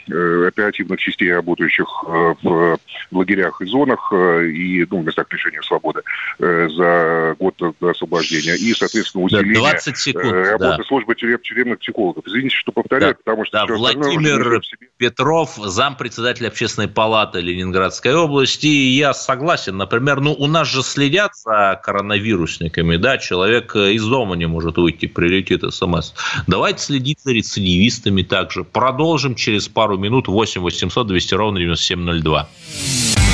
оперативных 0.07 0.99
частей, 0.99 1.33
работающих 1.33 1.87
в 2.03 2.77
лагерях 3.11 3.61
и 3.61 3.65
зонах 3.65 4.11
и 4.13 4.85
ну, 4.89 5.01
местах 5.01 5.27
лишения 5.31 5.61
свободы 5.61 6.01
за 6.39 7.35
год 7.39 7.55
до 7.79 7.89
освобождения. 7.89 8.55
И, 8.55 8.73
соответственно, 8.73 9.23
усиление 9.23 9.55
20 9.55 9.97
секунд, 9.97 10.33
работы 10.33 10.77
да. 10.77 10.83
службы 10.87 11.15
тюрем, 11.15 11.39
тюремных 11.39 11.79
психологов. 11.79 12.23
Извините, 12.27 12.55
что 12.55 12.71
повторяю, 12.71 13.13
Да. 13.13 13.19
потому 13.23 13.45
что... 13.45 13.65
Да, 13.65 13.73
Владимир 13.73 14.63
себе. 14.63 14.87
Петров, 14.97 15.55
зампредседателя 15.55 16.47
общественной 16.47 16.87
палаты 16.87 17.41
Ленинградской 17.41 18.13
области. 18.15 18.67
И 18.67 18.97
я 18.97 19.13
согласен, 19.13 19.77
например, 19.77 20.21
ну 20.21 20.33
у 20.33 20.47
нас 20.47 20.67
же 20.67 20.83
следят 20.83 21.35
за 21.35 21.79
коронавирусниками, 21.83 22.97
да, 22.97 23.17
человек 23.17 23.75
э, 23.75 23.93
из 23.93 24.05
дома 24.05 24.35
не 24.35 24.47
может 24.47 24.77
выйти, 24.77 25.05
прилетит 25.05 25.63
смс. 25.73 26.13
Давайте 26.47 26.79
следить 26.79 27.19
за 27.21 27.33
рецидивистами 27.33 28.21
также. 28.21 28.63
Продолжим 28.63 29.04
через 29.35 29.67
пару 29.67 29.97
минут 29.97 30.27
8 30.27 30.61
800 30.61 31.07
200 31.07 31.33
ровно 31.35 31.59
9702. 31.59 32.49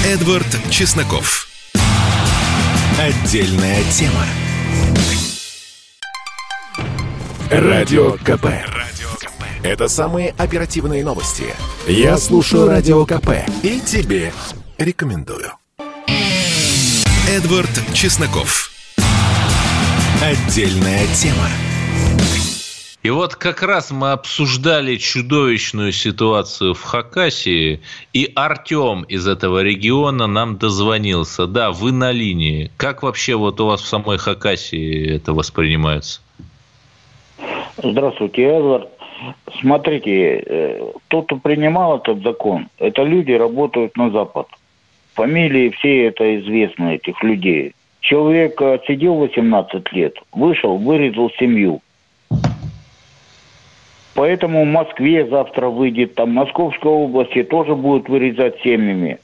Эдвард 0.05 0.47
Чесноков. 0.69 1.47
Отдельная 2.99 3.81
тема. 3.91 4.25
Радио 7.49 8.17
КП. 8.17 8.47
Это 9.63 9.87
самые 9.87 10.35
оперативные 10.37 11.05
новости. 11.05 11.45
Я 11.87 12.17
слушаю 12.17 12.67
Радио 12.67 13.05
КП 13.05 13.29
и 13.63 13.79
тебе 13.79 14.33
рекомендую. 14.77 15.53
Эдвард 17.29 17.71
Чесноков. 17.93 18.71
Отдельная 20.21 21.07
тема. 21.15 21.47
И 23.03 23.09
вот 23.09 23.35
как 23.35 23.63
раз 23.63 23.89
мы 23.89 24.11
обсуждали 24.11 24.95
чудовищную 24.97 25.91
ситуацию 25.91 26.75
в 26.75 26.83
Хакасии, 26.83 27.81
и 28.13 28.31
Артем 28.35 29.03
из 29.03 29.27
этого 29.27 29.63
региона 29.63 30.27
нам 30.27 30.57
дозвонился. 30.57 31.47
Да, 31.47 31.71
вы 31.71 31.91
на 31.91 32.11
линии. 32.11 32.69
Как 32.77 33.01
вообще 33.01 33.35
вот 33.35 33.59
у 33.59 33.65
вас 33.65 33.81
в 33.81 33.87
самой 33.87 34.19
Хакасии 34.19 35.15
это 35.15 35.33
воспринимается? 35.33 36.21
Здравствуйте, 37.77 38.43
Эдвард. 38.43 38.89
Смотрите, 39.59 40.43
э, 40.45 40.91
тот, 41.07 41.25
кто 41.25 41.37
принимал 41.37 41.97
этот 41.97 42.21
закон, 42.21 42.67
это 42.77 43.03
люди 43.03 43.31
работают 43.31 43.97
на 43.97 44.11
Запад. 44.11 44.47
Фамилии 45.15 45.69
все 45.69 46.05
это 46.05 46.39
известны, 46.39 46.95
этих 46.95 47.21
людей. 47.23 47.73
Человек 48.01 48.61
э, 48.61 48.79
сидел 48.87 49.15
18 49.15 49.91
лет, 49.93 50.15
вышел, 50.33 50.77
вырезал 50.77 51.31
семью. 51.39 51.81
Поэтому 54.21 54.65
в 54.65 54.67
Москве 54.67 55.27
завтра 55.27 55.69
выйдет, 55.69 56.13
там 56.13 56.29
в 56.29 56.33
Московской 56.33 56.91
области 56.91 57.41
тоже 57.41 57.73
будут 57.73 58.07
вырезать 58.07 58.53
семьями. 58.63 59.17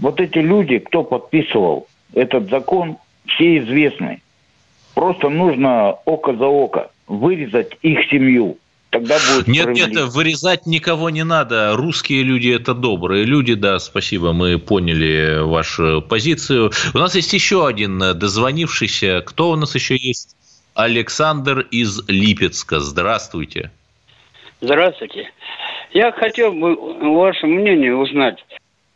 Вот 0.00 0.20
эти 0.20 0.38
люди, 0.38 0.80
кто 0.80 1.04
подписывал 1.04 1.86
этот 2.12 2.50
закон, 2.50 2.96
все 3.24 3.58
известны. 3.58 4.20
Просто 4.94 5.28
нужно 5.28 5.90
око 6.06 6.34
за 6.34 6.46
око 6.46 6.90
вырезать 7.06 7.78
их 7.82 8.00
семью. 8.10 8.58
Тогда 8.90 9.16
будет 9.32 9.46
Нет, 9.46 9.68
нет, 9.74 10.12
вырезать 10.12 10.66
никого 10.66 11.10
не 11.10 11.22
надо. 11.22 11.76
Русские 11.76 12.24
люди– 12.24 12.48
это 12.52 12.74
добрые 12.74 13.22
люди, 13.22 13.54
да, 13.54 13.78
спасибо, 13.78 14.32
мы 14.32 14.58
поняли 14.58 15.38
вашу 15.40 16.02
позицию. 16.02 16.72
У 16.94 16.98
нас 16.98 17.14
есть 17.14 17.32
еще 17.32 17.64
один 17.64 18.00
дозвонившийся. 18.00 19.22
Кто 19.24 19.52
у 19.52 19.56
нас 19.56 19.76
еще 19.76 19.96
есть? 19.96 20.34
Александр 20.74 21.60
из 21.60 22.00
Липецка. 22.08 22.80
Здравствуйте. 22.80 23.70
Здравствуйте. 24.62 25.28
Я 25.90 26.12
хотел 26.12 26.52
бы 26.52 26.76
ваше 27.16 27.46
мнение 27.46 27.96
узнать. 27.96 28.38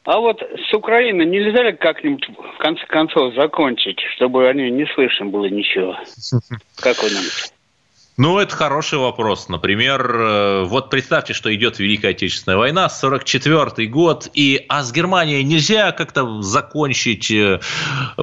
А 0.04 0.20
вот 0.20 0.40
с 0.40 0.72
Украиной 0.72 1.26
нельзя 1.26 1.64
ли 1.64 1.72
как-нибудь 1.72 2.24
в 2.28 2.58
конце 2.58 2.86
концов 2.86 3.34
закончить, 3.34 3.98
чтобы 4.14 4.48
они 4.48 4.70
не 4.70 4.86
слышно 4.94 5.26
было 5.26 5.46
ничего? 5.46 5.96
Как 6.76 7.02
вы 7.02 7.10
думаете? 7.10 7.55
Ну, 8.18 8.38
это 8.38 8.56
хороший 8.56 8.98
вопрос. 8.98 9.50
Например, 9.50 10.10
э, 10.10 10.64
вот 10.64 10.88
представьте, 10.88 11.34
что 11.34 11.54
идет 11.54 11.78
Великая 11.78 12.12
Отечественная 12.12 12.56
война, 12.56 12.88
44 12.88 13.86
год, 13.88 14.30
и, 14.32 14.64
а 14.70 14.84
с 14.84 14.90
Германией 14.90 15.44
нельзя 15.44 15.92
как-то 15.92 16.40
закончить, 16.40 17.30
э, 17.30 17.60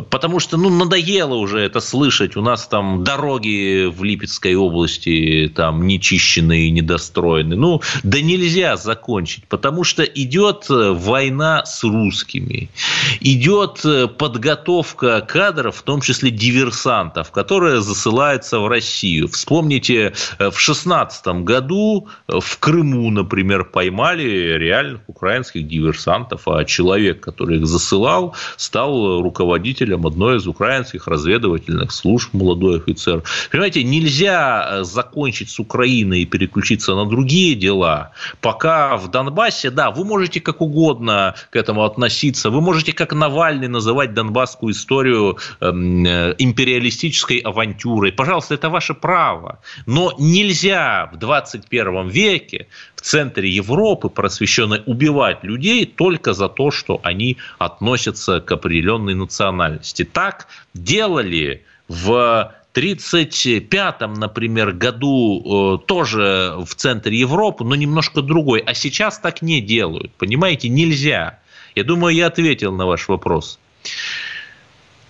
потому 0.09 0.39
что, 0.39 0.57
ну, 0.57 0.71
надоело 0.71 1.35
уже 1.35 1.59
это 1.59 1.79
слышать. 1.79 2.35
У 2.35 2.41
нас 2.41 2.65
там 2.65 3.03
дороги 3.03 3.85
в 3.85 4.03
Липецкой 4.03 4.55
области 4.55 5.51
там 5.55 5.85
нечищенные, 5.85 6.71
недостроены. 6.71 7.55
Ну, 7.55 7.83
да 8.01 8.19
нельзя 8.19 8.77
закончить, 8.77 9.43
потому 9.47 9.83
что 9.83 10.01
идет 10.01 10.71
э, 10.71 10.89
война 10.89 11.65
с 11.65 11.83
русскими. 11.83 12.71
Идет 13.19 13.85
подготовка 14.17 15.21
кадров, 15.21 15.75
в 15.75 15.83
том 15.83 16.01
числе 16.01 16.31
диверсантов, 16.31 17.29
которые 17.29 17.81
засылаются 17.81 18.59
в 18.59 18.67
Россию. 18.67 19.27
Вспомните, 19.27 19.82
э, 19.89 20.11
в 20.49 20.59
16 20.59 21.27
году 21.43 22.07
э, 22.27 22.39
в 22.39 22.59
Крыму, 22.59 23.09
например, 23.11 23.65
поймали 23.65 24.57
реальных 24.57 25.01
украинских 25.07 25.67
диверсантов, 25.67 26.47
а 26.47 26.63
человек, 26.65 27.21
который 27.21 27.57
их 27.57 27.67
засылал, 27.67 28.35
стал 28.57 29.21
руководителем 29.21 30.05
одной 30.05 30.37
из 30.37 30.47
украинских 30.47 31.07
разведывательных 31.07 31.91
служб, 31.91 32.33
молодой 32.33 32.77
офицер. 32.77 33.23
Понимаете, 33.51 33.83
нельзя 33.83 34.67
э, 34.79 34.83
закончить 34.83 35.49
с 35.49 35.59
Украиной 35.59 36.21
и 36.21 36.25
переключиться 36.25 36.95
на 36.95 37.05
другие 37.05 37.55
дела, 37.55 38.11
пока 38.41 38.97
в 38.97 39.09
Донбассе, 39.09 39.69
да, 39.69 39.91
вы 39.91 40.05
можете 40.05 40.41
как 40.41 40.61
угодно 40.61 41.35
к 41.49 41.55
этому 41.55 41.83
относиться, 41.83 42.49
вы 42.49 42.61
можете 42.61 42.93
как 42.93 43.13
Навальный 43.13 43.67
называть 43.67 44.13
донбасскую 44.13 44.73
историю 44.73 45.37
эм, 45.61 46.05
империалистической 46.05 47.37
авантюрой. 47.37 48.11
Пожалуйста, 48.11 48.55
это 48.55 48.69
ваше 48.69 48.93
право. 48.93 49.59
Но 49.85 50.13
нельзя 50.17 51.09
в 51.11 51.17
21 51.17 52.07
веке 52.07 52.67
в 52.95 53.01
центре 53.01 53.49
Европы 53.49 54.09
просвещенной 54.09 54.83
убивать 54.85 55.43
людей 55.43 55.85
только 55.85 56.33
за 56.33 56.49
то, 56.49 56.71
что 56.71 56.99
они 57.03 57.37
относятся 57.57 58.41
к 58.41 58.51
определенной 58.51 59.15
национальности. 59.15 60.03
Так 60.03 60.47
делали 60.73 61.65
в 61.87 62.53
1935, 62.73 64.01
например, 64.17 64.71
году 64.71 65.77
э, 65.77 65.85
тоже 65.85 66.55
в 66.65 66.73
центре 66.73 67.19
Европы, 67.19 67.63
но 67.63 67.75
немножко 67.75 68.23
другой. 68.23 68.61
А 68.61 68.73
сейчас 68.73 69.19
так 69.19 69.43
не 69.43 69.61
делают. 69.61 70.11
Понимаете, 70.13 70.69
нельзя. 70.69 71.39
Я 71.75 71.83
думаю, 71.83 72.15
я 72.15 72.27
ответил 72.27 72.71
на 72.71 72.87
ваш 72.87 73.07
вопрос. 73.07 73.59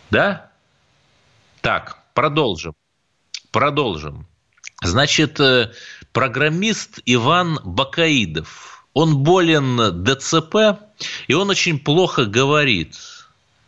Да? 0.09 0.51
Так, 1.61 1.99
продолжим. 2.13 2.73
Продолжим. 3.51 4.27
Значит, 4.83 5.39
э, 5.39 5.71
программист 6.11 6.99
Иван 7.05 7.59
Бакаидов, 7.63 8.85
он 8.93 9.17
болен 9.17 10.03
ДЦП, 10.03 10.79
и 11.27 11.33
он 11.33 11.49
очень 11.49 11.79
плохо 11.79 12.25
говорит. 12.25 12.95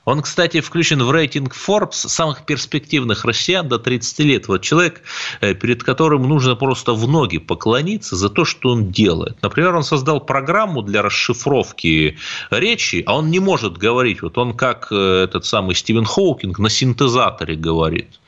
Он, 0.06 0.22
кстати, 0.22 0.62
включен 0.62 1.04
в 1.04 1.12
рейтинг 1.12 1.56
Forbes 1.56 2.08
самых 2.08 2.46
перспективных 2.46 3.26
россиян 3.26 3.68
до 3.68 3.80
30 3.80 4.20
лет. 4.20 4.48
Вот 4.48 4.62
человек, 4.62 5.02
э, 5.42 5.56
перед 5.56 5.84
которым 5.84 6.30
нужно 6.30 6.56
просто 6.56 6.94
в 6.94 7.08
ноги 7.08 7.40
поклониться 7.40 8.16
за 8.16 8.30
то, 8.30 8.46
что 8.46 8.70
он 8.70 8.92
делает. 8.92 9.42
Например, 9.42 9.76
он 9.76 9.84
создал 9.84 10.20
программу 10.20 10.84
для 10.84 11.02
расшифровки 11.02 12.18
речи, 12.52 13.04
а 13.08 13.18
он 13.18 13.32
не 13.32 13.40
может 13.40 13.78
говорить. 13.78 14.22
Вот 14.22 14.38
он 14.38 14.54
как 14.54 14.90
э, 14.92 15.24
этот 15.24 15.46
самый 15.46 15.74
Стивен 15.74 16.06
Хоукинг 16.06 16.60
на 16.60 16.70
синтезаторе 16.70 17.56
говорит. 17.56 18.20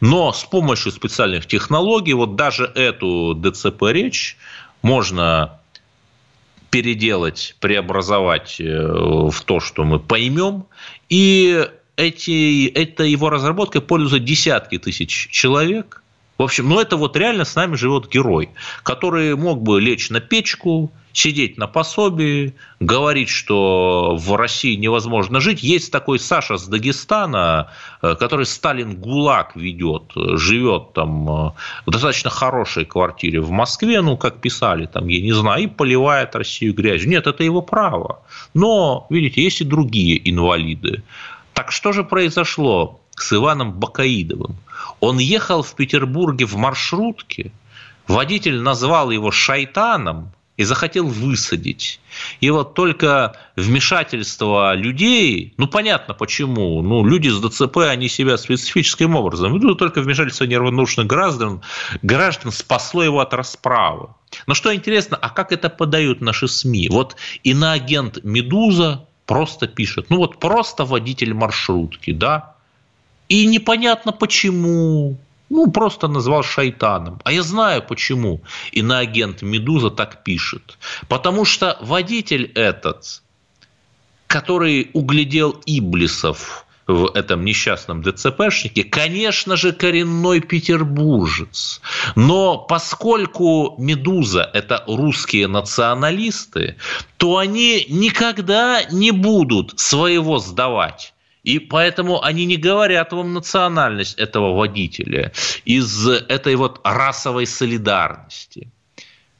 Но 0.00 0.32
с 0.32 0.44
помощью 0.44 0.92
специальных 0.92 1.46
технологий 1.46 2.12
вот 2.12 2.36
даже 2.36 2.64
эту 2.74 3.34
ДЦП-речь 3.34 4.36
можно 4.82 5.60
переделать, 6.70 7.56
преобразовать 7.60 8.60
э, 8.60 8.64
в 8.64 9.40
то, 9.44 9.60
что 9.60 9.84
мы 9.84 10.00
поймем. 10.00 10.66
И 11.08 11.68
эти, 11.96 12.66
этой 12.66 13.10
его 13.10 13.30
разработкой 13.30 13.80
пользуются 13.80 14.18
десятки 14.18 14.78
тысяч 14.78 15.28
человек. 15.30 16.02
В 16.36 16.42
общем, 16.42 16.68
ну 16.68 16.80
это 16.80 16.96
вот 16.96 17.16
реально 17.16 17.44
с 17.44 17.54
нами 17.54 17.76
живет 17.76 18.08
герой, 18.10 18.50
который 18.82 19.36
мог 19.36 19.62
бы 19.62 19.80
лечь 19.80 20.10
на 20.10 20.20
печку, 20.20 20.90
сидеть 21.14 21.56
на 21.56 21.66
пособии, 21.68 22.54
говорить, 22.80 23.28
что 23.28 24.16
в 24.16 24.36
России 24.36 24.74
невозможно 24.74 25.40
жить. 25.40 25.62
Есть 25.62 25.92
такой 25.92 26.18
Саша 26.18 26.56
с 26.56 26.66
Дагестана, 26.66 27.70
э, 28.02 28.16
который 28.16 28.46
Сталин 28.46 28.96
ГУЛАГ 28.96 29.56
ведет, 29.56 30.12
живет 30.14 30.92
там 30.92 31.30
э, 31.30 31.52
в 31.86 31.90
достаточно 31.90 32.30
хорошей 32.30 32.84
квартире 32.84 33.40
в 33.40 33.50
Москве, 33.50 34.02
ну, 34.02 34.16
как 34.16 34.40
писали 34.40 34.86
там, 34.86 35.06
я 35.06 35.22
не 35.22 35.32
знаю, 35.32 35.62
и 35.62 35.66
поливает 35.68 36.34
Россию 36.34 36.74
грязью. 36.74 37.08
Нет, 37.08 37.28
это 37.28 37.44
его 37.44 37.62
право. 37.62 38.22
Но, 38.52 39.06
видите, 39.08 39.42
есть 39.42 39.60
и 39.60 39.64
другие 39.64 40.28
инвалиды. 40.28 41.04
Так 41.52 41.70
что 41.70 41.92
же 41.92 42.02
произошло 42.02 43.00
с 43.16 43.32
Иваном 43.32 43.72
Бакаидовым? 43.72 44.56
Он 44.98 45.18
ехал 45.18 45.62
в 45.62 45.76
Петербурге 45.76 46.44
в 46.44 46.56
маршрутке, 46.56 47.52
водитель 48.08 48.60
назвал 48.60 49.12
его 49.12 49.30
шайтаном, 49.30 50.32
и 50.56 50.64
захотел 50.64 51.06
высадить. 51.06 52.00
И 52.40 52.50
вот 52.50 52.74
только 52.74 53.36
вмешательство 53.56 54.74
людей, 54.74 55.52
ну, 55.56 55.66
понятно 55.66 56.14
почему, 56.14 56.80
ну, 56.80 57.04
люди 57.04 57.28
с 57.28 57.40
ДЦП, 57.40 57.78
они 57.88 58.08
себя 58.08 58.36
специфическим 58.36 59.16
образом 59.16 59.54
ведут, 59.54 59.78
только 59.78 60.00
вмешательство 60.00 60.44
неравнодушных 60.44 61.06
граждан, 61.06 61.62
граждан 62.02 62.52
спасло 62.52 63.02
его 63.02 63.20
от 63.20 63.34
расправы. 63.34 64.10
Но 64.46 64.54
что 64.54 64.74
интересно, 64.74 65.16
а 65.16 65.30
как 65.30 65.50
это 65.50 65.68
подают 65.68 66.20
наши 66.20 66.46
СМИ? 66.46 66.88
Вот 66.90 67.16
иноагент 67.42 68.22
«Медуза» 68.22 69.06
просто 69.26 69.66
пишет, 69.66 70.06
ну, 70.10 70.18
вот 70.18 70.38
просто 70.38 70.84
водитель 70.84 71.34
маршрутки, 71.34 72.12
да, 72.12 72.54
и 73.28 73.46
непонятно 73.46 74.12
почему, 74.12 75.16
ну, 75.54 75.70
просто 75.70 76.08
назвал 76.08 76.42
шайтаном. 76.42 77.20
А 77.22 77.30
я 77.30 77.42
знаю 77.42 77.80
почему 77.82 78.42
иноагент 78.72 79.42
«Медуза» 79.42 79.90
так 79.90 80.24
пишет. 80.24 80.78
Потому 81.08 81.44
что 81.44 81.78
водитель 81.80 82.50
этот, 82.56 83.22
который 84.26 84.90
углядел 84.94 85.60
Иблисов 85.64 86.66
в 86.88 87.08
этом 87.14 87.44
несчастном 87.44 88.02
ДЦПшнике, 88.02 88.82
конечно 88.82 89.56
же, 89.56 89.72
коренной 89.72 90.40
петербуржец. 90.40 91.80
Но 92.16 92.58
поскольку 92.58 93.76
«Медуза»– 93.78 94.50
это 94.52 94.82
русские 94.88 95.46
националисты, 95.46 96.76
то 97.16 97.38
они 97.38 97.86
никогда 97.88 98.82
не 98.90 99.12
будут 99.12 99.78
своего 99.78 100.40
сдавать. 100.40 101.13
И 101.44 101.58
поэтому 101.58 102.22
они 102.22 102.46
не 102.46 102.56
говорят 102.56 103.12
вам 103.12 103.34
национальность 103.34 104.18
этого 104.18 104.56
водителя 104.56 105.32
из 105.66 106.08
этой 106.08 106.56
вот 106.56 106.80
расовой 106.82 107.46
солидарности. 107.46 108.70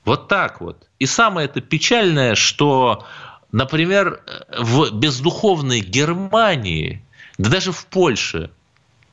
Вот 0.05 0.29
так 0.29 0.61
вот. 0.61 0.87
И 0.99 1.07
самое 1.07 1.47
это 1.47 1.63
печальное, 1.63 2.35
что, 2.35 3.07
например, 3.53 4.23
в 4.57 4.91
бездуховной 4.93 5.81
Германии, 5.81 7.03
да 7.39 7.49
даже 7.49 7.73
в 7.73 7.87
Польше, 7.87 8.51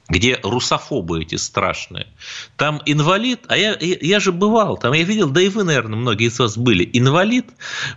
где 0.09 0.37
русофобы 0.43 1.21
эти 1.21 1.35
страшные. 1.35 2.07
Там 2.57 2.81
инвалид, 2.85 3.45
а 3.47 3.55
я, 3.55 3.77
я 3.79 4.19
же 4.19 4.33
бывал, 4.33 4.77
там 4.77 4.91
я 4.91 5.03
видел, 5.03 5.29
да 5.29 5.41
и 5.41 5.47
вы, 5.47 5.63
наверное, 5.63 5.97
многие 5.97 6.27
из 6.27 6.37
вас 6.37 6.57
были, 6.57 6.89
инвалид 6.91 7.45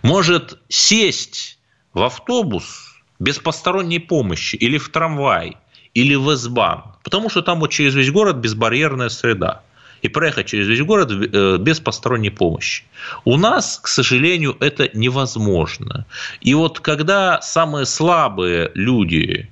может 0.01 0.57
сесть 0.69 1.59
в 1.93 2.01
автобус 2.01 2.94
без 3.19 3.37
посторонней 3.39 3.99
помощи 3.99 4.55
или 4.55 4.77
в 4.77 4.89
трамвай, 4.89 5.57
или 5.93 6.15
в 6.15 6.29
S-Bahn, 6.29 6.81
потому 7.03 7.29
что 7.29 7.41
там 7.41 7.59
вот 7.59 7.71
через 7.71 7.95
весь 7.95 8.11
город 8.11 8.37
безбарьерная 8.37 9.09
среда. 9.09 9.61
И 10.01 10.07
проехать 10.07 10.47
через 10.47 10.67
весь 10.67 10.81
город 10.81 11.09
э, 11.11 11.57
без 11.57 11.79
посторонней 11.79 12.29
помощи. 12.29 12.83
У 13.23 13.37
нас, 13.37 13.79
к 13.81 13.87
сожалению, 13.87 14.55
это 14.59 14.89
невозможно. 14.93 16.05
И 16.41 16.53
вот 16.53 16.79
когда 16.79 17.41
самые 17.41 17.85
слабые 17.85 18.69
люди 18.75 19.49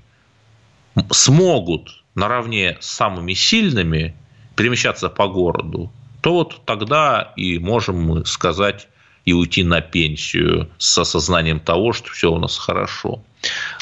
смогут 1.12 2.04
наравне 2.14 2.78
с 2.82 2.88
самыми 2.88 3.34
сильными 3.34 4.16
перемещаться 4.56 5.10
по 5.10 5.28
городу, 5.28 5.92
то 6.22 6.34
вот 6.34 6.62
тогда 6.66 7.34
и 7.36 7.58
можем 7.58 8.04
мы 8.04 8.26
сказать 8.26 8.88
и 9.26 9.34
уйти 9.34 9.64
на 9.64 9.82
пенсию 9.82 10.70
с 10.78 10.98
осознанием 10.98 11.60
того, 11.60 11.94
что 11.94 12.10
все 12.12 12.32
у 12.32 12.40
нас 12.40 12.58
хорошо. 12.58 13.24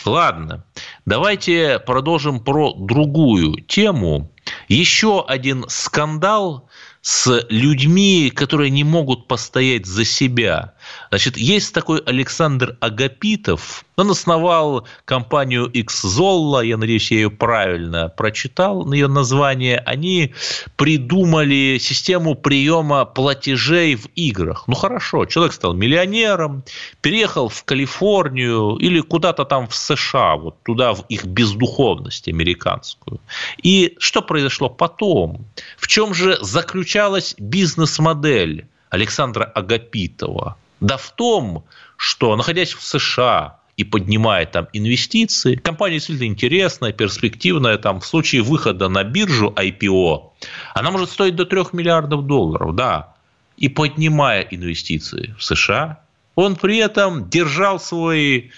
Ладно, 0.05 0.63
давайте 1.05 1.79
продолжим 1.79 2.39
про 2.39 2.73
другую 2.73 3.61
тему. 3.61 4.31
Еще 4.67 5.23
один 5.27 5.65
скандал 5.67 6.69
с 7.01 7.45
людьми, 7.49 8.31
которые 8.33 8.69
не 8.69 8.83
могут 8.83 9.27
постоять 9.27 9.85
за 9.85 10.05
себя. 10.05 10.73
Значит, 11.09 11.37
есть 11.37 11.73
такой 11.73 11.99
Александр 11.99 12.77
Агапитов. 12.79 13.85
Он 13.97 14.11
основал 14.11 14.87
компанию 15.05 15.69
Xzolla, 15.69 16.65
я 16.65 16.77
надеюсь, 16.77 17.11
я 17.11 17.17
ее 17.17 17.29
правильно 17.29 18.09
прочитал, 18.09 18.91
ее 18.91 19.07
название. 19.07 19.77
Они 19.77 20.33
придумали 20.75 21.77
систему 21.79 22.35
приема 22.35 23.05
платежей 23.05 23.95
в 23.95 24.07
играх. 24.15 24.63
Ну 24.67 24.75
хорошо, 24.75 25.25
человек 25.25 25.53
стал 25.53 25.73
миллионером, 25.73 26.63
переехал 27.01 27.49
в 27.49 27.63
Калифорнию 27.63 28.77
или 28.77 29.01
куда-то 29.01 29.45
там 29.45 29.67
в 29.67 29.75
США, 29.75 30.35
вот 30.35 30.63
туда 30.63 30.93
в 30.93 31.05
их 31.09 31.25
бездуховность 31.25 32.27
американскую. 32.27 33.19
И 33.61 33.95
что 33.99 34.21
произошло 34.21 34.69
потом? 34.69 35.45
В 35.77 35.87
чем 35.87 36.13
же 36.13 36.37
заключалась 36.41 37.35
бизнес-модель 37.37 38.67
Александра 38.89 39.43
Агапитова? 39.43 40.57
Да 40.81 40.97
в 40.97 41.11
том, 41.11 41.63
что, 41.95 42.35
находясь 42.35 42.73
в 42.73 42.83
США 42.83 43.59
и 43.77 43.83
поднимая 43.83 44.45
там 44.47 44.67
инвестиции, 44.73 45.55
компания 45.55 45.95
действительно 45.95 46.27
интересная, 46.27 46.91
перспективная, 46.91 47.77
там 47.77 48.01
в 48.01 48.05
случае 48.05 48.41
выхода 48.41 48.89
на 48.89 49.03
биржу 49.03 49.53
IPO, 49.55 50.31
она 50.73 50.91
может 50.91 51.11
стоить 51.11 51.35
до 51.35 51.45
3 51.45 51.65
миллиардов 51.73 52.25
долларов, 52.25 52.75
да, 52.75 53.13
и 53.57 53.69
поднимая 53.69 54.41
инвестиции 54.41 55.35
в 55.37 55.43
США, 55.43 55.99
он 56.35 56.55
при 56.55 56.77
этом 56.77 57.29
держал 57.29 57.79
свой 57.79 58.51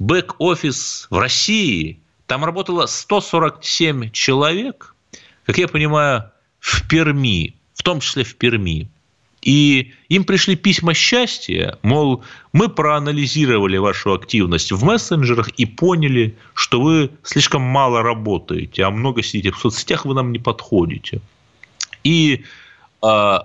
бэк-офис 0.00 1.06
в 1.10 1.18
России, 1.18 2.00
там 2.26 2.44
работало 2.44 2.86
147 2.86 4.10
человек, 4.10 4.96
как 5.46 5.58
я 5.58 5.68
понимаю, 5.68 6.30
в 6.58 6.88
Перми, 6.88 7.54
в 7.74 7.84
том 7.84 8.00
числе 8.00 8.24
в 8.24 8.34
Перми. 8.34 8.90
И 9.42 9.92
им 10.08 10.24
пришли 10.24 10.56
письма 10.56 10.94
счастья, 10.94 11.78
мол, 11.82 12.24
мы 12.52 12.68
проанализировали 12.68 13.76
вашу 13.76 14.12
активность 14.12 14.72
в 14.72 14.84
мессенджерах 14.84 15.50
и 15.50 15.64
поняли, 15.64 16.36
что 16.54 16.80
вы 16.80 17.10
слишком 17.22 17.62
мало 17.62 18.02
работаете, 18.02 18.84
а 18.84 18.90
много 18.90 19.22
сидите 19.22 19.52
в 19.52 19.58
соцсетях, 19.58 20.04
вы 20.04 20.14
нам 20.14 20.32
не 20.32 20.38
подходите. 20.38 21.20
И 22.02 22.44
э, 23.02 23.38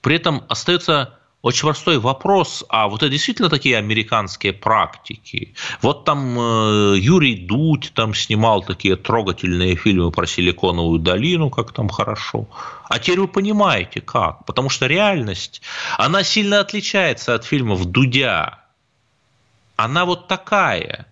при 0.00 0.16
этом 0.16 0.44
остается 0.48 1.18
очень 1.42 1.62
простой 1.62 1.98
вопрос, 1.98 2.64
а 2.68 2.88
вот 2.88 3.02
это 3.02 3.10
действительно 3.10 3.48
такие 3.48 3.78
американские 3.78 4.52
практики? 4.52 5.54
Вот 5.80 6.04
там 6.04 6.38
э, 6.38 6.98
Юрий 6.98 7.36
Дудь 7.36 7.92
там 7.94 8.14
снимал 8.14 8.62
такие 8.62 8.96
трогательные 8.96 9.74
фильмы 9.74 10.10
про 10.10 10.26
Силиконовую 10.26 10.98
долину, 10.98 11.48
как 11.48 11.72
там 11.72 11.88
хорошо. 11.88 12.46
А 12.88 12.98
теперь 12.98 13.20
вы 13.20 13.28
понимаете, 13.28 14.02
как. 14.02 14.44
Потому 14.44 14.68
что 14.68 14.86
реальность, 14.86 15.62
она 15.96 16.24
сильно 16.24 16.60
отличается 16.60 17.34
от 17.34 17.44
фильмов 17.44 17.86
Дудя. 17.86 18.58
Она 19.76 20.04
вот 20.04 20.28
такая. 20.28 21.09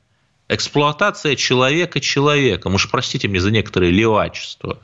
Эксплуатация 0.48 1.36
человека 1.36 2.00
человеком. 2.00 2.74
Уж 2.74 2.90
простите 2.90 3.28
мне 3.28 3.38
за 3.38 3.50
некоторые 3.50 3.92
левачества. 3.92 4.78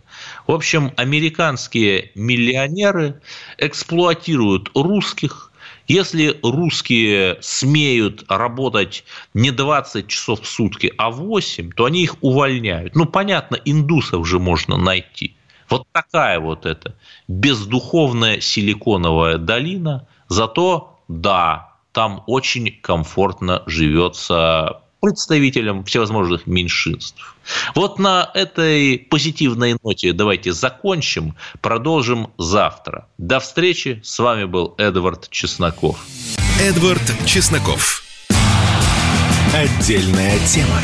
В 0.46 0.52
общем, 0.52 0.92
американские 0.96 2.10
миллионеры 2.14 3.22
эксплуатируют 3.56 4.70
русских. 4.74 5.50
Если 5.88 6.38
русские 6.42 7.38
смеют 7.40 8.24
работать 8.28 9.04
не 9.32 9.50
20 9.50 10.06
часов 10.06 10.42
в 10.42 10.46
сутки, 10.46 10.92
а 10.98 11.10
8, 11.10 11.72
то 11.72 11.86
они 11.86 12.02
их 12.02 12.16
увольняют. 12.20 12.94
Ну, 12.94 13.06
понятно, 13.06 13.58
индусов 13.64 14.26
же 14.26 14.38
можно 14.38 14.76
найти. 14.76 15.34
Вот 15.70 15.86
такая 15.92 16.40
вот 16.40 16.66
эта 16.66 16.94
бездуховная 17.26 18.40
силиконовая 18.40 19.38
долина. 19.38 20.06
Зато, 20.28 20.98
да, 21.08 21.74
там 21.92 22.22
очень 22.26 22.70
комфортно 22.82 23.62
живется 23.66 24.83
представителям 25.04 25.84
всевозможных 25.84 26.46
меньшинств. 26.46 27.36
Вот 27.74 27.98
на 27.98 28.30
этой 28.32 28.98
позитивной 28.98 29.76
ноте 29.82 30.14
давайте 30.14 30.52
закончим, 30.52 31.34
продолжим 31.60 32.32
завтра. 32.38 33.06
До 33.18 33.38
встречи, 33.38 34.00
с 34.02 34.18
вами 34.18 34.44
был 34.44 34.74
Эдвард 34.78 35.28
Чесноков. 35.28 36.06
Эдвард 36.58 37.02
Чесноков. 37.26 38.02
Отдельная 39.52 40.38
тема. 40.46 40.80